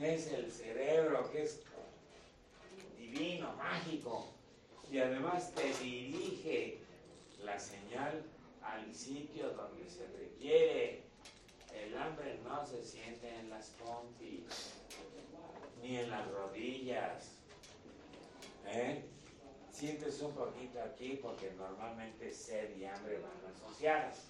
Es 0.00 0.28
el 0.32 0.50
cerebro 0.52 1.28
que 1.32 1.42
es 1.42 1.60
divino, 2.98 3.52
mágico, 3.56 4.28
y 4.90 4.98
además 4.98 5.52
te 5.54 5.72
dirige 5.84 6.78
la 7.44 7.58
señal 7.58 8.22
al 8.62 8.94
sitio 8.94 9.50
donde 9.50 9.88
se 9.88 10.06
requiere. 10.06 11.02
El 11.74 11.96
hambre 11.96 12.38
no 12.44 12.64
se 12.66 12.82
siente 12.82 13.28
en 13.34 13.50
las 13.50 13.70
pompis, 13.70 14.44
ni 15.82 15.98
en 15.98 16.10
las 16.10 16.26
rodillas. 16.30 17.32
¿Eh? 18.66 19.02
Sientes 19.70 20.20
un 20.22 20.32
poquito 20.32 20.82
aquí 20.82 21.18
porque 21.22 21.52
normalmente 21.52 22.32
sed 22.32 22.76
y 22.76 22.84
hambre 22.84 23.20
van 23.20 23.54
asociadas. 23.54 24.24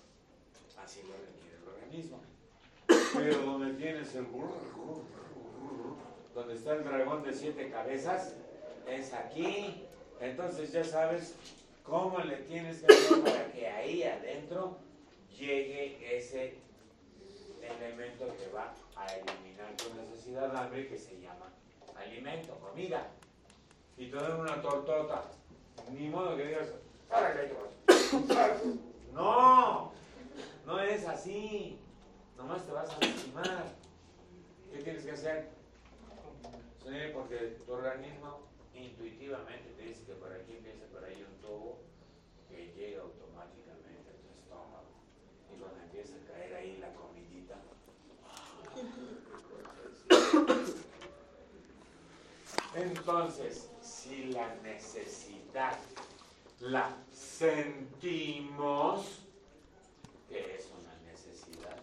Así 0.77 1.01
lo 1.03 1.15
requiere 1.15 1.57
el 1.57 1.69
organismo. 1.69 2.21
Pero 3.15 3.43
donde 3.43 3.75
tienes 3.75 4.15
el 4.15 4.27
donde 6.35 6.55
está 6.55 6.75
el 6.75 6.85
dragón 6.85 7.23
de 7.23 7.33
siete 7.33 7.71
cabezas, 7.71 8.35
es 8.87 9.13
aquí. 9.13 9.88
Entonces 10.21 10.73
ya 10.73 10.85
sabes 10.85 11.35
cómo 11.83 12.19
le 12.19 12.37
tienes 12.37 12.81
que 12.81 12.93
hacer 12.93 13.23
para 13.23 13.53
que 13.53 13.69
ahí 13.69 14.03
adentro 14.03 14.77
llegue 15.37 16.17
ese 16.17 16.59
elemento 17.63 18.27
que 18.37 18.49
va 18.53 18.75
a 18.97 19.07
eliminar 19.07 19.77
tu 19.77 19.95
necesidad 19.95 20.51
de 20.51 20.59
hambre 20.59 20.89
que 20.89 20.99
se 20.99 21.21
llama 21.21 21.53
alimento, 21.97 22.55
comida. 22.59 23.09
Y 23.97 24.11
te 24.11 24.17
dan 24.17 24.41
una 24.41 24.61
tortota. 24.61 25.25
Ni 25.91 26.09
modo 26.09 26.37
que 26.37 26.47
digas. 26.47 26.69
No, 29.13 29.93
no 30.67 30.81
es 30.81 31.07
así. 31.07 31.79
Nomás 32.37 32.65
te 32.65 32.73
vas 32.73 32.91
a 32.91 32.99
lastimar. 33.01 33.65
¿Qué 34.73 34.79
tienes 34.83 35.05
que 35.05 35.13
hacer? 35.13 35.49
Porque 37.15 37.57
tu 37.67 37.73
organismo 37.73 38.48
intuitivamente 38.85 39.71
te 39.77 39.83
dice 39.83 40.05
que 40.05 40.15
por 40.15 40.33
aquí 40.33 40.53
empieza 40.57 40.87
por 40.87 41.05
ahí 41.05 41.23
un 41.23 41.41
tubo 41.41 41.79
que 42.49 42.73
llega 42.77 43.03
automáticamente 43.03 44.11
a 44.11 44.15
tu 44.15 44.29
estómago. 44.41 44.91
Y 45.55 45.59
cuando 45.61 45.81
empieza 45.83 46.15
a 46.17 46.33
caer 46.33 46.55
ahí 46.55 46.77
la 46.79 46.93
comidita, 46.95 47.57
entonces, 52.75 53.69
si 53.83 54.27
la 54.27 54.55
necesidad 54.57 55.79
la 56.61 56.97
sentimos, 57.13 59.07
¿qué 60.29 60.57
es 60.57 60.69
una 60.79 60.95
necesidad? 61.11 61.79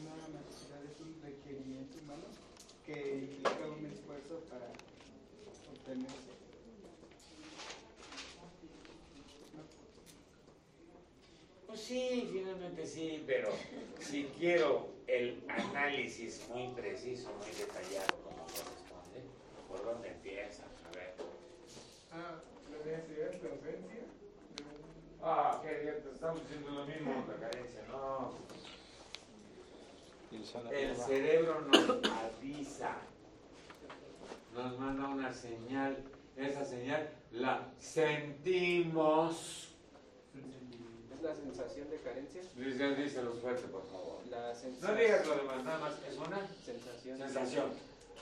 Una 0.00 0.16
necesidad 0.38 0.82
es 0.84 1.00
un 1.00 1.20
requerimiento 1.22 1.98
humano 2.02 2.24
que 2.84 3.18
implica 3.18 3.66
un 3.66 3.86
esfuerzo 3.86 4.40
para 4.48 4.66
obtenerse. 4.66 5.75
Pues 11.66 11.80
sí, 11.80 12.28
finalmente 12.32 12.84
sí, 12.84 13.22
pero 13.24 13.50
si 14.00 14.24
quiero 14.36 14.88
el 15.06 15.44
análisis 15.48 16.48
muy 16.48 16.68
preciso, 16.74 17.32
muy 17.34 17.50
detallado 17.56 18.16
como 18.24 18.38
corresponde, 18.46 19.22
¿por 19.68 19.84
dónde 19.84 20.08
empieza? 20.08 20.64
A 20.64 20.96
ver. 20.96 21.14
Ah, 22.10 22.40
la 22.72 22.78
necesidad 22.78 23.32
es 23.32 23.42
la 23.44 23.50
ausencia. 23.50 24.00
Ah, 25.22 25.62
qué 25.62 25.82
bien, 25.82 26.02
estamos 26.12 26.40
diciendo 26.42 26.70
lo 26.70 26.84
mismo, 26.86 27.24
la 27.28 27.48
carencia, 27.48 27.82
no. 27.88 28.32
El 30.72 30.96
cerebro 30.96 31.60
nos 31.60 32.10
avisa, 32.10 32.98
nos 34.56 34.78
manda 34.78 35.08
una 35.08 35.32
señal, 35.32 35.98
esa 36.36 36.64
señal 36.64 37.10
la 37.32 37.68
sentimos. 37.78 39.68
¿Es 41.14 41.22
la 41.22 41.34
sensación 41.34 41.90
de 41.90 41.96
carencia? 41.98 42.42
Luis, 42.56 42.78
ya 42.78 42.88
díselo 42.90 43.32
fuerte, 43.34 43.68
por 43.68 43.86
favor. 43.86 44.20
La 44.30 44.54
No 44.88 44.94
digas 44.94 45.26
lo 45.26 45.36
demás, 45.36 45.64
nada 45.64 45.78
más, 45.78 45.94
es 46.08 46.16
una 46.16 46.46
sensación. 46.64 47.18
sensación. 47.18 47.70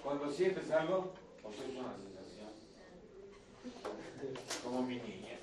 Cuando 0.02 0.30
sientes 0.30 0.70
algo, 0.70 1.12
pues 1.42 1.56
es 1.60 1.68
una 1.70 1.94
sensación. 1.94 2.50
Como 4.62 4.82
mi 4.82 4.96
niña, 4.96 5.38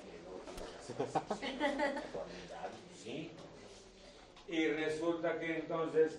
¿sí? 3.02 3.30
Y 4.48 4.66
resulta 4.68 5.38
que 5.38 5.58
entonces, 5.58 6.18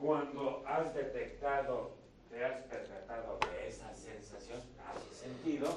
cuando 0.00 0.62
has 0.66 0.94
detectado, 0.94 1.97
te 2.30 2.44
has 2.44 2.62
percatado 2.64 3.38
de 3.50 3.68
esa 3.68 3.94
sensación, 3.94 4.60
has 4.86 5.16
sentido, 5.16 5.68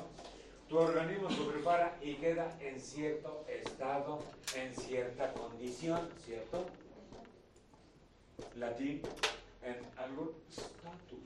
tu 0.70 0.78
organismo 0.78 1.30
se 1.30 1.44
prepara 1.44 1.98
y 2.02 2.16
queda 2.16 2.58
en 2.62 2.80
cierto 2.80 3.46
estado, 3.48 4.20
en 4.56 4.76
cierta 4.76 5.34
condición, 5.34 6.10
¿cierto? 6.26 6.66
Latín, 8.56 9.02
en 9.64 9.78
algún 9.98 10.32
status. 10.50 11.20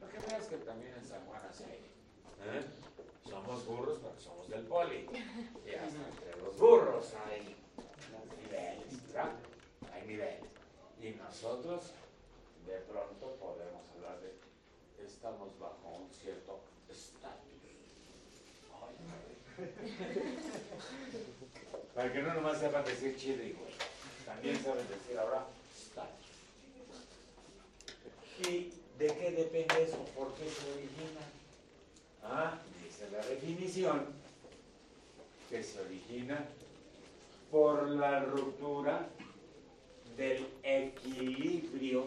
Para 0.00 0.12
que 0.12 0.18
veas 0.26 0.46
que 0.46 0.56
también 0.56 0.94
en 0.94 1.04
San 1.04 1.24
Juan 1.26 1.42
así. 1.48 1.64
¿eh? 1.64 2.64
Somos 3.28 3.64
burros 3.66 3.98
porque 3.98 4.20
somos 4.20 4.48
del 4.48 4.64
poli. 4.64 5.06
Y 5.64 5.74
hasta 5.74 6.08
entre 6.08 6.42
los 6.42 6.56
burros 6.58 7.14
hay 7.26 7.56
niveles, 8.42 9.06
¿verdad? 9.12 9.32
Hay 9.92 10.06
niveles. 10.06 10.40
Y 11.00 11.10
nosotros 11.10 11.92
de 12.66 12.78
pronto 12.90 13.36
podemos 13.40 13.82
hablar 13.96 14.20
de 14.20 14.34
estamos 15.04 15.58
bajo 15.58 15.98
un 16.00 16.10
cierto 16.10 16.60
estatus. 16.88 17.44
Para 21.94 22.12
que 22.12 22.22
no 22.22 22.34
nomás 22.34 22.58
sepan 22.58 22.84
decir 22.84 23.16
chido 23.16 23.42
y 23.42 23.52
güey. 23.52 23.72
También 24.26 24.62
saben 24.62 24.88
decir 24.88 25.18
ahora 25.18 25.46
estatus. 25.76 26.26
¿Y 28.40 28.72
de 28.98 29.06
qué 29.06 29.30
depende 29.30 29.82
eso? 29.82 29.98
¿Por 30.16 30.34
qué 30.34 30.50
se 30.50 30.72
origina? 30.72 31.20
Ah, 32.22 32.58
dice 32.82 33.08
la 33.10 33.24
definición 33.26 34.06
que 35.50 35.62
se 35.62 35.80
origina 35.80 36.46
por 37.50 37.88
la 37.88 38.24
ruptura 38.24 39.08
del 40.16 40.46
equilibrio 40.62 42.06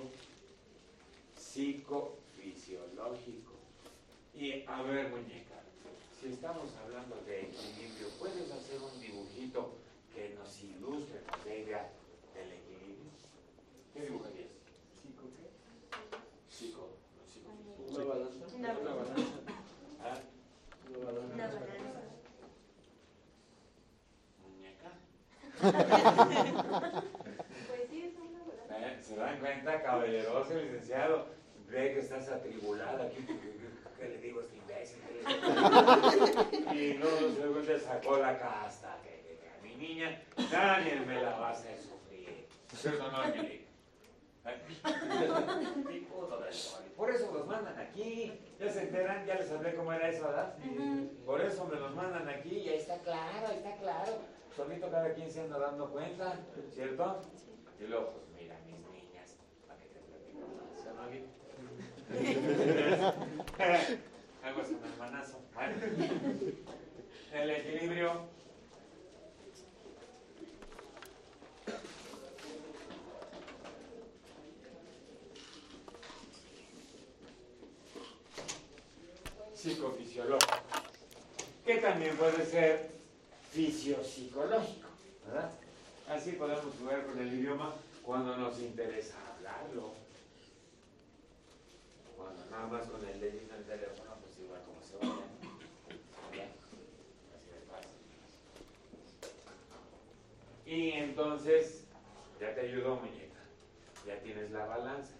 psicofisiológico. 1.58 3.54
Y 4.36 4.63
a 4.67 4.84
ver, 4.84 5.10
muñeca, 5.10 5.56
si 6.22 6.28
estamos 6.28 6.70
hablando 6.84 7.15
de 7.26 7.41
equilibrio, 7.41 8.10
¿puedes 8.20 8.52
hacer 8.52 8.80
un 8.80 9.00
dibujito 9.02 9.74
que 10.13 10.36
nos 10.36 10.62
ilustre, 10.62 11.22
dé 11.46 11.62
idea 11.62 11.89
del 12.36 12.52
equilibrio? 12.54 13.10
¿Qué 13.91 14.02
dibujarías? 14.02 14.52
¿Psico 15.02 15.24
qué? 15.36 15.50
Psico, 16.48 16.89
no 17.17 17.26
psico. 17.26 17.50
Una 17.89 18.04
balanza. 18.04 18.46
Una 18.56 18.74
balanza. 18.74 19.13
¿Ah? 20.04 20.20
Una 20.89 21.00
balanza. 21.06 21.34
Una 21.34 21.48
balanza. 21.48 21.74
¿Muñeca? 24.43 24.91
Pues 27.67 27.82
sí, 27.89 27.98
es 28.04 28.13
una 29.10 29.82
caballeroso, 29.82 30.54
licenciado. 30.54 31.38
Ve 31.69 31.93
que 31.93 31.99
estás 31.99 32.30
atribulada 32.30 33.03
aquí. 33.06 33.25
¿Qué 33.99 34.08
le 34.10 34.17
digo 34.19 34.39
a 34.41 34.43
este 34.43 34.58
imbécil? 34.58 35.01
¿Qué 35.08 36.73
le? 36.75 36.75
Y 36.75 36.93
luego 36.97 37.17
luego 37.38 37.60
te 37.62 37.80
sacó 37.80 38.17
la 38.17 38.38
casta. 38.39 38.97
Que, 39.03 39.10
que- 39.10 39.38
que 39.39 39.49
a 39.49 39.62
mi 39.63 39.75
niña 39.75 40.21
nadie 40.51 40.95
me 41.01 41.21
la 41.21 41.32
va 41.38 41.49
a 41.49 41.51
hacer 41.51 41.77
sufrir. 41.80 42.47
Por 46.95 47.10
eso 47.12 47.32
los 47.34 47.45
mandan 47.47 47.77
aquí. 47.80 48.39
Ya 48.60 48.69
se 48.71 48.84
enteran, 48.84 49.25
ya 49.25 49.36
les 49.36 49.51
hablé 49.51 49.75
cómo 49.75 49.91
era 49.93 50.10
eso, 50.10 50.23
¿verdad? 50.27 50.56
Por 51.25 51.41
eso 51.41 51.65
me 51.65 51.75
los 51.80 51.93
mandan 51.95 52.27
aquí 52.30 52.58
y 52.60 52.69
ahí 52.69 52.77
está 52.80 52.97
claro, 52.99 53.47
ahí 53.47 53.58
está 53.58 53.75
claro. 53.77 54.13
Solito 54.56 54.89
cada 54.89 55.13
quien 55.13 55.30
se 55.30 55.41
anda 55.41 55.60
dando 55.60 55.91
cuenta, 55.91 56.39
¿cierto? 56.73 57.21
Y 57.80 57.84
luego, 57.88 58.12
pues 58.13 58.25
mira, 58.41 58.56
mis 58.65 58.80
niñas, 58.89 59.36
para 59.67 59.80
que 59.80 59.88
te 59.88 59.99
platico 59.99 60.47
más. 60.56 60.88
Algo 64.43 64.62
es 64.62 64.70
un 64.70 64.80
hermanazo. 64.93 65.41
El 67.34 67.50
equilibrio. 67.50 68.38
Psicofisiológico. 79.54 80.58
Que 81.65 81.78
también 81.78 82.15
puede 82.15 82.46
ser 82.46 82.89
fisiopsicológico, 83.52 84.88
¿verdad? 85.26 85.52
Así 86.10 86.32
podemos 86.34 86.74
jugar 86.80 87.06
con 87.06 87.20
el 87.20 87.34
idioma 87.34 87.74
cuando 88.04 88.38
nos 88.38 88.60
interesa 88.60 89.15
hablarlo. 89.36 90.07
Nada 92.51 92.67
más 92.67 92.88
con 92.88 93.05
el 93.05 93.19
dedito 93.19 93.53
en 93.53 93.60
el 93.60 93.65
teléfono, 93.65 94.15
pues 94.21 94.39
igual 94.39 94.62
como 94.63 94.81
se 94.81 94.97
vaya. 94.97 95.25
Así 97.36 97.49
de 97.49 97.62
fácil. 97.69 97.91
Y 100.65 100.91
entonces, 100.91 101.86
ya 102.39 102.53
te 102.53 102.62
ayudó 102.62 102.95
muñeca. 102.95 103.41
Ya 104.05 104.19
tienes 104.21 104.51
la 104.51 104.65
balanza. 104.65 105.13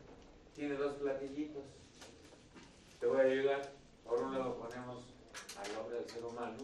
Tiene 0.56 0.76
dos 0.76 0.96
platillitos. 0.96 1.64
Te 3.00 3.06
voy 3.06 3.20
a 3.20 3.24
ayudar. 3.24 3.62
Por 4.06 4.24
un 4.24 4.34
lado 4.34 4.58
ponemos 4.58 5.06
al 5.58 5.78
hombre, 5.78 5.98
al 6.00 6.10
ser 6.10 6.24
humano. 6.24 6.58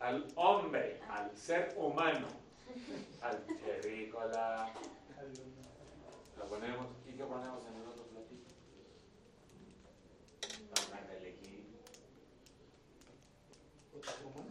Al 0.00 0.26
hombre, 0.34 1.00
al 1.08 1.36
ser 1.36 1.74
humano. 1.76 2.26
Al 3.20 3.44
terrícola. 3.44 4.72
Lo 6.36 6.44
ponemos. 6.46 6.88
¿Y 7.06 7.12
qué 7.12 7.24
ponemos 7.24 7.64
en 7.66 7.76
el 7.76 7.86
otro 7.86 8.04
platito? 8.04 8.50
Para 10.90 11.16
el 11.16 11.26
equilibrio. 11.26 11.78
¿Otro 14.02 14.12
ser 14.12 14.26
humano? 14.26 14.50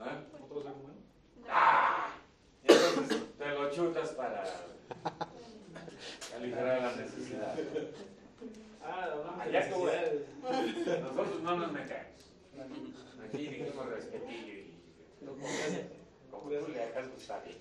¿Ah? 0.00 0.22
¿Otro 0.42 0.62
ser 0.62 0.72
humano? 0.72 0.94
¡Ah! 1.48 2.14
Entonces 2.64 3.22
te 3.38 3.48
lo 3.48 3.70
chutas 3.70 4.08
para 4.10 4.44
aligerar 6.36 6.82
la 6.82 6.96
necesidad. 6.96 7.54
Ah, 8.84 9.08
Ah, 9.38 9.44
de 9.46 9.52
ya 9.52 9.60
estuvo. 9.60 9.86
Nosotros 9.86 11.42
no 11.42 11.56
nos 11.56 11.72
metemos. 11.72 12.06
Aquí 13.24 13.46
dijimos 13.46 13.86
respetillo 13.86 14.52
y 14.52 14.74
como 16.30 16.48
tú 16.50 16.68
le 16.68 16.82
hagas 16.82 17.08
pues 17.08 17.22
está 17.22 17.38
bien. 17.40 17.58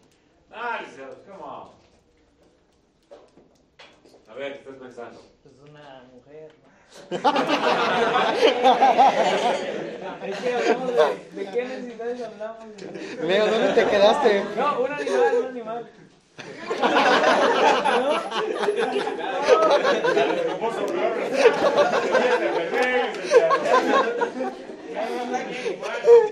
Ah, 0.52 0.80
licenciados, 0.82 1.20
¿cómo? 1.28 1.76
A 4.28 4.34
ver, 4.34 4.54
¿qué 4.54 4.60
estás 4.60 4.76
pensando? 4.76 5.22
Pues 5.44 5.56
una 5.70 6.04
mujer. 6.14 6.52
Hablamos 6.52 6.81
de, 10.22 11.44
de 11.44 11.52
qué 11.52 11.64
necesidades 11.66 12.22
hablamos. 12.22 12.66
Leo, 13.24 13.48
¿dónde 13.48 13.74
te 13.74 13.86
quedaste? 13.90 14.44
No, 14.56 14.82
un 14.82 14.92
animal, 14.92 15.38
un 15.40 15.46
animal. 15.46 15.90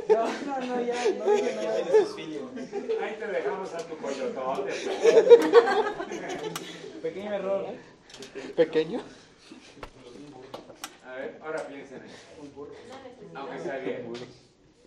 No, 0.09 0.25
no, 0.25 0.59
no, 0.65 0.81
ya, 0.81 0.95
no 1.17 1.31
dije 1.31 1.55
nada. 1.55 1.69
Ahí 3.03 3.15
te 3.19 3.27
dejamos 3.27 3.73
a 3.73 3.77
tu 3.77 3.97
coyotote. 3.97 4.73
Pequeño 7.01 7.33
error. 7.33 7.65
Pequeño. 8.55 9.01
A 11.09 11.15
ver, 11.15 11.39
ahora 11.43 11.65
piensen 11.67 11.97
en 11.97 12.05
eso. 12.05 12.17
Una 13.31 13.39
Aunque 13.39 13.55
necesidad. 13.55 13.75
sea 13.75 13.83
bien. 13.83 14.05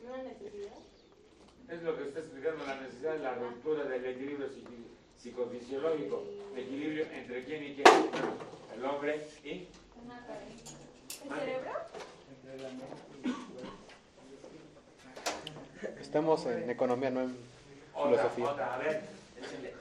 Una 0.06 0.22
necesidad. 0.22 0.72
Es 1.68 1.82
lo 1.82 1.96
que 1.96 2.02
está 2.04 2.20
explicando 2.20 2.64
la 2.66 2.80
necesidad 2.80 3.12
de 3.14 3.18
la 3.18 3.34
ruptura 3.34 3.84
del 3.84 4.04
equilibrio 4.06 4.48
psicofisiológico. 5.18 6.22
Equilibrio 6.56 7.06
entre 7.12 7.44
quién 7.44 7.64
y 7.64 7.74
quién. 7.74 7.86
El 8.76 8.84
hombre 8.84 9.26
y. 9.42 9.48
¿El 9.48 9.68
cerebro? 11.38 11.70
Entre 12.30 12.58
la 12.62 12.68
mente 12.68 12.84
y 13.24 13.28
el 13.28 13.34
cuerpo. 13.34 13.70
Estamos 16.00 16.46
en 16.46 16.70
economía, 16.70 17.10
no 17.10 17.22
en 17.22 17.36
Otra, 17.94 18.28
filosofía. 18.28 18.48
otra, 18.50 18.74
a 18.74 18.78
ver. 18.78 19.02
échenle. 19.42 19.74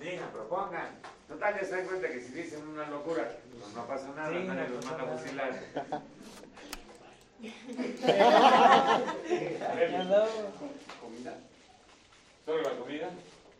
Digan, 0.00 0.30
propongan. 0.30 0.88
Total, 1.32 1.54
ya 1.58 1.64
se 1.64 1.76
dan 1.76 1.86
cuenta 1.86 2.08
que 2.10 2.20
si 2.20 2.32
dicen 2.32 2.68
una 2.68 2.90
locura, 2.90 3.38
pues 3.58 3.74
no 3.74 3.86
pasa 3.86 4.08
nada, 4.14 4.28
Sí, 4.28 4.44
nadie 4.46 4.68
no 4.68 4.74
los 4.74 4.84
manda 4.84 5.02
a 5.02 5.16
fusilar. 5.16 5.60
Comida, 11.00 11.34
¿Solo 12.44 12.62
la 12.62 12.70
comida? 12.78 13.10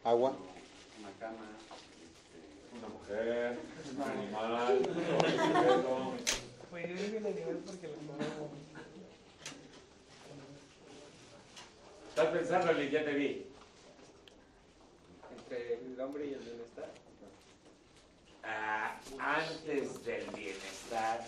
Agua. 0.05 0.37
una 1.01 1.11
cama, 1.19 1.47
Una 2.79 2.89
mujer, 2.89 3.59
un 3.97 4.03
animal, 4.03 4.83
un 4.85 5.15
objeto. 5.15 6.13
Pues 6.71 6.89
yo 6.89 6.95
dije 6.95 7.17
el 7.17 7.27
animal 7.27 7.59
porque 7.65 7.89
lo 7.89 7.95
comemos. 7.95 8.51
¿Estás 12.11 12.27
pensando? 12.27 12.83
Ya 12.83 13.05
te 13.05 13.15
vi. 13.15 13.47
Entre 15.39 15.75
el 15.75 16.01
hombre 16.01 16.27
y 16.27 16.35
el 16.35 16.41
bienestar. 16.41 17.02
Ah, 18.45 18.97
antes 19.19 20.05
del 20.05 20.27
bienestar 20.31 21.21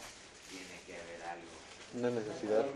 tiene 0.49 0.81
que 0.87 0.95
haber 0.95 1.23
algo. 1.31 1.51
Una 1.95 2.11
necesidad. 2.11 2.67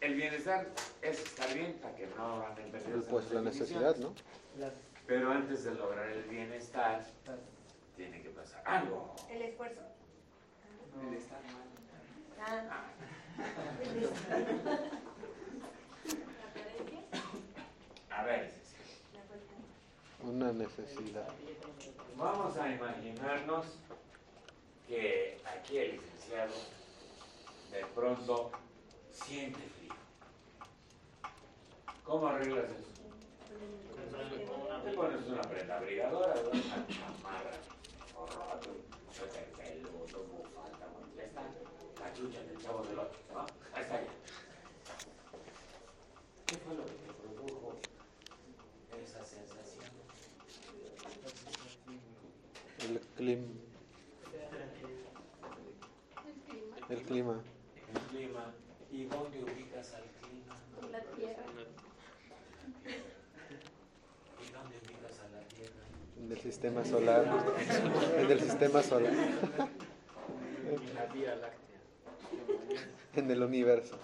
El 0.00 0.14
bienestar 0.14 0.66
es 1.00 1.20
estar 1.22 1.52
bien 1.54 1.74
para 1.82 1.94
que 1.96 2.06
no 2.16 2.46
anden 2.46 2.70
perdidos 2.70 3.04
en 3.04 3.10
Pues 3.10 3.24
las 3.26 3.34
la 3.34 3.40
necesidad. 3.42 3.96
¿no? 3.96 4.14
Pero 5.06 5.30
antes 5.30 5.64
de 5.64 5.74
lograr 5.74 6.08
el 6.08 6.22
bienestar, 6.24 7.04
tiene 7.96 8.22
que 8.22 8.30
pasar 8.30 8.62
algo. 8.66 9.14
El 9.30 9.42
esfuerzo. 9.42 9.80
el 11.08 11.14
estar 11.14 11.40
mal. 11.44 11.62
Ah. 12.38 12.84
Carencia. 16.54 16.98
A 18.10 18.24
ver. 18.24 18.61
Una 20.22 20.52
necesidad. 20.52 21.28
vamos 22.16 22.56
a 22.56 22.70
imaginarnos 22.70 23.66
que 24.86 25.40
aquí 25.44 25.78
el 25.78 25.92
licenciado 25.92 26.54
de 27.72 27.84
pronto 27.94 28.50
siente 29.12 29.58
frío. 29.58 29.94
¿Cómo 32.04 32.28
arreglas 32.28 32.66
eso? 32.70 32.92
Te 34.84 34.90
pones 34.92 35.26
una 35.26 35.42
prenda 35.42 35.78
abrigadora, 35.78 36.34
una 36.52 36.86
chamarra, 36.86 37.52
forroto, 38.12 38.70
suéter 39.12 39.46
peludo, 39.52 40.24
bufanda, 40.24 40.86
ya 41.16 41.24
está. 41.24 41.42
La 42.00 42.12
chucha 42.12 42.42
del 42.42 42.58
chavo 42.60 42.82
del 42.84 42.98
otro, 42.98 43.18
¿no? 43.32 43.40
Ahí 43.74 43.82
está 43.82 44.00
ya. 44.02 44.10
¿Qué 46.46 46.56
fue 46.56 46.74
lo 46.74 46.84
que 46.84 46.92
te 46.92 47.12
produjo 47.12 47.74
esa 49.02 49.24
sensación? 49.24 49.86
El 52.80 52.98
clima. 53.22 53.46
El 56.88 57.02
clima. 57.02 57.40
El 57.94 58.00
clima. 58.10 58.54
¿Y 58.90 59.04
dónde 59.04 59.42
ubicas 59.44 59.94
al 59.94 60.02
clima? 60.20 60.56
La 60.90 61.00
tierra. 61.14 61.44
¿Y 64.40 64.52
dónde 64.52 64.76
ubicas 64.78 65.20
a 65.20 65.28
la 65.28 65.40
Tierra? 65.48 65.84
En 66.18 66.32
el 66.32 66.38
sistema 66.40 66.84
solar. 66.84 67.24
En 68.18 68.30
el 68.30 68.40
sistema 68.40 68.82
solar. 68.82 69.12
En 69.12 70.94
la 70.94 71.06
Vía 71.06 71.36
Láctea. 71.36 71.80
En 73.14 73.30
el 73.30 73.42
universo. 73.42 73.96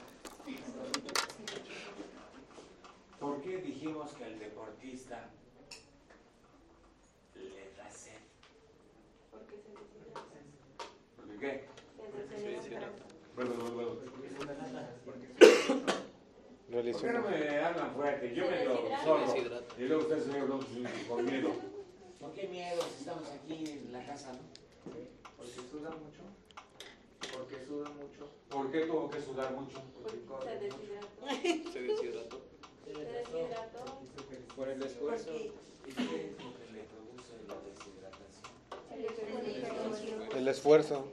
¿Por 3.18 3.42
qué 3.42 3.58
dijimos 3.58 4.12
que 4.12 4.24
el 4.24 4.38
deportista 4.38 5.28
¿Por 11.38 11.46
qué? 11.46 11.62
Realizó 16.68 17.00
¿Por 17.00 17.06
qué 17.06 17.12
no 17.12 17.20
me 17.30 17.58
hablan 17.60 17.94
fuerte? 17.94 18.34
Yo 18.34 18.50
me 18.50 18.64
lo 18.64 18.76
sordo. 19.04 19.62
Y 19.78 19.82
luego 19.82 20.02
ustedes 20.02 20.24
se 20.24 20.32
hablan 20.32 20.58
con 21.08 21.24
miedo. 21.24 21.52
¿Por 22.18 22.32
qué 22.32 22.48
miedo? 22.48 22.82
Si 22.82 22.94
estamos 22.98 23.22
aquí 23.30 23.70
en 23.70 23.92
la 23.92 24.04
casa, 24.04 24.32
¿no? 24.32 24.40
Porque 25.36 25.52
suda 25.70 25.90
mucho. 25.90 26.22
Porque 27.32 27.64
suda 27.66 27.88
mucho. 27.90 28.28
¿Por 28.48 28.72
qué 28.72 28.80
tuvo 28.80 29.08
que 29.08 29.20
sudar 29.20 29.52
mucho? 29.52 29.80
Porque 29.94 30.18
Se 30.42 30.58
deshidrató. 30.58 31.28
Se 31.72 31.82
deshidrató. 31.82 32.40
Se 32.84 32.92
deshidrató. 33.04 34.00
Por 34.56 34.68
el 34.68 34.82
esfuerzo. 34.82 35.30
¿Y 35.36 35.52
qué 35.92 36.02
es 36.02 36.32
lo 36.42 36.52
que 36.58 36.66
le 36.72 36.82
produce 36.82 37.34
la 37.46 37.54
deshidratación? 37.62 40.36
El 40.36 40.48
esfuerzo. 40.48 41.06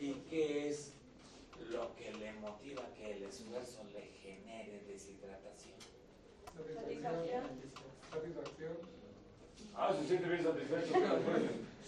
¿Y 0.00 0.14
qué 0.30 0.70
es 0.70 0.92
lo 1.70 1.94
que 1.94 2.10
le 2.14 2.32
motiva 2.40 2.82
que 2.96 3.12
el 3.12 3.22
esfuerzo 3.24 3.84
le 3.92 4.00
genere 4.22 4.82
deshidratación? 4.88 5.76
Satisfacción. 6.74 7.44
Satisfacción. 8.10 8.72
Ah, 9.76 9.94
se 9.94 10.08
siente 10.08 10.28
bien 10.28 10.42
satisfecho. 10.42 10.94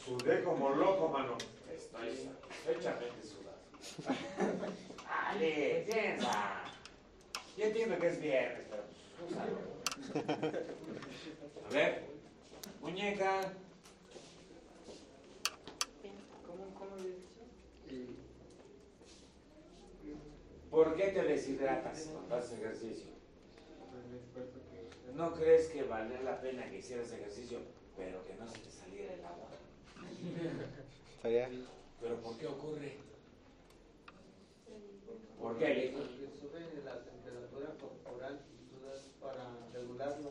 Sudé 0.05 0.45
como 0.45 0.71
loco, 0.71 1.09
mano. 1.09 1.39
Estoy 1.75 2.11
satisfechamente 2.11 3.27
sudado. 3.27 3.57
Ale, 5.09 5.87
piensa. 5.91 6.65
Yo 7.57 7.65
entiendo 7.65 7.99
que 7.99 8.07
es 8.09 8.21
viernes, 8.21 8.67
pero 8.69 8.83
pues, 9.19 9.31
úsalo. 9.31 9.59
A 11.67 11.73
ver, 11.73 12.03
muñeca. 12.83 13.53
¿Cómo, 16.47 16.75
cómo 16.75 16.97
le 16.97 17.03
he 17.03 17.09
dicho? 17.09 17.29
Y 17.91 18.17
¿Por 20.73 20.97
qué 20.97 21.09
te 21.09 21.23
deshidratas 21.23 22.09
cuando 22.11 22.35
haces 22.35 22.59
ejercicio? 22.59 23.13
¿No 25.15 25.35
crees 25.35 25.69
que 25.69 25.83
vale 25.83 26.23
la 26.25 26.41
pena 26.41 26.69
que 26.71 26.79
hicieras 26.79 27.13
ejercicio, 27.13 27.59
pero 27.95 28.25
que 28.25 28.35
no 28.35 28.49
se 28.49 28.59
te 28.59 28.71
saliera 28.71 29.13
el 29.13 29.25
agua? 29.25 29.49
Estaría. 31.17 31.51
¿Pero 32.01 32.17
por 32.23 32.39
qué 32.39 32.47
ocurre? 32.47 32.97
¿Por 35.39 35.59
qué, 35.59 35.95
porque 35.95 36.31
sube 36.41 36.83
la 36.83 37.05
temperatura 37.05 37.75
corporal 37.79 38.41
para 39.21 39.45
regularla. 39.73 40.31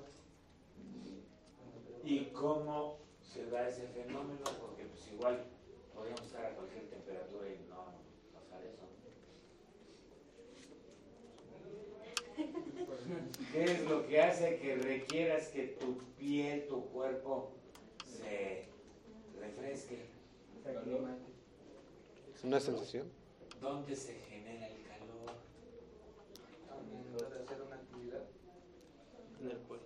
¿Y 2.04 2.26
cómo 2.32 2.98
se 3.22 3.46
da 3.50 3.70
ese 3.70 3.88
fenómeno? 3.88 4.42
Porque 4.60 4.86
pues 4.86 5.12
igual 5.14 5.44
podríamos 5.94 6.26
estar 6.26 6.46
a 6.46 6.56
cualquier 6.56 6.90
temperatura 6.90 7.48
y 7.48 7.70
no 7.70 7.94
pasar 8.34 8.64
eso. 8.66 8.88
¿Qué 13.52 13.64
es 13.66 13.82
lo 13.90 14.08
que 14.08 14.22
hace 14.22 14.60
que 14.60 14.76
requieras 14.76 15.50
que 15.50 15.64
tu 15.80 15.98
piel, 16.18 16.68
tu 16.68 16.86
cuerpo 16.90 17.52
se 18.06 18.66
refresque? 19.40 20.06
Se 20.64 20.70
aclimate. 20.78 21.22
Es 22.34 22.44
una 22.46 22.60
sensación. 22.62 23.12
¿Dónde 23.60 23.96
se 23.96 24.14
genera 24.14 24.68
el 24.68 24.84
calor? 24.84 25.36
Momento 26.92 27.30
de 27.30 27.44
hacer 27.44 27.62
una 27.62 27.76
actividad. 27.76 28.24
En 29.42 29.52
el 29.52 29.58
cuerpo. 29.58 29.86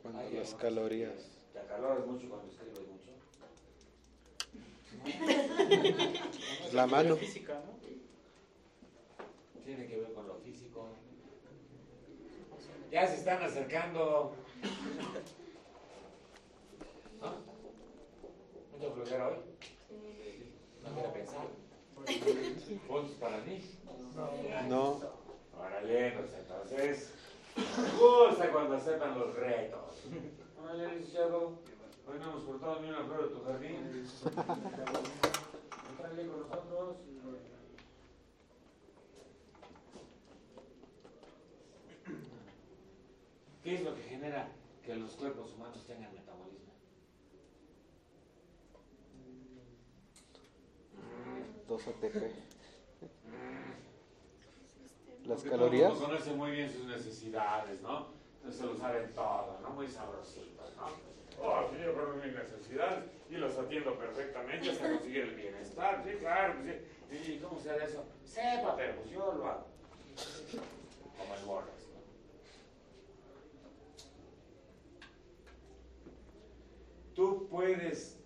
Cuando 0.00 0.20
Ay, 0.20 0.34
las 0.34 0.52
no. 0.52 0.58
calorías. 0.58 1.28
¿Te 1.52 1.58
acaloras 1.58 2.06
mucho 2.06 2.28
cuando 2.28 2.52
escribes 2.52 2.78
mucho? 2.86 3.10
La 6.72 6.86
mano. 6.86 7.16
Física, 7.16 7.54
¿no? 7.66 7.80
Tiene 9.64 9.86
que 9.88 9.96
ver 9.98 10.12
con 10.12 10.28
lo 10.28 10.36
físico. 10.36 10.88
Ya 12.90 13.06
se 13.06 13.14
están 13.14 13.42
acercando. 13.42 14.32
¿No? 17.20 17.34
Mucha 18.72 18.94
flojera 18.94 19.28
hoy. 19.28 19.36
No 20.82 20.94
quiero 20.94 21.12
pensar. 21.12 21.46
Puntos 22.88 23.16
para 23.20 23.38
mí. 23.38 23.62
No. 24.68 25.00
Órale, 25.56 26.12
pues 26.12 26.34
entonces. 26.34 27.12
Me 27.56 27.90
gusta 27.98 28.50
cuando 28.50 28.76
aceptan 28.76 29.18
los 29.18 29.34
retos. 29.34 30.02
Órale, 30.60 30.96
licenciado. 30.96 31.58
Hoy 32.08 32.18
no 32.18 32.30
hemos 32.30 32.42
cortado 32.42 32.80
ni 32.80 32.88
una 32.88 33.04
flor 33.04 33.28
de 33.28 33.34
tu 33.36 33.44
jardín. 33.44 33.76
Entrale 35.90 36.26
con 36.26 36.40
nosotros. 36.40 36.96
¿Qué 43.70 43.76
es 43.76 43.84
lo 43.84 43.94
que 43.94 44.02
genera 44.02 44.48
que 44.84 44.96
los 44.96 45.12
cuerpos 45.12 45.52
humanos 45.52 45.86
tengan 45.86 46.12
metabolismo? 46.12 46.72
Dos 51.68 51.86
ATP. 51.86 52.02
Las 55.24 55.38
Porque 55.38 55.50
calorías. 55.50 55.92
Todo 55.92 55.92
el 55.92 56.00
mundo 56.00 56.16
conoce 56.18 56.32
muy 56.32 56.50
bien 56.50 56.68
sus 56.68 56.86
necesidades, 56.86 57.80
¿no? 57.80 58.08
Entonces 58.38 58.60
se 58.60 58.66
lo 58.66 58.76
saben 58.76 59.14
todo, 59.14 59.60
¿no? 59.62 59.70
Muy 59.70 59.86
sabrositos, 59.86 60.76
¿no? 60.76 60.86
Oh, 61.40 61.68
sí, 61.70 61.76
yo 61.80 61.94
conozco 61.94 62.16
mis 62.26 62.34
necesidades 62.34 63.04
y 63.30 63.34
los 63.34 63.56
atiendo 63.56 63.96
perfectamente 63.96 64.70
hasta 64.70 64.90
conseguir 64.90 65.20
el 65.20 65.36
bienestar. 65.36 66.02
Sí, 66.04 66.16
claro, 66.18 66.54
pues 66.60 66.82
sí. 67.08 67.34
¿Y 67.34 67.38
cómo 67.38 67.60
se 67.60 67.70
hará 67.70 67.84
eso? 67.84 68.04
Sepa, 68.24 68.74
pero 68.74 68.96
pues 68.96 69.10
yo 69.10 69.32
lo 69.32 69.46
hago. 69.46 69.66
Como 71.16 71.34
el 71.36 71.44
Borras, 71.44 71.86
¿no? 71.94 72.00
Tú 77.14 77.39
puedes 77.50 78.16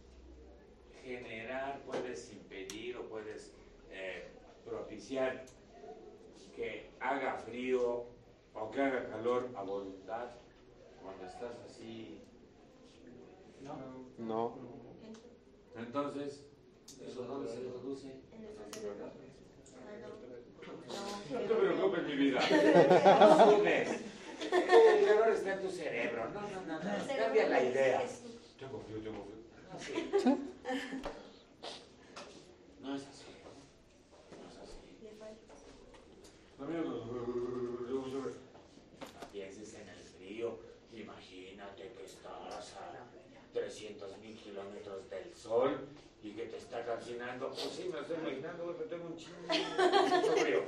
generar, 1.02 1.80
puedes 1.86 2.30
impedir 2.32 2.96
o 2.96 3.08
puedes 3.08 3.52
eh, 3.90 4.28
propiciar 4.64 5.44
que 6.54 6.90
haga 7.00 7.38
frío 7.38 8.06
o 8.54 8.70
que 8.70 8.80
haga 8.80 9.08
calor 9.08 9.50
a 9.56 9.62
voluntad 9.62 10.30
cuando 11.02 11.26
estás 11.26 11.56
así. 11.66 12.20
No. 13.62 13.76
No. 14.18 14.58
Entonces, 15.76 16.44
¿eso 17.04 17.22
dónde 17.24 17.50
se 17.50 17.60
produce? 17.60 18.12
En 18.32 18.44
el 18.44 18.74
cerebro. 18.74 19.10
No 21.32 21.40
te 21.40 21.54
preocupes, 21.54 22.04
mi 22.04 22.16
vida. 22.16 22.40
No 23.20 23.56
sudes. 23.56 24.00
El 24.52 25.06
calor 25.06 25.28
está 25.30 25.54
en 25.54 25.60
tu 25.62 25.70
cerebro. 25.70 26.30
No, 26.30 26.40
no, 26.42 26.60
no, 26.66 26.78
no. 26.78 27.16
Cambia 27.16 27.48
la 27.48 27.62
idea. 27.62 28.02
Tengo 28.64 28.80
frío, 28.80 28.98
tengo 29.02 29.24
frío. 29.24 29.42
No, 29.70 29.78
sí. 29.78 29.92
No 32.80 32.94
es 32.94 33.06
así. 33.06 33.26
No 34.40 34.48
es 34.48 34.56
así. 34.56 34.78
No 36.58 36.66
pienses 39.32 39.74
en 39.74 39.88
el 39.88 39.98
frío. 39.98 40.58
Imagínate 40.94 41.92
que 41.92 42.04
estás 42.04 42.72
a 42.74 43.04
300 43.52 44.16
mil 44.18 44.38
kilómetros 44.38 45.10
del 45.10 45.34
sol 45.34 45.86
y 46.22 46.30
que 46.30 46.46
te 46.46 46.56
está 46.56 46.86
calcinando. 46.86 47.50
Pues 47.50 47.70
sí, 47.70 47.84
me 47.84 47.96
lo 47.96 48.00
estoy 48.00 48.16
imaginando, 48.16 48.74
pero 48.78 48.88
tengo 48.88 49.08
un 49.08 49.16
chingo 49.16 49.40
mucho 49.40 50.36
frío. 50.36 50.62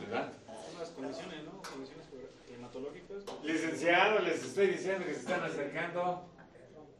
¿Verdad? 0.00 0.32
Son 0.46 0.80
las 0.80 0.90
condiciones, 0.90 1.44
¿no? 1.44 1.62
Condiciones 1.62 2.08
climatológicas. 2.44 3.22
Licenciado, 3.44 4.18
les 4.18 4.44
estoy 4.44 4.66
diciendo 4.68 5.06
que 5.06 5.14
se 5.14 5.20
están 5.20 5.44
acercando 5.44 6.31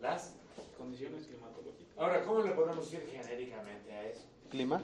las. 0.03 0.35
Condiciones 0.77 1.27
climatológicas. 1.27 1.97
Ahora, 1.97 2.23
¿cómo 2.25 2.41
le 2.43 2.51
podemos 2.51 2.93
ir 2.93 3.07
genéricamente 3.11 3.93
a 3.93 4.09
eso? 4.09 4.23
Clima. 4.51 4.83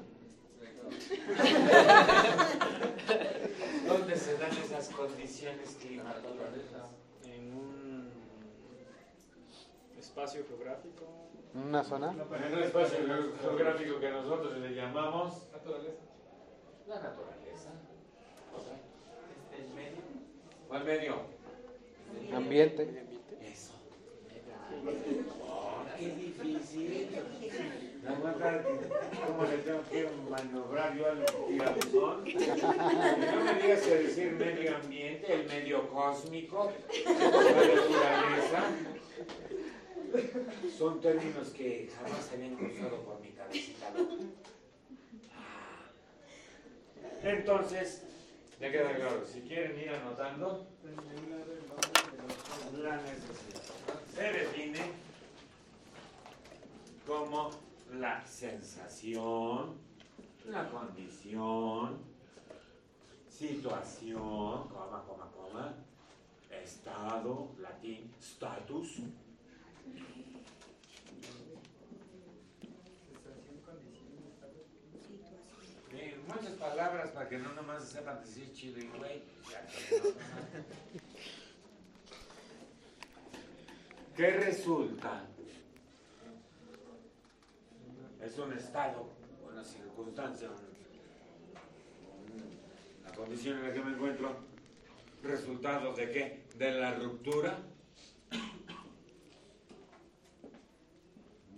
¿Dónde 3.86 4.16
se 4.16 4.38
dan 4.38 4.50
esas 4.52 4.88
condiciones 4.90 5.76
climatológicas? 5.80 6.94
En 7.24 7.52
un 7.52 8.10
espacio 9.98 10.44
geográfico. 10.48 11.04
Una 11.54 11.82
zona. 11.82 12.12
En 12.12 12.52
un 12.54 12.62
espacio 12.62 12.98
geográfico 13.42 14.00
que 14.00 14.10
nosotros 14.10 14.56
le 14.58 14.74
llamamos 14.74 15.48
Naturaleza. 15.52 16.00
la 16.86 16.94
naturaleza. 16.96 17.70
¿Otra? 18.56 18.76
El 19.58 19.74
medio. 19.74 20.02
¿Cuál 20.68 20.84
medio? 20.84 21.14
Ambiente. 22.34 23.07
Qué 25.98 26.06
difícil. 26.10 27.08
Cómo 29.26 29.44
le 29.44 29.58
tengo 29.58 29.82
que 29.90 30.08
maniobrar 30.30 30.96
yo 30.96 31.06
al 31.08 31.24
tirabuzón. 31.48 32.24
No 32.24 33.44
me 33.44 33.54
digas 33.62 33.80
que 33.82 33.94
decir 33.96 34.32
medio 34.32 34.76
ambiente, 34.76 35.32
el 35.34 35.46
medio 35.46 35.88
cósmico, 35.90 36.72
la 37.04 37.12
naturaleza. 37.12 38.62
Son 40.78 41.00
términos 41.00 41.48
que 41.48 41.90
jamás 41.96 42.30
habían 42.32 42.56
cruzado 42.56 42.96
por 43.02 43.20
mi 43.20 43.30
cabecita. 43.30 43.92
Entonces, 47.22 48.02
ya 48.60 48.70
queda 48.70 48.94
claro, 48.94 49.24
si 49.26 49.40
quieren 49.42 49.78
ir 49.78 49.90
anotando, 49.90 50.66
la 52.80 52.96
necesidad 52.96 53.62
se 54.18 54.32
define 54.32 54.80
como 57.06 57.50
la 57.92 58.26
sensación, 58.26 59.76
la 60.46 60.68
condición, 60.70 61.98
situación, 63.30 64.68
coma, 64.70 65.04
coma, 65.06 65.30
coma, 65.30 65.74
estado, 66.50 67.50
latín, 67.60 68.12
status, 68.20 69.02
muchas 76.26 76.54
palabras 76.54 77.10
para 77.12 77.28
que 77.28 77.38
no 77.38 77.52
nomás 77.52 77.88
sepan 77.88 78.20
decir 78.20 78.52
chido 78.52 78.80
y 78.80 78.88
güey. 78.98 79.22
Ya, 79.48 79.64
pero 79.88 80.04
no. 80.04 81.28
¿Qué 84.18 84.30
resulta? 84.32 85.24
Es 88.20 88.36
un 88.36 88.52
estado, 88.52 89.08
una 89.48 89.62
circunstancia, 89.62 90.48
un- 90.50 92.32
un- 92.32 92.58
la 93.04 93.12
condición 93.14 93.58
en 93.58 93.68
la 93.68 93.72
que 93.72 93.80
me 93.80 93.92
encuentro. 93.92 94.36
¿Resultado 95.22 95.94
de 95.94 96.10
qué? 96.10 96.42
De 96.56 96.72
la 96.72 96.94
ruptura, 96.94 97.60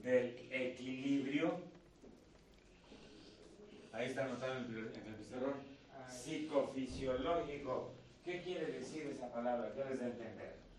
del 0.02 0.36
equilibrio 0.50 1.60
Ahí 3.92 4.08
está 4.10 4.26
anotado 4.26 4.58
en 4.58 4.64
el, 4.66 4.78
en 4.96 5.06
el 5.06 5.14
pizarrón. 5.14 5.54
Psicofisiológico. 6.10 7.94
¿Qué 8.22 8.42
quiere 8.42 8.66
decir 8.66 9.06
esa 9.06 9.32
palabra? 9.32 9.72
¿Qué 9.74 9.80
a 10.04 10.06
entender? 10.08 10.69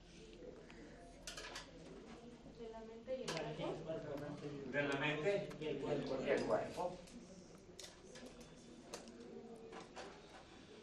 De 2.61 2.69
la 2.69 2.79
mente 2.79 3.17
y 3.17 3.21
el 3.21 3.27
cuerpo. 3.27 4.15
¿De 4.71 4.83
la 4.83 4.99
mente? 4.99 5.49
Y 5.59 5.65
el 5.65 5.77
cuerpo. 5.77 6.17
Y 6.23 6.29
el 6.29 6.41
cuerpo. 6.41 6.97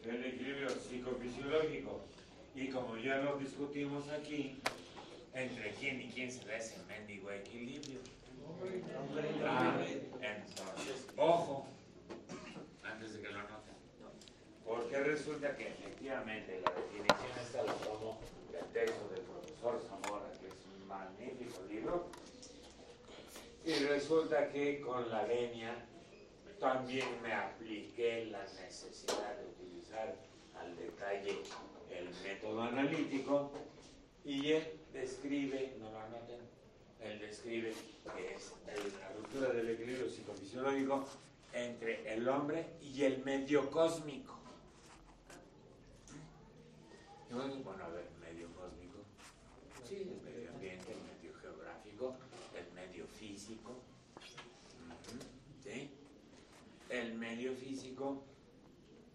El 0.05 0.24
equilibrio 0.24 0.70
psicofisiológico. 0.70 2.01
Y 2.57 2.68
como 2.70 2.97
ya 2.97 3.18
lo 3.18 3.39
discutimos 3.39 4.09
aquí, 4.09 4.59
¿entre 5.35 5.70
quién 5.74 6.01
y 6.03 6.09
quién 6.09 6.33
se 6.33 6.45
da 6.47 6.57
ese 6.57 6.76
mendigo 6.89 7.31
equilibrio? 7.31 8.01
Ah, 9.47 9.81
entonces, 10.20 11.07
ojo, 11.16 11.66
antes 12.83 13.14
de 13.14 13.22
que 13.22 13.29
lo 13.29 13.39
anoten. 13.39 13.76
Porque 14.64 14.99
resulta 14.99 15.57
que 15.57 15.68
efectivamente 15.68 16.61
la 16.61 16.72
definición 16.72 17.31
esta 17.41 17.62
la 17.62 17.72
tomo 17.74 18.18
del 18.51 18.64
texto 18.72 19.09
del 19.11 19.22
profesor 19.22 19.81
Zamora, 19.89 20.33
que 20.41 20.49
es 20.49 20.55
un 20.66 20.68
magnífico 20.89 21.62
libro. 21.68 22.07
Y 23.64 23.74
resulta 23.84 24.49
que 24.51 24.80
con 24.80 25.09
la 25.11 25.24
venia 25.24 25.86
también 26.59 27.07
me 27.22 27.32
apliqué 27.32 28.26
la 28.26 28.43
necesidad 28.45 29.36
de 29.36 29.47
utilizar 29.47 30.16
al 30.59 30.76
detalle 30.76 31.43
el 31.91 32.09
método 32.22 32.62
analítico 32.62 33.53
y 34.24 34.53
él 34.53 34.80
describe, 34.93 35.76
no 35.78 35.91
lo 35.91 36.01
anoten, 36.01 36.41
él 37.01 37.20
describe 37.20 37.72
que 38.16 38.34
es 38.34 38.53
la 39.01 39.12
ruptura 39.12 39.53
del 39.53 39.70
equilibrio 39.70 40.09
psicofisiológico 40.09 41.07
entre 41.53 42.12
el 42.12 42.28
hombre 42.28 42.66
y 42.80 43.05
el 43.05 43.24
medio 43.24 43.70
cósmico. 43.70 44.39
Bueno, 47.30 47.84
a 47.84 47.89
ver, 47.89 48.09
medio 48.20 48.49
cósmico. 48.55 48.99
Sí, 49.86 49.97
el 49.97 50.20
medio 50.22 50.51
ambiente, 50.51 50.93
el 50.93 51.01
medio 51.03 51.39
geográfico, 51.41 52.16
el 52.57 52.72
medio 52.72 53.07
físico. 53.07 53.82
Ujú, 54.86 55.18
¿Sí? 55.62 55.91
El 56.99 57.15
medio 57.15 57.55
físico 57.55 58.25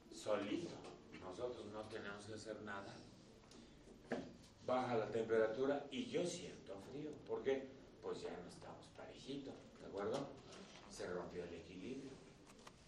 solito. 0.10 0.74
Nosotros 1.22 1.66
no 1.74 1.82
tenemos 1.90 2.26
que 2.26 2.36
hacer 2.36 2.62
nada. 2.62 2.96
Baja 4.66 4.96
la 4.96 5.12
temperatura 5.12 5.86
y 5.92 6.06
yo 6.06 6.26
siento 6.26 6.80
frío. 6.90 7.12
¿Por 7.28 7.44
qué? 7.44 7.68
Pues 8.02 8.22
ya 8.22 8.30
no 8.30 8.48
estamos 8.48 8.88
parejitos, 8.96 9.54
¿de 9.82 9.88
acuerdo? 9.88 10.30
Se 10.90 11.08
rompió 11.08 11.44
el 11.44 11.56
equilibrio. 11.56 12.12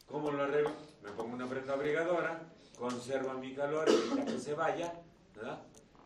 ¿Cómo 0.07 0.31
lo 0.31 0.43
arreglo? 0.43 0.71
Me 1.03 1.11
pongo 1.11 1.33
una 1.33 1.49
prenda 1.49 1.73
abrigadora, 1.73 2.41
conserva 2.77 3.33
mi 3.33 3.53
calor, 3.53 3.89
evita 3.89 4.23
que 4.23 4.39
se 4.39 4.53
vaya, 4.53 4.93
¿verdad? 5.35 5.61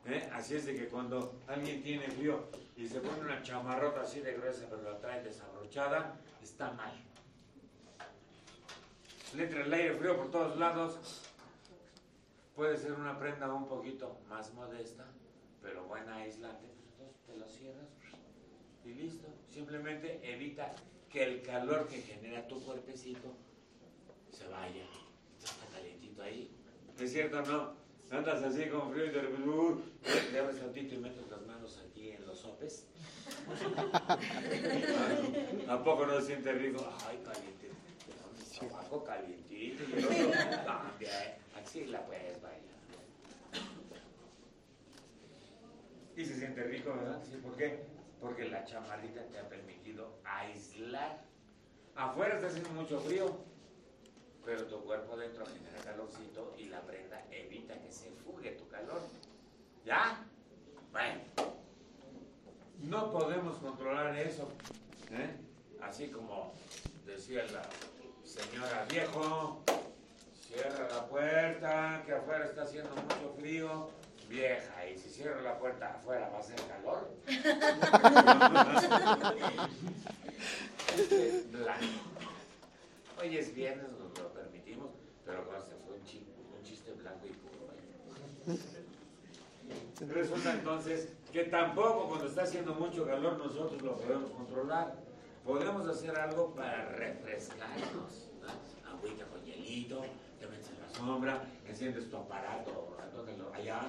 ¿Eh? 0.08 0.28
Así 0.34 0.56
es 0.56 0.66
de 0.66 0.76
que 0.76 0.88
cuando 0.88 1.40
alguien 1.46 1.84
tiene 1.84 2.10
frío 2.10 2.48
y 2.76 2.88
se 2.88 3.02
pone 3.02 3.20
una 3.20 3.44
chamarrota 3.44 4.02
así 4.02 4.22
de 4.22 4.34
gruesa 4.34 4.66
pero 4.68 4.82
la 4.82 4.98
trae 4.98 5.24
desabrochada, 5.24 6.20
está 6.42 6.72
mal. 6.72 7.09
Le 9.36 9.44
entra 9.44 9.64
el 9.64 9.74
aire 9.74 9.96
frío 9.96 10.18
por 10.18 10.32
todos 10.32 10.58
lados. 10.58 10.98
Puede 12.56 12.78
ser 12.78 12.94
una 12.94 13.18
prenda 13.18 13.52
un 13.54 13.68
poquito 13.68 14.18
más 14.28 14.54
modesta, 14.54 15.06
pero 15.62 15.86
buena 15.86 16.16
aislante, 16.16 16.66
entonces 16.66 17.16
te 17.26 17.38
lo 17.38 17.48
cierras 17.48 17.88
y 18.86 18.94
listo. 18.94 19.28
Simplemente 19.48 20.20
evita 20.24 20.74
que 21.10 21.24
el 21.24 21.42
calor 21.42 21.88
que 21.88 22.02
genera 22.02 22.48
tu 22.48 22.62
cuerpecito 22.64 23.34
se 24.32 24.48
vaya. 24.48 24.86
Ya 25.40 25.46
está 25.46 25.66
calientito 25.74 26.22
ahí. 26.22 26.52
¿Es 27.00 27.12
cierto 27.12 27.40
o 27.40 27.42
no? 27.44 27.80
Andas 28.12 28.44
así 28.44 28.68
con 28.70 28.92
frío 28.92 29.06
y 29.06 29.10
de 29.10 29.22
repente, 29.22 29.48
uh, 29.48 29.84
abres 30.42 30.60
tantito 30.60 30.96
y 30.96 30.98
metes 30.98 31.30
las 31.30 31.46
manos 31.46 31.80
aquí 31.88 32.10
en 32.10 32.26
los 32.26 32.40
sopes. 32.40 32.88
¿A 35.70 35.84
poco 35.84 36.08
no 36.08 36.20
siente 36.20 36.52
rico? 36.54 36.92
Ay, 37.08 37.20
caliente. 37.24 37.70
Abajo 38.68 39.04
calientito 39.04 39.84
y 39.84 39.94
el 39.94 40.06
otro 40.06 40.30
también. 40.66 41.36
Así 41.62 41.86
la 41.86 42.06
puedes 42.06 42.42
bailar. 42.42 42.60
Y 46.16 46.26
se 46.26 46.38
siente 46.38 46.64
rico, 46.64 46.94
¿verdad? 46.94 47.22
Sí, 47.24 47.38
¿por 47.38 47.56
qué? 47.56 47.86
Porque 48.20 48.50
la 48.50 48.66
chamarrita 48.66 49.24
te 49.28 49.40
ha 49.40 49.48
permitido 49.48 50.20
aislar. 50.26 51.24
Afuera 51.96 52.36
está 52.36 52.48
haciendo 52.48 52.70
mucho 52.72 53.00
frío, 53.00 53.38
pero 54.46 54.66
tu 54.66 54.84
cuerpo 54.84 55.14
adentro 55.14 55.46
genera 55.46 55.80
calorcito 55.84 56.54
y 56.58 56.66
la 56.66 56.82
prenda 56.82 57.26
evita 57.32 57.80
que 57.80 57.92
se 57.92 58.10
fugue 58.12 58.52
tu 58.52 58.68
calor. 58.68 59.02
¿Ya? 59.86 60.26
Bueno. 60.92 61.22
No 62.80 63.12
podemos 63.12 63.58
controlar 63.58 64.16
eso. 64.18 64.50
¿eh? 65.12 65.36
Así 65.82 66.10
como 66.10 66.54
decía 67.06 67.46
la 67.48 67.62
señora 68.30 68.86
viejo, 68.90 69.64
cierra 70.48 70.88
la 70.90 71.08
puerta, 71.08 72.04
que 72.06 72.14
afuera 72.14 72.46
está 72.46 72.64
haciendo 72.64 72.92
mucho 72.92 73.34
frío. 73.40 73.90
Vieja, 74.30 74.88
y 74.88 74.96
si 74.96 75.10
cierro 75.10 75.42
la 75.42 75.58
puerta 75.58 75.90
afuera 75.96 76.30
va 76.30 76.38
a 76.38 76.40
hacer 76.42 76.56
calor. 76.68 77.10
Blanco. 81.52 81.86
Hoy 83.20 83.38
es 83.38 83.54
viernes, 83.56 83.88
nos 83.92 84.18
lo 84.20 84.30
permitimos, 84.34 84.90
pero 85.26 85.44
se 85.62 85.76
fue 85.86 85.96
un, 85.98 86.04
chi- 86.06 86.28
un 86.56 86.64
chiste 86.64 86.92
blanco 86.94 87.26
y 87.26 87.34
puro. 87.34 87.74
¿eh? 88.56 90.14
Resulta 90.14 90.54
entonces 90.54 91.10
que 91.34 91.46
tampoco 91.46 92.08
cuando 92.08 92.28
está 92.28 92.44
haciendo 92.44 92.74
mucho 92.76 93.06
calor 93.06 93.38
nosotros 93.38 93.82
lo 93.82 93.98
podemos 93.98 94.30
controlar. 94.32 94.94
Podemos 95.46 95.88
hacer 95.88 96.18
algo 96.18 96.54
para 96.54 96.86
refrescarnos. 96.90 98.30
¿no? 98.42 98.90
Agüita 98.92 99.26
con 99.26 99.44
hielito, 99.44 100.04
te 100.40 100.48
metes 100.48 100.70
en 100.70 100.82
la 100.82 100.90
sombra, 100.90 101.44
enciendes 101.68 102.10
tu 102.10 102.18
aparato, 102.18 102.90
allá. 103.60 103.82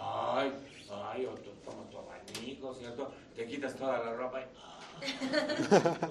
Ay, 0.00 0.52
ay, 0.90 1.26
o 1.26 1.30
tú 1.34 1.50
tomas 1.64 1.88
tu 1.90 1.98
abanico, 1.98 2.74
¿cierto? 2.74 3.12
Te 3.34 3.46
quitas 3.46 3.74
toda 3.76 3.98
la 3.98 4.14
ropa 4.14 4.40
y... 4.40 4.44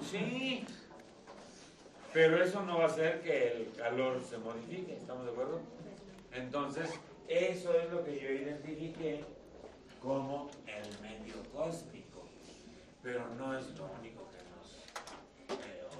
Sí. 0.04 0.66
Pero 2.12 2.42
eso 2.42 2.62
no 2.62 2.78
va 2.78 2.84
a 2.84 2.86
hacer 2.86 3.20
que 3.22 3.52
el 3.52 3.72
calor 3.76 4.22
se 4.28 4.38
modifique, 4.38 4.96
¿estamos 4.96 5.26
de 5.26 5.32
acuerdo? 5.32 5.60
Entonces, 6.32 6.90
eso 7.28 7.72
es 7.74 7.90
lo 7.90 8.02
que 8.02 8.18
yo 8.18 8.30
identifiqué 8.30 9.24
como 10.02 10.50
el 10.66 11.00
medio 11.02 11.34
cósmico. 11.52 12.24
Pero 13.02 13.28
no 13.36 13.56
es 13.56 13.66
lo 13.78 13.90
único 14.00 14.27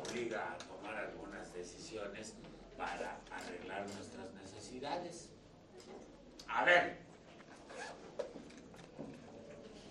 obliga 0.08 0.52
a 0.52 0.58
tomar 0.58 0.96
algunas 0.96 1.52
decisiones 1.52 2.34
para 2.76 3.20
arreglar 3.30 3.82
nuestras 3.82 4.32
necesidades. 4.34 5.30
A 6.48 6.64
ver, 6.64 6.98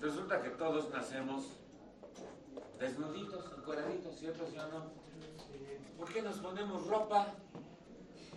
resulta 0.02 0.42
que 0.42 0.50
todos 0.50 0.90
nacemos 0.92 1.54
desnuditos, 2.80 3.54
encuadraditos, 3.58 4.16
¿cierto, 4.18 4.48
sí 4.50 4.58
o 4.58 4.68
no? 4.68 4.92
¿Por 5.98 6.14
qué 6.14 6.22
nos 6.22 6.38
ponemos 6.38 6.88
ropa? 6.88 7.34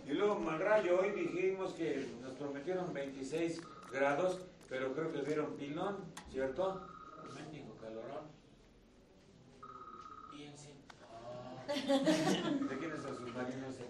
Y 0.05 0.13
luego 0.13 0.35
Malrayo, 0.39 0.99
hoy 0.99 1.11
dijimos 1.11 1.73
que 1.73 2.07
nos 2.21 2.33
prometieron 2.33 2.91
26 2.93 3.61
grados, 3.91 4.41
pero 4.67 4.93
creo 4.93 5.11
que 5.11 5.21
dieron 5.21 5.55
pilón, 5.55 5.97
¿cierto? 6.31 6.87
Mendigo 7.35 7.77
calorón. 7.77 8.25
Piensen. 10.31 10.75
Ah. 11.03 11.60
¿De 11.75 12.77
quién 12.77 12.91
es 12.91 13.05
el 13.05 13.15
submarino 13.15 13.67
ese? 13.67 13.85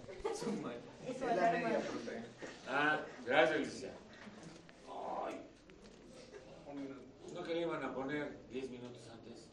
Es 1.08 1.20
la 1.20 1.50
media, 1.52 1.78
profe. 1.80 2.22
Ah, 2.68 3.00
gracias, 3.26 3.56
Alicia. 3.58 3.90
Ay, 4.88 5.40
Un 6.68 6.76
minuto. 6.82 7.02
¿no 7.34 7.42
que 7.42 7.54
le 7.54 7.60
iban 7.62 7.82
a 7.84 7.92
poner 7.94 8.38
10 8.50 8.70
minutos 8.70 9.02
antes? 9.12 9.48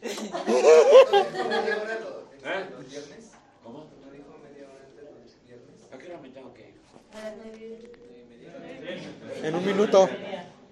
media 0.00 1.76
hora 1.82 1.98
lo- 2.00 2.30
¿Eh? 2.42 2.66
los 2.70 2.88
viernes. 2.90 3.30
¿Cómo? 3.62 3.90
¿No 4.04 4.10
dijo 4.10 4.38
media 4.42 4.64
hora 4.68 4.84
antes 4.86 5.04
los 5.04 5.46
viernes? 5.46 5.86
¿A 5.92 5.98
qué 5.98 6.06
hora 6.08 6.18
me 6.22 6.30
tengo 6.30 6.54
que 6.54 6.68
ir? 6.70 6.74
A 7.12 7.20
las 7.20 7.34
nueve. 7.36 7.58
De 7.58 8.24
media 8.28 8.56
hora. 8.56 9.48
En 9.48 9.54
un 9.54 9.64
minuto. 9.66 10.08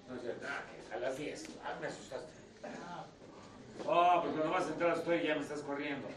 No 0.07 0.15
es 0.15 0.21
cierto. 0.21 0.47
Ah, 0.49 0.63
que 0.89 0.93
a 0.95 0.99
las 0.99 1.17
10. 1.17 1.45
Ah, 1.63 1.77
me 1.79 1.87
asustaste. 1.87 2.38
Oh, 3.91 4.21
cuando 4.21 4.51
vas 4.51 4.67
a 4.67 4.69
entrar 4.69 4.95
estoy 4.95 5.23
ya 5.23 5.33
me 5.33 5.41
estás 5.41 5.61
corriendo. 5.61 6.07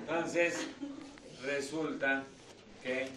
Entonces, 0.00 0.66
resulta 1.42 2.22
que 2.82 3.08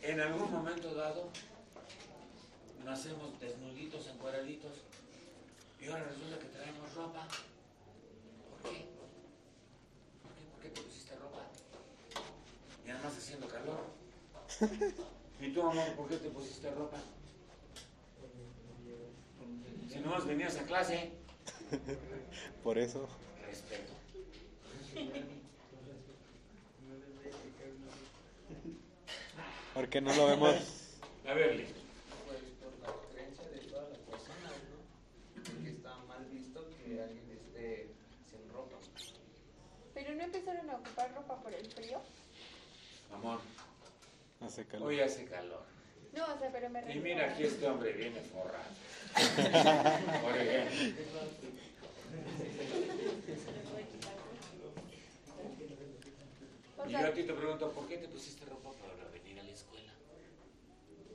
en 0.00 0.18
algún 0.18 0.50
momento 0.50 0.94
dado 0.94 1.28
nacemos 2.86 3.38
desnuditos, 3.38 4.06
encuadraditos 4.06 4.72
y 5.78 5.88
ahora 5.88 6.04
resulta 6.04 6.38
que 6.38 6.46
traemos 6.46 6.94
ropa. 6.94 7.28
¿Por 8.48 8.70
qué? 8.70 8.86
¿Por 10.22 10.32
qué? 10.32 10.42
¿Por 10.54 10.62
qué 10.62 10.68
te 10.70 10.80
pusiste 10.80 11.14
ropa? 11.16 11.40
Y 12.86 12.90
además 12.90 13.14
haciendo 13.14 13.46
calor. 13.46 13.84
¿Y 15.38 15.52
tú, 15.52 15.68
amor, 15.68 15.92
por 15.96 16.08
qué 16.08 16.16
te 16.16 16.30
pusiste 16.30 16.70
ropa? 16.70 16.96
Si 19.92 19.98
nomás 20.00 20.24
venías 20.26 20.56
a 20.56 20.64
clase, 20.64 21.12
Por 22.62 22.78
eso. 22.78 23.08
respeto. 23.46 23.92
¿Por 29.74 29.88
qué 29.88 30.00
no 30.00 30.14
lo 30.14 30.26
vemos? 30.26 30.54
A 31.26 31.34
ver, 31.34 31.54
Lee. 31.56 31.66
Pues 32.26 32.40
por 32.60 32.72
la 32.88 32.94
creencia 33.12 33.48
de 33.48 33.58
todas 33.70 33.88
las 33.88 33.98
personas, 34.00 34.52
¿no? 34.70 35.42
Porque 35.44 35.70
está 35.70 35.96
mal 36.08 36.24
visto 36.30 36.68
que 36.84 37.00
alguien 37.02 37.30
esté 37.30 37.88
sin 38.30 38.52
ropa. 38.52 38.76
¿Pero 39.94 40.14
no 40.14 40.22
empezaron 40.22 40.68
a 40.70 40.76
ocupar 40.76 41.14
ropa 41.14 41.40
por 41.42 41.54
el 41.54 41.66
frío? 41.66 42.00
Amor, 43.14 43.40
Hace 44.40 44.64
calor. 44.66 44.88
hoy 44.88 45.00
hace 45.00 45.24
calor. 45.26 45.64
No, 46.12 46.24
o 46.34 46.38
sea, 46.38 46.50
pero 46.52 46.68
me 46.70 46.80
Y 46.80 46.82
refiero 46.84 47.02
mira, 47.02 47.24
a- 47.26 47.30
aquí 47.32 47.42
este 47.44 47.66
hombre 47.66 47.92
viene 47.92 48.20
forrado. 48.20 48.70
Por 50.22 50.36
ejemplo. 50.36 51.20
Y 56.88 56.92
yo 56.92 56.98
a 56.98 57.12
ti 57.12 57.22
te 57.22 57.32
pregunto, 57.32 57.70
¿por 57.70 57.86
qué 57.88 57.98
te 57.98 58.08
pusiste 58.08 58.44
ropa 58.46 58.70
para 58.72 59.08
venir 59.10 59.38
a 59.38 59.42
la 59.44 59.50
escuela? 59.52 59.92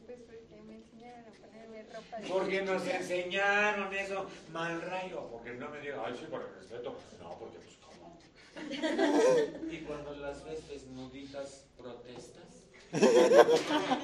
pues 0.05 0.19
porque 0.25 0.61
me 0.65 0.75
enseñaron 0.77 1.25
a 1.27 1.31
ponerme 1.47 1.83
ropa 1.93 2.17
de... 2.19 2.27
Porque 2.29 2.61
nos 2.61 2.87
enseñaron 2.87 3.93
eso, 3.93 4.25
mal 4.53 4.81
rayo. 4.81 5.27
Porque 5.29 5.53
no 5.53 5.69
me 5.69 5.81
digan, 5.81 5.99
ay, 6.05 6.15
sí, 6.17 6.25
por 6.29 6.41
el 6.41 6.55
respeto. 6.55 6.97
No, 7.19 7.37
porque 7.37 7.57
pues, 7.59 7.77
¿cómo? 7.83 8.17
Y 9.71 9.77
cuando 9.81 10.13
las 10.15 10.43
ves 10.45 10.67
desnuditas, 10.69 11.65
protestas. 11.77 12.46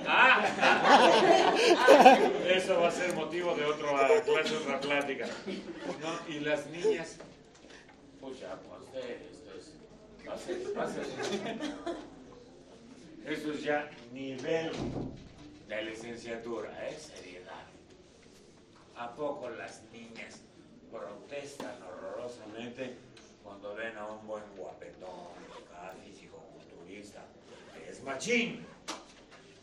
Ah, 0.07 0.45
eso 2.47 2.79
va 2.81 2.87
a 2.87 2.91
ser 2.91 3.13
motivo 3.15 3.55
de 3.55 3.65
otra 3.65 3.89
clase, 4.23 4.55
otra 4.57 4.79
plática. 4.79 5.27
Y 6.27 6.39
las 6.41 6.65
niñas, 6.67 7.17
pues 8.19 8.35
esto 8.41 9.55
es, 9.55 10.27
va 10.27 10.33
a 10.33 10.37
ser- 10.37 10.77
va 10.77 10.83
a 10.83 10.87
ser- 10.91 11.05
Eso 13.25 13.53
es 13.53 13.63
ya 13.63 13.89
nivel 14.11 14.71
de 15.69 15.81
licenciatura, 15.83 16.69
¿eh? 16.89 16.97
Seriedad. 16.99 17.63
¿A 18.97 19.15
poco 19.15 19.49
las 19.49 19.81
niñas 19.93 20.41
protestan 20.91 21.81
horrorosamente 21.83 22.95
cuando 23.43 23.73
ven 23.75 23.97
a 23.97 24.05
un 24.07 24.27
buen 24.27 24.43
guapetón, 24.57 25.33
físico, 26.03 26.37
culturista, 26.53 27.21
que 27.73 27.89
es 27.89 28.03
machín? 28.03 28.65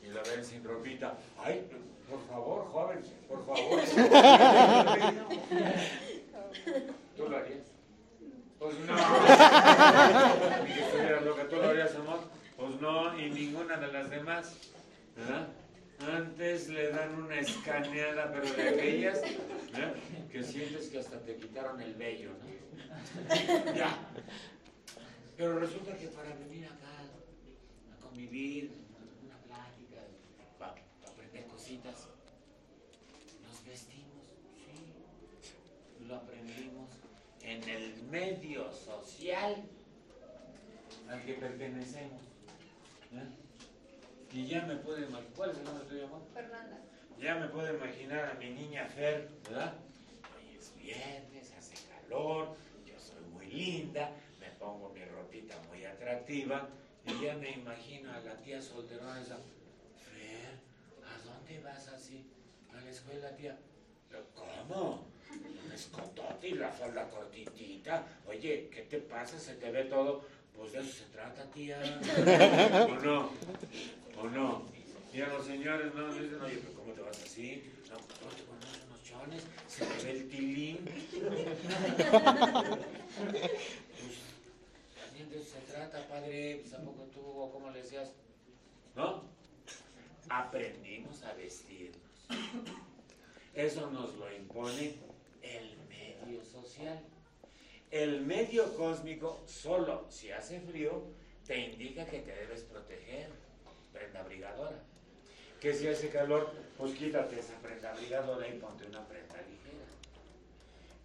Y 0.03 0.09
lo 0.09 0.23
ven 0.23 0.45
sin 0.45 0.65
ropita. 0.65 1.17
Ay, 1.39 1.67
por 2.09 2.27
favor, 2.29 2.67
joven, 2.73 3.01
por 3.29 3.47
favor. 3.47 3.81
¿Tú 7.17 7.29
lo 7.29 7.37
harías? 7.37 7.67
Pues 8.59 8.75
no. 8.81 8.97
Ni 10.65 10.73
que 10.75 10.81
estuvieras 10.81 11.23
loca, 11.25 11.49
¿tú 11.49 11.57
lo 11.57 11.69
harías, 11.69 11.95
amor? 11.95 12.21
Pues 12.57 12.81
no, 12.81 13.17
y 13.19 13.31
ninguna 13.31 13.77
de 13.77 13.93
las 13.93 14.11
demás. 14.11 14.57
¿verdad? 15.17 15.49
Antes 16.01 16.69
le 16.69 16.89
dan 16.91 17.15
una 17.15 17.39
escaneada, 17.41 18.33
pero 18.33 18.51
de 18.55 18.69
aquellas 18.71 19.21
que 20.33 20.43
sientes 20.43 20.89
que 20.89 20.99
hasta 20.99 21.21
te 21.21 21.37
quitaron 21.37 21.81
el 21.81 21.95
vello, 21.95 22.31
¿no? 22.31 22.51
Ya. 23.75 23.97
Pero 25.37 25.59
resulta 25.59 25.97
que 25.97 26.07
para 26.09 26.35
venir 26.35 26.67
acá 26.67 27.05
a 27.93 27.97
convivir, 28.03 28.71
una 29.25 29.37
plática, 29.39 30.01
para 30.59 30.75
aprender 31.07 31.47
cositas, 31.71 32.09
nos 33.47 33.65
vestimos, 33.65 34.27
sí. 34.57 36.07
Lo 36.07 36.17
aprendimos 36.17 36.91
en 37.43 37.69
el 37.69 38.03
medio 38.11 38.73
social 38.73 39.57
al 41.09 41.25
que 41.25 41.35
pertenecemos. 41.35 42.23
¿eh? 43.13 43.27
Y 44.33 44.47
ya 44.47 44.63
me 44.63 44.77
puedo 44.77 44.99
imaginar, 44.99 45.33
¿cuál 45.37 45.51
es 45.51 45.59
el 45.59 45.65
nombre 45.65 45.85
tuyo, 45.87 46.07
amor? 46.07 46.23
Fernanda. 46.35 46.79
Ya 47.21 47.35
me 47.37 47.49
puedo 47.49 47.75
imaginar 47.75 48.31
a 48.31 48.35
mi 48.35 48.51
niña 48.51 48.87
Fer, 48.87 49.29
¿verdad? 49.45 49.75
Hoy 50.37 50.57
es 50.57 50.75
viernes, 50.77 51.53
hace 51.57 51.77
calor, 51.89 52.57
yo 52.87 52.99
soy 52.99 53.23
muy 53.33 53.47
linda, 53.47 54.11
me 54.39 54.51
pongo 54.59 54.91
mi 54.91 55.05
ropita 55.05 55.57
muy 55.69 55.85
atractiva 55.85 56.69
y 57.07 57.25
ya 57.25 57.35
me 57.35 57.51
imagino 57.51 58.13
a 58.13 58.21
la 58.21 58.37
tía 58.37 58.63
solterona 58.63 59.21
esa, 59.21 59.37
Fer, 59.37 60.55
¿a 61.05 61.19
dónde 61.27 61.61
vas 61.61 61.89
así? 61.89 62.25
La 63.19 63.35
tía. 63.37 63.57
"¿Pero 64.09 64.25
¿Cómo? 64.35 65.07
Un 65.65 65.73
escotote 65.73 66.49
y 66.49 66.55
la 66.55 66.71
falda 66.71 67.09
cortitita. 67.09 68.05
Oye, 68.27 68.69
¿qué 68.73 68.83
te 68.83 68.99
pasa? 68.99 69.39
Se 69.39 69.55
te 69.55 69.71
ve 69.71 69.85
todo. 69.85 70.25
Pues 70.57 70.73
de 70.73 70.81
eso 70.81 70.93
se 70.93 71.05
trata, 71.07 71.45
tía. 71.51 71.81
¿O 72.89 72.95
no? 73.05 73.31
¿O 74.19 74.29
no? 74.29 74.65
Y 75.13 75.21
a 75.21 75.29
los 75.29 75.47
señores 75.47 75.95
no 75.95 76.09
me 76.09 76.21
dicen, 76.23 76.41
oye, 76.41 76.59
pero 76.59 76.75
¿cómo 76.75 76.93
te 76.93 77.01
vas 77.03 77.23
así? 77.23 77.63
No, 77.89 77.95
¿no 77.97 78.31
te 78.37 78.43
pones 78.43 78.81
unos 78.87 79.03
chones? 79.05 79.45
Se 79.69 79.85
te 79.87 80.05
ve 80.05 80.11
el 80.13 80.29
tilín. 80.29 80.79
pues, 80.85 81.05
también 85.05 85.31
de 85.31 85.39
eso 85.41 85.51
se 85.51 85.61
trata, 85.73 86.07
padre. 86.09 86.59
Pues, 86.63 86.75
¿a 86.75 86.79
poco 86.83 87.03
tú, 87.13 87.21
o 87.21 87.51
cómo 87.53 87.71
le 87.71 87.83
decías? 87.83 88.11
¿No? 88.95 89.25
Aprendimos 90.29 91.23
a 91.25 91.33
vestirnos. 91.35 91.99
Eso 93.55 93.91
nos 93.91 94.15
lo 94.17 94.33
impone 94.33 94.95
el 95.43 95.77
medio 95.89 96.45
social. 96.45 97.01
El 97.91 98.21
medio 98.21 98.75
cósmico, 98.77 99.41
solo 99.47 100.07
si 100.09 100.31
hace 100.31 100.61
frío, 100.61 101.03
te 101.47 101.59
indica 101.59 102.05
que 102.07 102.21
te 102.21 102.35
debes 102.35 102.63
proteger. 102.63 103.31
Prenda 103.93 104.21
abrigadora. 104.21 104.81
Que 105.61 105.75
si 105.75 105.89
hace 105.89 106.09
calor, 106.09 106.53
pues 106.79 106.95
quítate 106.95 107.41
esa 107.41 107.55
prenda 107.59 107.91
abrigadora 107.93 108.47
y 108.49 108.59
ponte 108.59 108.87
una 108.87 109.07
prenda 109.07 109.37
ligera. 109.37 109.85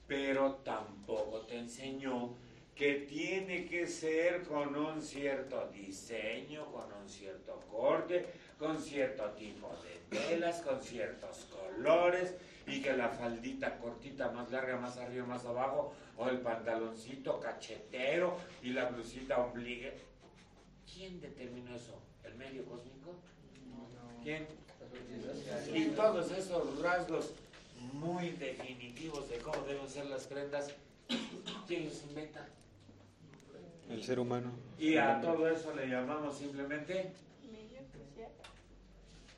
Pero 0.07 0.53
tampoco 0.63 1.41
te 1.41 1.57
enseñó 1.57 2.35
que 2.75 3.05
tiene 3.09 3.65
que 3.65 3.87
ser 3.87 4.43
con 4.43 4.75
un 4.75 5.01
cierto 5.01 5.67
diseño, 5.69 6.71
con 6.71 6.91
un 6.93 7.09
cierto 7.09 7.63
corte, 7.71 8.25
con 8.57 8.79
cierto 8.79 9.23
tipo 9.31 9.69
de 9.83 10.17
telas, 10.17 10.61
con 10.61 10.81
ciertos 10.81 11.45
colores 11.45 12.35
y 12.67 12.81
que 12.81 12.93
la 12.93 13.09
faldita 13.09 13.77
cortita 13.77 14.31
más 14.31 14.51
larga, 14.51 14.77
más 14.77 14.97
arriba, 14.97 15.25
más 15.25 15.45
abajo, 15.45 15.93
o 16.17 16.29
el 16.29 16.39
pantaloncito 16.39 17.39
cachetero 17.39 18.37
y 18.63 18.69
la 18.69 18.85
blusita 18.85 19.37
ombligue. 19.37 19.93
¿Quién 20.91 21.19
determinó 21.19 21.75
eso? 21.75 21.99
¿El 22.23 22.35
medio 22.35 22.65
cósmico? 22.65 23.15
¿Quién? 24.23 24.47
Y 25.73 25.85
todos 25.89 26.31
esos 26.31 26.81
rasgos 26.81 27.33
muy 27.93 28.31
definitivos 28.31 29.29
de 29.29 29.37
cómo 29.37 29.63
deben 29.63 29.87
ser 29.89 30.05
las 30.05 30.25
prendas, 30.25 30.73
¿quién 31.67 31.85
los 31.85 32.03
inventa? 32.03 32.47
El 33.89 34.03
ser 34.03 34.19
humano. 34.19 34.51
Y 34.79 34.97
a 34.97 35.21
todo 35.21 35.47
eso 35.47 35.75
le 35.75 35.87
llamamos 35.87 36.37
simplemente. 36.37 37.11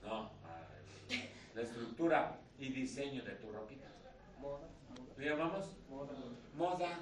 No, 0.08 0.32
a 0.46 1.56
la 1.56 1.62
estructura 1.62 2.38
y 2.60 2.70
diseño 2.70 3.24
de 3.24 3.32
tu 3.34 3.52
ropita. 3.52 3.88
Moda. 4.40 4.68
¿Le 5.18 5.30
llamamos? 5.30 5.66
Moda. 5.90 6.14
Moda. 6.56 7.00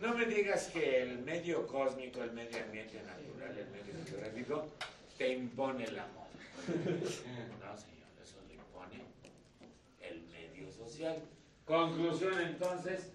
No 0.00 0.14
me 0.14 0.26
digas 0.26 0.68
que 0.68 1.02
el 1.02 1.18
medio 1.18 1.66
cósmico, 1.66 2.22
el 2.22 2.32
medio 2.32 2.62
ambiente 2.62 3.02
natural, 3.02 3.56
el 3.58 3.68
medio 3.70 3.94
geográfico, 4.06 4.68
te 5.16 5.32
impone 5.32 5.90
la 5.90 6.06
moda. 6.06 6.28
No, 6.68 7.76
señor, 7.76 8.08
eso 8.22 8.36
lo 8.46 8.54
impone 8.54 9.02
el 10.00 10.22
medio 10.28 10.70
social. 10.72 11.16
Conclusión 11.64 12.40
entonces, 12.40 13.10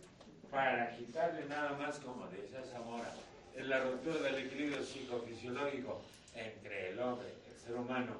para 0.52 0.96
quitarle 0.96 1.46
nada 1.46 1.78
más, 1.78 2.00
como 2.00 2.28
decía 2.28 2.64
Zamora, 2.64 3.14
en 3.56 3.70
la 3.70 3.84
ruptura 3.84 4.20
del 4.22 4.48
equilibrio 4.48 4.84
psicofisiológico 4.84 6.02
entre 6.36 6.92
el 6.92 7.00
hombre, 7.00 7.28
el 7.52 7.60
ser 7.60 7.76
humano, 7.76 8.18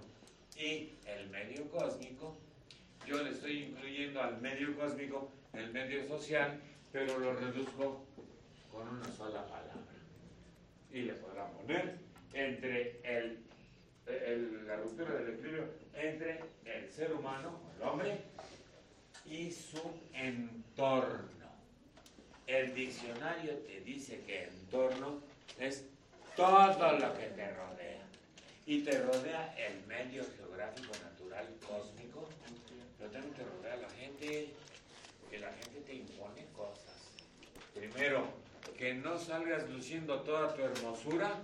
y 0.58 0.94
el 1.06 1.30
medio 1.30 1.70
cósmico, 1.70 2.38
yo 3.06 3.22
le 3.22 3.32
estoy 3.32 3.64
incluyendo 3.64 4.22
al 4.22 4.40
medio 4.42 4.76
cósmico 4.78 5.32
el 5.54 5.72
medio 5.72 6.08
social, 6.08 6.60
pero 6.92 7.18
lo 7.20 7.34
reduzco 7.34 8.06
con 8.72 8.88
una 8.88 9.12
sola 9.12 9.46
palabra. 9.46 9.74
Y 10.92 11.02
le 11.02 11.14
podrán 11.14 11.52
poner 11.54 11.98
entre 12.34 13.00
el, 13.04 13.40
la 14.68 14.78
ruptura 14.78 15.16
del 15.16 15.34
equilibrio 15.34 15.70
entre 15.94 16.40
el 16.66 16.90
ser 16.90 17.14
humano, 17.14 17.60
el 17.78 17.88
hombre, 17.88 18.22
y 19.26 19.52
su 19.52 19.82
entorno. 20.14 21.30
El 22.46 22.74
diccionario 22.76 23.54
te 23.60 23.82
dice 23.82 24.22
que 24.26 24.46
entorno 24.46 25.22
es 25.60 25.86
todo 26.36 27.00
lo 27.00 27.14
que 27.18 27.28
te 27.28 27.54
rodea. 27.54 28.03
Y 28.66 28.80
te 28.84 28.98
rodea 29.02 29.56
el 29.58 29.86
medio 29.88 30.24
geográfico, 30.38 30.94
natural, 31.04 31.48
cósmico, 31.68 32.30
pero 32.98 33.12
también 33.12 33.34
te 33.34 33.44
rodea 33.44 33.76
la 33.76 33.90
gente, 33.90 34.54
que 35.30 35.40
la 35.40 35.52
gente 35.52 35.82
te 35.82 35.96
impone 35.96 36.46
cosas. 36.56 37.12
Primero, 37.74 38.28
que 38.78 38.94
no 38.94 39.18
salgas 39.18 39.70
luciendo 39.70 40.22
toda 40.22 40.56
tu 40.56 40.62
hermosura 40.62 41.44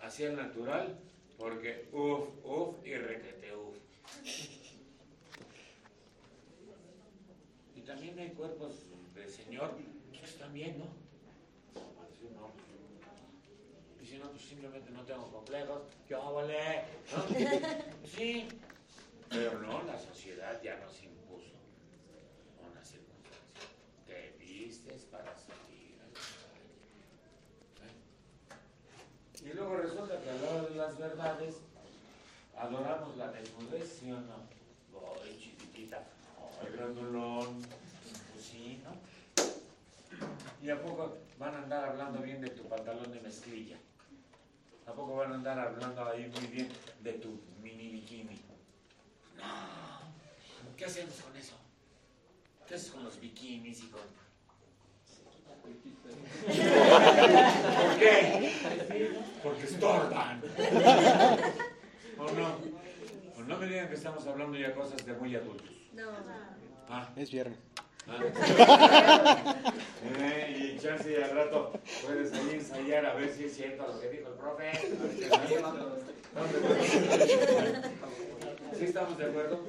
hacia 0.00 0.28
el 0.28 0.36
natural, 0.36 0.98
porque 1.36 1.88
uff, 1.92 2.28
uff 2.44 2.86
y 2.86 2.94
requete 2.94 3.56
uff. 3.56 3.76
Y 7.74 7.80
también 7.80 8.18
hay 8.18 8.30
cuerpos 8.30 8.74
del 9.14 9.28
Señor 9.28 9.76
que 9.76 9.98
bien, 10.52 10.78
¿no? 10.78 10.86
Así, 12.02 12.28
no. 12.34 12.50
Y 14.02 14.06
si 14.18 14.24
no, 14.24 14.30
pues 14.30 14.42
simplemente 14.42 14.90
no 14.90 15.02
tengo 15.02 15.30
complejos, 15.30 15.82
yo 16.08 16.32
vale, 16.32 16.84
¿no? 17.12 17.22
Sí, 18.08 18.48
pero 19.28 19.60
no, 19.60 19.84
la 19.84 19.96
sociedad 19.96 20.60
ya 20.60 20.76
nos 20.78 21.00
impuso 21.04 21.54
una 22.68 22.84
circunstancia. 22.84 23.68
Te 24.06 24.34
vistes 24.40 25.02
para 25.04 25.36
salir 25.36 26.00
a 26.00 26.06
la 26.06 26.14
calle. 28.48 28.64
¿eh? 29.44 29.50
Y 29.50 29.54
luego 29.54 29.76
resulta 29.76 30.20
que 30.20 30.30
a 30.30 30.34
la 30.34 30.50
hora 30.50 30.68
de 30.68 30.74
las 30.74 30.98
verdades 30.98 31.54
adoramos 32.56 33.16
la 33.16 33.30
desnudez, 33.30 33.98
¿sí 34.00 34.10
o 34.10 34.20
no? 34.20 34.48
Ay, 35.22 35.38
chiquitita, 35.38 36.02
ay, 36.60 36.72
grandulón. 36.72 37.62
Pues 38.32 38.44
sí, 38.44 38.82
¿no? 38.82 38.98
¿Y 40.60 40.70
a 40.70 40.82
poco 40.82 41.18
van 41.38 41.54
a 41.54 41.58
andar 41.58 41.84
hablando 41.90 42.20
bien 42.20 42.40
de 42.40 42.50
tu 42.50 42.64
pantalón 42.64 43.12
de 43.12 43.20
mezclilla? 43.20 43.76
¿A 44.88 44.92
poco 44.92 45.16
van 45.16 45.32
a 45.32 45.34
andar 45.34 45.58
hablando 45.58 46.04
ahí 46.08 46.30
muy 46.34 46.46
bien 46.46 46.68
de 47.02 47.12
tu 47.14 47.40
mini 47.62 47.88
bikini? 47.90 48.40
No. 49.36 49.44
¿Qué 50.76 50.84
hacemos 50.86 51.14
con 51.16 51.36
eso? 51.36 51.54
¿Qué 52.66 52.74
haces 52.74 52.90
con 52.90 53.04
los 53.04 53.20
bikinis 53.20 53.84
y 53.84 53.88
con...? 53.88 54.00
¿Por 57.76 57.98
qué? 57.98 58.52
Porque 59.42 59.64
estorban. 59.64 60.42
¿O 62.18 62.32
no? 62.32 62.58
O 63.36 63.42
no 63.42 63.58
me 63.58 63.66
digan 63.66 63.88
que 63.88 63.94
estamos 63.94 64.26
hablando 64.26 64.56
ya 64.56 64.74
cosas 64.74 65.04
de 65.04 65.12
muy 65.14 65.34
adultos. 65.36 65.70
No. 65.92 66.10
Ah, 66.88 67.10
Es 67.16 67.30
viernes. 67.30 67.58
Eh, 70.20 70.74
y 70.76 70.78
chance 70.80 71.10
y 71.10 71.16
al 71.16 71.30
rato 71.30 71.72
puedes 72.04 72.32
ahí 72.32 72.50
ensayar 72.54 73.04
a 73.04 73.14
ver 73.14 73.34
si 73.34 73.44
es 73.44 73.54
cierto 73.54 73.86
lo 73.86 74.00
que 74.00 74.08
dijo 74.08 74.28
el 74.28 74.34
profe. 74.34 74.72
¿Sí 78.78 78.84
estamos 78.84 79.18
de 79.18 79.24
acuerdo? 79.26 79.60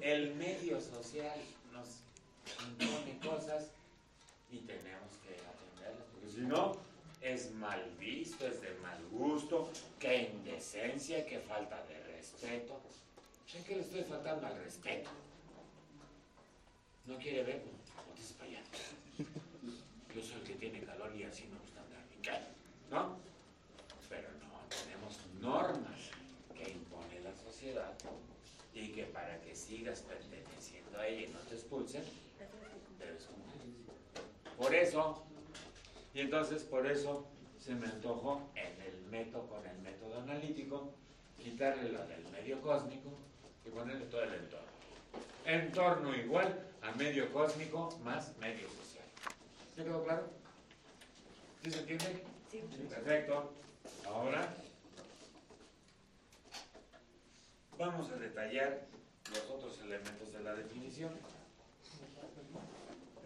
El 0.00 0.34
medio 0.34 0.80
social 0.80 1.38
nos 1.72 1.88
impone 2.68 3.18
cosas 3.18 3.70
y 4.50 4.58
tenemos 4.58 5.12
que 5.24 5.36
atenderlas, 5.36 6.06
porque 6.12 6.30
si 6.34 6.40
no, 6.42 6.76
es 7.22 7.52
mal 7.52 7.82
visto, 7.98 8.46
es 8.46 8.60
de 8.60 8.74
mal 8.82 8.98
gusto, 9.10 9.70
que 9.98 10.30
indecencia, 10.34 11.24
que 11.26 11.38
falta 11.38 11.82
de 11.86 11.98
respeto. 12.16 12.80
¿En 13.54 13.64
qué 13.64 13.76
le 13.76 13.80
estoy 13.82 14.02
faltando 14.04 14.46
al 14.46 14.56
respeto? 14.62 15.10
¿No 17.06 17.18
quiere 17.18 17.42
ver? 17.42 17.62
Pues 18.14 18.32
para 18.32 18.50
allá. 18.50 18.62
Yo 20.14 20.22
soy 20.22 20.40
el 20.40 20.42
que 20.42 20.54
tiene 20.54 20.80
calor 20.82 21.14
y 21.14 21.24
así 21.24 21.44
me 21.44 21.58
gusta 21.58 21.80
andar. 21.80 22.04
¿Y 22.16 22.22
qué? 22.22 22.32
¿No? 22.90 23.18
Pero 24.08 24.28
no, 24.40 24.60
tenemos 24.68 25.18
normas 25.40 26.10
que 26.54 26.70
impone 26.72 27.20
la 27.20 27.34
sociedad 27.36 27.92
y 28.74 28.88
que 28.88 29.04
para 29.04 29.40
que 29.40 29.54
sigas 29.54 30.00
perteneciendo 30.00 30.98
a 30.98 31.06
ella 31.06 31.28
y 31.28 31.32
no 31.32 31.38
te 31.40 31.54
expulsen, 31.54 32.02
debes 32.98 33.24
cumplir. 33.24 33.86
Por 34.56 34.74
eso, 34.74 35.24
y 36.14 36.20
entonces 36.20 36.62
por 36.64 36.86
eso 36.86 37.26
se 37.58 37.74
me 37.74 37.86
antojó 37.86 38.50
en 38.54 38.80
el 38.82 39.00
método, 39.10 39.46
con 39.48 39.66
el 39.66 39.78
método 39.78 40.20
analítico, 40.20 40.92
quitarle 41.36 41.92
lo 41.92 42.06
del 42.06 42.26
medio 42.30 42.60
cósmico 42.60 43.10
y 43.64 43.70
ponerle 43.70 44.06
todo 44.06 44.22
el 44.22 44.34
entorno. 44.34 44.79
Entorno 45.44 46.14
igual 46.14 46.66
a 46.82 46.92
medio 46.92 47.32
cósmico 47.32 47.98
más 48.04 48.36
medio 48.38 48.68
social. 48.68 49.04
¿Me 49.76 49.84
quedó 49.84 50.04
claro? 50.04 50.30
¿Sí 51.62 51.70
se 51.70 51.78
entiende? 51.80 52.24
Sí. 52.50 52.62
Perfecto. 52.88 53.52
Ahora 54.06 54.54
vamos 57.78 58.10
a 58.10 58.16
detallar 58.16 58.86
los 59.30 59.50
otros 59.50 59.78
elementos 59.80 60.32
de 60.32 60.40
la 60.40 60.54
definición. 60.54 61.12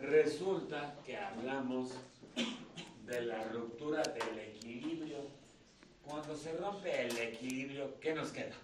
Resulta 0.00 0.94
que 1.04 1.16
hablamos 1.16 1.92
de 3.06 3.20
la 3.22 3.44
ruptura 3.44 4.02
del 4.02 4.38
equilibrio. 4.38 5.18
Cuando 6.04 6.36
se 6.36 6.52
rompe 6.56 7.06
el 7.06 7.16
equilibrio, 7.16 7.98
¿qué 8.00 8.14
nos 8.14 8.30
queda? 8.30 8.54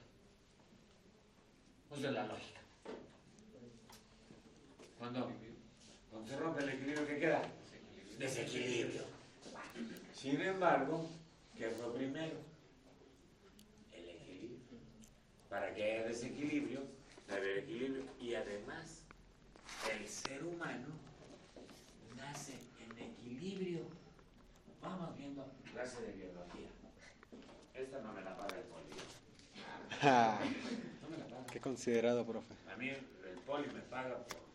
Pues 1.88 2.02
de 2.02 2.12
la 2.12 2.26
lógica. 2.26 2.59
Cuando, 5.00 5.32
cuando 6.10 6.28
se 6.28 6.36
rompe 6.38 6.62
el 6.62 6.68
equilibrio, 6.68 7.06
¿qué 7.06 7.18
queda? 7.18 7.42
Desequilibrio. 8.18 9.02
Sin 10.14 10.38
embargo, 10.42 11.08
¿qué 11.56 11.70
fue 11.70 11.94
primero? 11.94 12.36
El 13.92 14.10
equilibrio. 14.10 14.58
Para 15.48 15.72
que 15.74 15.82
haya 15.82 16.06
desequilibrio, 16.06 16.82
debe 17.26 17.40
haber 17.40 17.58
equilibrio. 17.60 18.04
Y 18.20 18.34
además, 18.34 19.04
el 19.90 20.06
ser 20.06 20.44
humano 20.44 20.88
nace 22.18 22.58
en 22.84 22.98
equilibrio. 22.98 23.84
Vamos 24.82 25.16
viendo 25.16 25.46
clase 25.72 26.02
de 26.02 26.12
biología. 26.12 26.68
Esta 27.72 28.02
no 28.02 28.12
me 28.12 28.20
la 28.20 28.36
paga 28.36 28.54
el 28.54 28.64
poli. 28.64 28.84
Ja, 29.98 30.38
No 31.00 31.08
me 31.08 31.16
la 31.16 31.24
paga. 31.24 31.46
Qué 31.46 31.58
considerado, 31.58 32.26
profe. 32.26 32.52
A 32.70 32.76
mí 32.76 32.90
el 32.90 33.38
poli 33.46 33.66
me 33.72 33.80
paga 33.80 34.18
por 34.24 34.49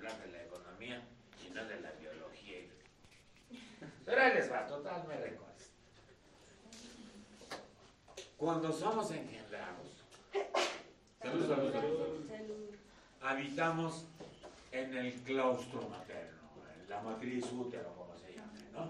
hablar 0.00 0.18
de 0.22 0.32
la 0.32 0.42
economía 0.44 1.02
y 1.46 1.50
no 1.50 1.64
de 1.64 1.80
la 1.80 1.90
biología. 1.92 2.58
Pero 4.06 4.22
ahí 4.22 4.34
les 4.34 4.50
va, 4.50 4.66
total, 4.66 5.06
me 5.06 5.16
recuerdo. 5.16 5.50
Cuando 8.38 8.72
somos 8.72 9.10
engendrados, 9.10 9.88
salud, 11.20 11.46
salud, 11.46 11.72
salud, 11.72 12.26
Salud. 12.26 12.74
habitamos 13.20 14.06
en 14.72 14.96
el 14.96 15.12
claustro 15.20 15.86
materno, 15.90 16.38
en 16.82 16.88
la 16.88 17.02
matriz 17.02 17.44
útero, 17.52 17.92
como 17.94 18.16
se 18.16 18.32
llame, 18.32 18.60
¿no? 18.72 18.84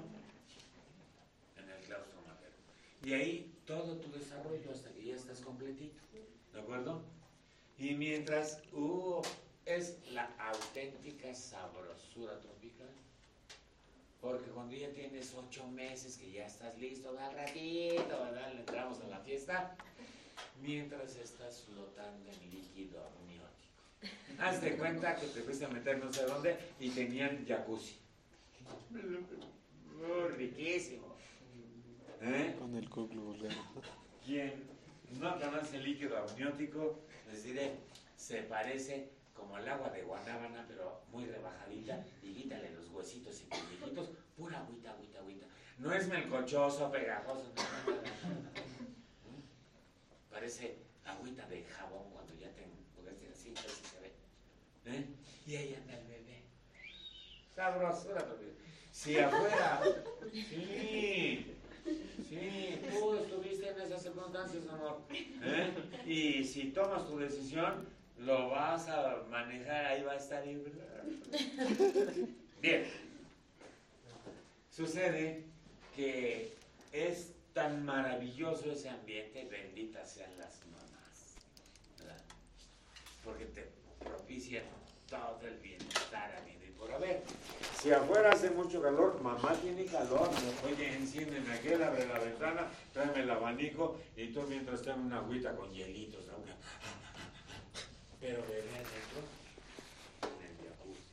En 1.61 1.69
el 1.69 1.85
claustro 1.85 2.21
materno. 2.25 2.57
Y 3.03 3.13
ahí 3.15 3.53
todo 3.67 3.97
tu 3.97 4.13
desarrollo 4.13 4.71
hasta 4.71 4.91
que 4.93 5.05
ya 5.07 5.17
estás 5.17 5.41
completito, 5.41 6.01
¿de 6.53 6.61
acuerdo? 6.61 7.03
Y 7.79 7.95
mientras 7.95 8.63
hubo 8.73 9.23
es 9.67 9.99
la 10.13 10.29
auténtica 10.39 11.35
sabrosura 11.35 12.39
tropical. 12.41 12.89
Porque 14.21 14.51
cuando 14.51 14.77
ya 14.77 14.91
tienes 14.91 15.35
ocho 15.35 15.67
meses 15.69 16.19
que 16.19 16.31
ya 16.31 16.47
estás 16.47 16.79
listo, 16.79 17.19
al 17.19 17.35
ratito, 17.35 18.21
¿verdad? 18.21 18.53
Le 18.53 18.61
entramos 18.61 19.01
a 19.01 19.09
la 19.09 19.19
fiesta, 19.21 19.75
mientras 20.61 21.17
estás 21.17 21.63
flotando 21.63 22.31
en 22.31 22.51
líquido 22.51 23.01
amniótico. 23.01 24.41
Haz 24.43 24.61
de 24.61 24.77
cuenta 24.77 25.17
que 25.17 25.27
te 25.27 25.41
fuiste 25.43 25.65
a 25.65 25.69
meter 25.69 26.05
no 26.05 26.13
sé 26.13 26.25
dónde 26.25 26.57
y 26.79 26.91
tenían 26.91 27.47
jacuzzi. 27.47 27.97
Oh, 30.03 30.29
riquísimo. 30.29 31.15
¿Eh? 32.23 32.57
Con 32.59 32.75
el 32.75 32.89
vulgar. 32.89 33.53
Quien 34.25 34.65
no 35.21 35.39
conoce 35.39 35.77
el 35.77 35.85
líquido 35.85 36.17
amniótico, 36.17 37.01
les 37.31 37.45
diré, 37.45 37.73
se 38.17 38.43
parece 38.45 39.11
como 39.41 39.57
el 39.57 39.69
agua 39.69 39.89
de 39.89 40.03
guanábana, 40.03 40.65
pero 40.69 41.03
muy 41.11 41.25
rebajadita, 41.25 42.05
y 42.23 42.35
quítale 42.35 42.71
los 42.73 42.89
huesitos 42.91 43.41
y 43.41 43.45
pellejitos, 43.45 44.11
pura 44.37 44.61
agüita, 44.61 44.91
agüita, 44.93 45.19
agüita. 45.19 45.47
No 45.79 45.93
es 45.95 46.09
melcochoso, 46.09 46.91
pegajoso, 46.91 47.51
no, 47.57 47.93
no, 47.93 47.97
no. 47.97 48.51
Parece 50.31 50.77
agüita 51.05 51.47
de 51.49 51.65
jabón 51.65 52.11
cuando 52.13 52.35
ya 52.35 52.51
te 52.53 52.65
enjugaste 52.65 53.29
así, 53.33 53.55
así 53.57 53.83
se 53.83 54.01
ve. 54.01 54.13
¿Eh? 54.85 55.07
Y 55.47 55.57
ahí 55.57 55.75
anda 55.75 55.99
el 55.99 56.07
bebé. 56.07 56.43
Sabrosura, 57.55 58.27
porque 58.27 58.53
si 58.93 59.19
afuera, 59.19 59.81
sí, 60.33 61.57
sí, 62.29 62.83
tú 62.91 63.15
estuviste 63.15 63.71
en 63.71 63.81
esas 63.81 64.03
circunstancias, 64.03 64.69
amor. 64.69 65.01
¿eh? 65.11 65.73
Y 66.07 66.45
si 66.45 66.73
tomas 66.73 67.07
tu 67.09 67.19
decisión, 67.19 67.89
lo 68.21 68.51
vas 68.51 68.89
a 68.89 69.23
manejar, 69.31 69.87
ahí 69.87 70.03
va 70.03 70.13
a 70.13 70.17
estar 70.17 70.47
libre. 70.47 70.73
Bien. 72.61 72.87
Sucede 74.71 75.45
que 75.97 76.55
es 76.93 77.33
tan 77.53 77.85
maravilloso 77.85 78.71
ese 78.71 78.89
ambiente, 78.89 79.47
benditas 79.47 80.13
sean 80.13 80.31
las 80.39 80.61
mamás, 80.67 81.35
¿verdad? 81.99 82.23
Porque 83.25 83.47
te 83.47 83.69
propician 83.99 84.65
todo 85.09 85.41
el 85.43 85.59
bienestar 85.59 86.37
habido 86.37 86.65
y 86.67 86.71
por 86.71 86.93
haber. 86.93 87.23
Si 87.81 87.91
afuera 87.91 88.31
hace 88.31 88.51
mucho 88.51 88.81
calor, 88.81 89.21
mamá 89.23 89.55
tiene 89.61 89.85
calor, 89.87 90.31
oye, 90.65 90.95
enciéndeme 90.95 91.53
aquel, 91.53 91.83
abre 91.83 92.07
la 92.07 92.19
ventana, 92.19 92.69
tráeme 92.93 93.21
el 93.21 93.31
abanico 93.31 93.99
y 94.17 94.29
tú 94.29 94.43
mientras 94.43 94.83
tengo 94.83 95.01
una 95.01 95.19
agüita 95.19 95.57
con 95.57 95.73
hielitos. 95.73 96.30
Pero 98.21 98.43
bebé 98.43 98.69
adentro, 98.75 99.23
en 100.23 100.47
el 100.47 100.55
jacuzzi. 100.69 101.05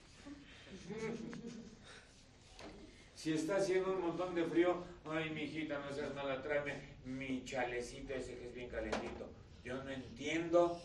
Si 3.15 3.33
está 3.33 3.55
haciendo 3.57 3.93
un 3.93 4.01
montón 4.01 4.35
de 4.35 4.43
frío, 4.43 4.83
ay, 5.05 5.29
mi 5.29 5.43
hijita, 5.43 5.79
no 5.79 5.93
seas 5.95 6.13
mala, 6.13 6.41
tráeme 6.41 6.97
mi 7.05 7.45
chalecito 7.45 8.13
ese 8.13 8.37
que 8.37 8.47
es 8.47 8.53
bien 8.53 8.69
calentito. 8.69 9.29
Yo 9.63 9.81
no 9.83 9.89
entiendo 9.89 10.79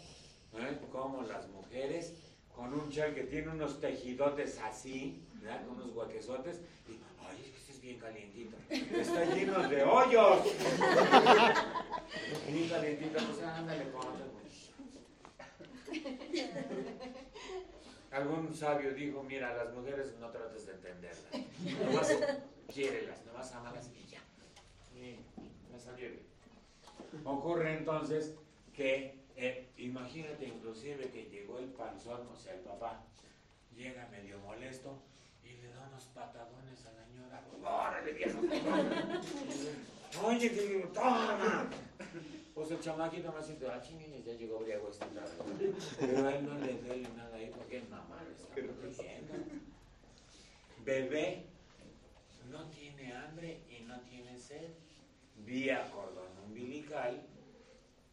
¿eh? 0.54 0.78
cómo 0.90 1.22
las 1.22 1.48
mujeres 1.48 2.14
con 2.54 2.72
un 2.72 2.88
chal 2.90 3.14
que 3.14 3.24
tiene 3.24 3.48
unos 3.48 3.80
tejidotes 3.80 4.58
así, 4.60 5.20
¿verdad? 5.40 5.66
con 5.66 5.74
unos 5.76 5.92
guaquesotes, 5.92 6.60
y, 6.88 7.00
ay, 7.20 7.42
es 7.44 7.50
que 7.50 7.58
este 7.58 7.72
es 7.72 7.80
bien 7.80 7.98
calientito. 7.98 8.56
Está 8.70 9.24
lleno 9.24 9.68
de 9.68 9.82
hoyos. 9.82 10.44
bien 12.48 12.68
calientito, 12.68 13.18
pues 13.24 13.42
ándale, 13.42 13.86
ponte. 13.86 14.31
Algún 18.10 18.54
sabio 18.54 18.92
dijo, 18.92 19.22
mira, 19.22 19.54
las 19.56 19.72
mujeres 19.74 20.14
no 20.20 20.30
trates 20.30 20.66
de 20.66 20.72
entenderlas. 20.72 21.32
Nomás 21.80 22.18
quiérelas, 22.72 23.24
nomás 23.24 23.52
amalas 23.54 23.90
y 23.94 24.06
ya. 24.06 24.20
Y 24.94 25.16
me 25.72 25.78
salió 25.78 26.10
bien. 26.10 26.26
Ocurre 27.24 27.78
entonces 27.78 28.34
que, 28.74 29.18
eh, 29.36 29.70
imagínate 29.78 30.46
inclusive 30.46 31.10
que 31.10 31.24
llegó 31.24 31.58
el 31.58 31.68
panzón, 31.68 32.26
o 32.28 32.36
sea, 32.36 32.54
el 32.54 32.60
papá, 32.60 33.02
llega 33.74 34.06
medio 34.08 34.38
molesto 34.40 34.98
y 35.42 35.52
le 35.56 35.68
da 35.68 35.88
unos 35.88 36.04
patadones 36.04 36.84
a 36.86 36.92
la 36.92 37.06
ñora. 37.08 37.42
¡Órale, 37.64 38.12
viejo! 38.12 38.40
Oye, 40.24 40.50
que 40.50 40.88
toma. 40.92 41.70
Pues 42.54 42.70
el 42.70 42.80
chamaquito 42.80 43.32
más 43.32 43.48
dice, 43.48 43.66
ah, 43.68 43.82
ya 43.82 44.32
llegó 44.34 44.58
briago 44.58 44.90
este 44.90 45.06
lado. 45.14 45.30
Pero 45.98 46.26
a 46.28 46.34
él 46.34 46.46
no 46.46 46.58
le 46.58 46.74
duele 46.74 47.08
nada 47.16 47.36
ahí 47.36 47.50
porque 47.56 47.78
el 47.78 47.88
mamá 47.88 48.22
lo 48.22 48.30
está 48.30 48.54
protegiendo. 48.54 49.32
Bebé 50.84 51.46
no 52.50 52.68
tiene 52.70 53.14
hambre 53.14 53.62
y 53.70 53.82
no 53.84 54.00
tiene 54.02 54.38
sed. 54.38 54.70
Vía 55.36 55.90
cordón 55.90 56.30
umbilical, 56.44 57.26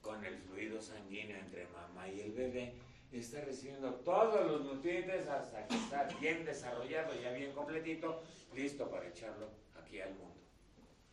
con 0.02 0.24
el 0.24 0.38
fluido 0.38 0.82
sanguíneo 0.82 1.38
entre 1.38 1.68
mamá 1.68 2.08
y 2.08 2.22
el 2.22 2.32
bebé, 2.32 2.74
está 3.12 3.42
recibiendo 3.42 3.94
todos 3.96 4.50
los 4.50 4.62
nutrientes 4.62 5.28
hasta 5.28 5.68
que 5.68 5.76
está 5.76 6.08
bien 6.20 6.46
desarrollado, 6.46 7.14
ya 7.22 7.32
bien 7.32 7.52
completito, 7.54 8.24
listo 8.56 8.90
para 8.90 9.08
echarlo 9.08 9.50
aquí 9.84 10.00
al 10.00 10.14
mundo. 10.16 10.36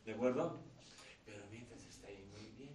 ¿De 0.04 0.12
acuerdo? 0.12 0.60
Pero 1.24 1.42
mientras 1.50 1.84
está 1.84 2.08
ahí 2.08 2.24
muy 2.32 2.50
bien. 2.56 2.70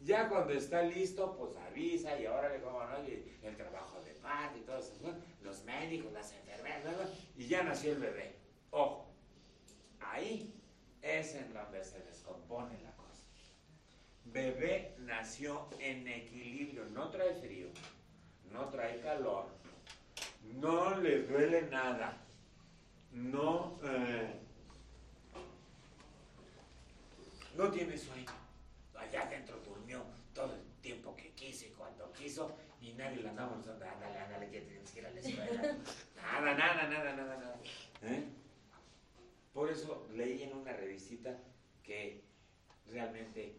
Ya 0.00 0.28
cuando 0.28 0.52
está 0.52 0.82
listo, 0.82 1.36
pues 1.36 1.56
avisa 1.56 2.18
y 2.18 2.26
ahora 2.26 2.48
le 2.50 2.60
como 2.60 2.84
no, 2.84 2.96
el 2.98 3.56
trabajo 3.56 4.00
de 4.02 4.12
parto 4.12 4.58
y 4.58 4.62
todo 4.62 4.78
eso, 4.78 4.92
los 5.42 5.64
médicos, 5.64 6.12
las 6.12 6.32
enfermeras, 6.32 7.10
y 7.36 7.46
ya 7.46 7.62
nació 7.62 7.92
el 7.92 7.98
bebé. 7.98 8.36
Ojo, 8.70 9.06
ahí 10.00 10.54
es 11.02 11.34
en 11.34 11.52
donde 11.52 11.84
se 11.84 12.00
descompone 12.00 12.80
la 12.82 12.92
cosa. 12.92 13.24
Bebé 14.26 14.94
nació 14.98 15.68
en 15.78 16.06
equilibrio, 16.06 16.84
no 16.86 17.10
trae 17.10 17.34
frío, 17.34 17.68
no 18.52 18.68
trae 18.68 19.00
calor, 19.00 19.46
no 20.54 20.96
le 20.98 21.22
duele 21.22 21.62
nada, 21.62 22.16
no, 23.12 23.78
eh, 23.84 24.34
no 27.56 27.70
tiene 27.70 27.96
sueño. 27.96 28.30
Allá 28.94 29.22
adentro 29.22 29.58
durmió 29.64 30.02
todo 30.34 30.54
el 30.54 30.80
tiempo 30.82 31.14
que 31.16 31.30
quiso 31.30 31.66
y 31.66 31.70
cuando 31.70 32.12
quiso 32.12 32.54
y 32.80 32.87
nadie 32.98 33.22
le 33.22 33.28
andaba 33.30 33.56
diciendo, 33.56 33.84
ándale, 33.84 34.18
ándale, 34.18 34.50
que 34.50 34.60
tienes 34.60 34.90
que 34.90 34.98
ir 34.98 35.06
a 35.06 35.10
la. 35.10 35.20
Nada, 36.16 36.54
nada, 36.54 36.88
nada, 36.88 37.16
nada, 37.16 37.36
nada. 37.38 37.60
¿Eh? 38.02 38.24
Por 39.54 39.70
eso 39.70 40.06
leí 40.14 40.42
en 40.42 40.54
una 40.54 40.72
revistita 40.72 41.38
que 41.82 42.22
realmente 42.86 43.56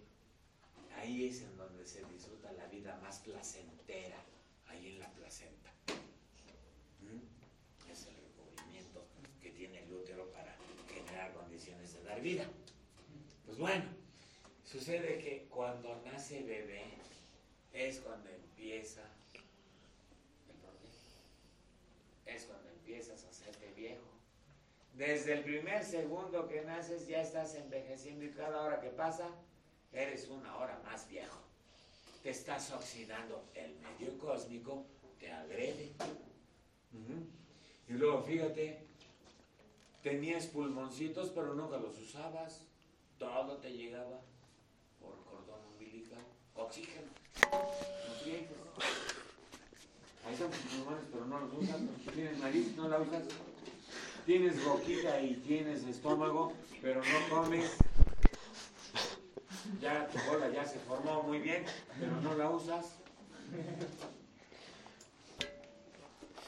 ahí 0.97 1.27
es 1.27 1.41
en 1.41 1.57
donde 1.57 1.85
se 1.85 2.03
disfruta 2.05 2.51
la 2.53 2.67
vida 2.67 2.99
más 3.01 3.19
placentera, 3.19 4.17
ahí 4.67 4.93
en 4.93 4.99
la 4.99 5.09
placenta. 5.13 5.71
¿Mm? 7.01 7.91
Es 7.91 8.07
el 8.07 8.15
recubrimiento 8.15 9.07
que 9.41 9.51
tiene 9.51 9.83
el 9.83 9.93
útero 9.93 10.29
para 10.31 10.55
generar 10.93 11.33
condiciones 11.33 11.93
de 11.93 12.03
dar 12.03 12.21
vida. 12.21 12.45
Pues 13.45 13.57
bueno, 13.57 13.85
sucede 14.63 15.17
que 15.19 15.47
cuando 15.49 16.01
nace 16.05 16.43
bebé 16.43 16.99
es 17.73 17.99
cuando 17.99 18.29
empieza 18.29 19.01
el 20.47 20.55
problema. 20.55 20.95
Es 22.25 22.43
cuando 22.43 22.69
empiezas 22.69 23.23
a 23.25 23.29
hacerte 23.29 23.71
viejo. 23.73 24.07
Desde 24.99 25.31
el 25.31 25.43
primer 25.43 25.81
segundo 25.85 26.45
que 26.49 26.59
naces 26.59 27.07
ya 27.07 27.21
estás 27.21 27.55
envejeciendo 27.55 28.25
y 28.25 28.31
cada 28.31 28.61
hora 28.61 28.81
que 28.81 28.89
pasa 28.89 29.29
eres 29.93 30.27
una 30.27 30.57
hora 30.57 30.77
más 30.83 31.07
viejo. 31.07 31.39
Te 32.21 32.31
estás 32.31 32.69
oxidando. 32.73 33.45
El 33.53 33.77
medio 33.77 34.17
cósmico 34.17 34.83
te 35.17 35.31
agrede. 35.31 35.93
Y 37.87 37.93
luego 37.93 38.23
fíjate, 38.23 38.87
tenías 40.03 40.47
pulmoncitos 40.47 41.29
pero 41.29 41.53
nunca 41.53 41.77
los 41.77 41.97
usabas. 41.97 42.65
Todo 43.17 43.55
te 43.55 43.71
llegaba 43.71 44.19
por 44.99 45.23
cordón 45.23 45.65
umbilical. 45.71 46.25
Oxígeno. 46.55 47.07
Nutrientes. 48.09 48.57
Ahí 50.25 50.33
están 50.33 50.51
tus 50.51 50.59
pulmones 50.59 51.05
pero 51.09 51.25
no 51.25 51.39
los 51.39 51.53
usas. 51.53 51.79
Tienes 52.13 52.37
nariz, 52.39 52.75
no 52.75 52.89
la 52.89 52.99
usas. 52.99 53.23
Tienes 54.25 54.63
boquita 54.63 55.21
y 55.21 55.35
tienes 55.35 55.83
estómago, 55.83 56.53
pero 56.81 57.01
no 57.01 57.35
comes. 57.35 57.77
Ya 59.81 60.07
tu 60.07 60.17
bola 60.29 60.49
ya 60.49 60.65
se 60.65 60.79
formó 60.79 61.23
muy 61.23 61.39
bien, 61.39 61.65
pero 61.99 62.19
no 62.21 62.35
la 62.35 62.49
usas. 62.49 62.99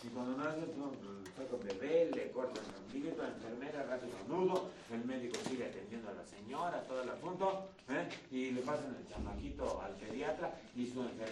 Y 0.03 0.07
cuando 0.07 0.37
nace, 0.37 0.61
tú, 0.61 0.91
está 1.23 1.45
con 1.45 1.59
bebé, 1.59 2.09
le 2.13 2.31
cortan 2.31 2.63
el 2.65 2.83
ombligo, 2.83 3.17
la 3.21 3.29
enfermera 3.29 3.83
rápido 3.83 4.17
nudo, 4.27 4.71
el 4.91 5.05
médico 5.05 5.37
sigue 5.47 5.65
atendiendo 5.65 6.09
a 6.09 6.13
la 6.13 6.25
señora, 6.25 6.83
todo 6.83 7.03
el 7.03 7.09
asunto, 7.09 7.69
¿eh? 7.89 8.09
y 8.31 8.51
le 8.51 8.61
pasan 8.61 8.95
el 8.95 9.07
chamaquito 9.07 9.81
al 9.81 9.95
pediatra 9.95 10.59
y 10.75 10.87
su 10.87 11.01
enfermera. 11.01 11.29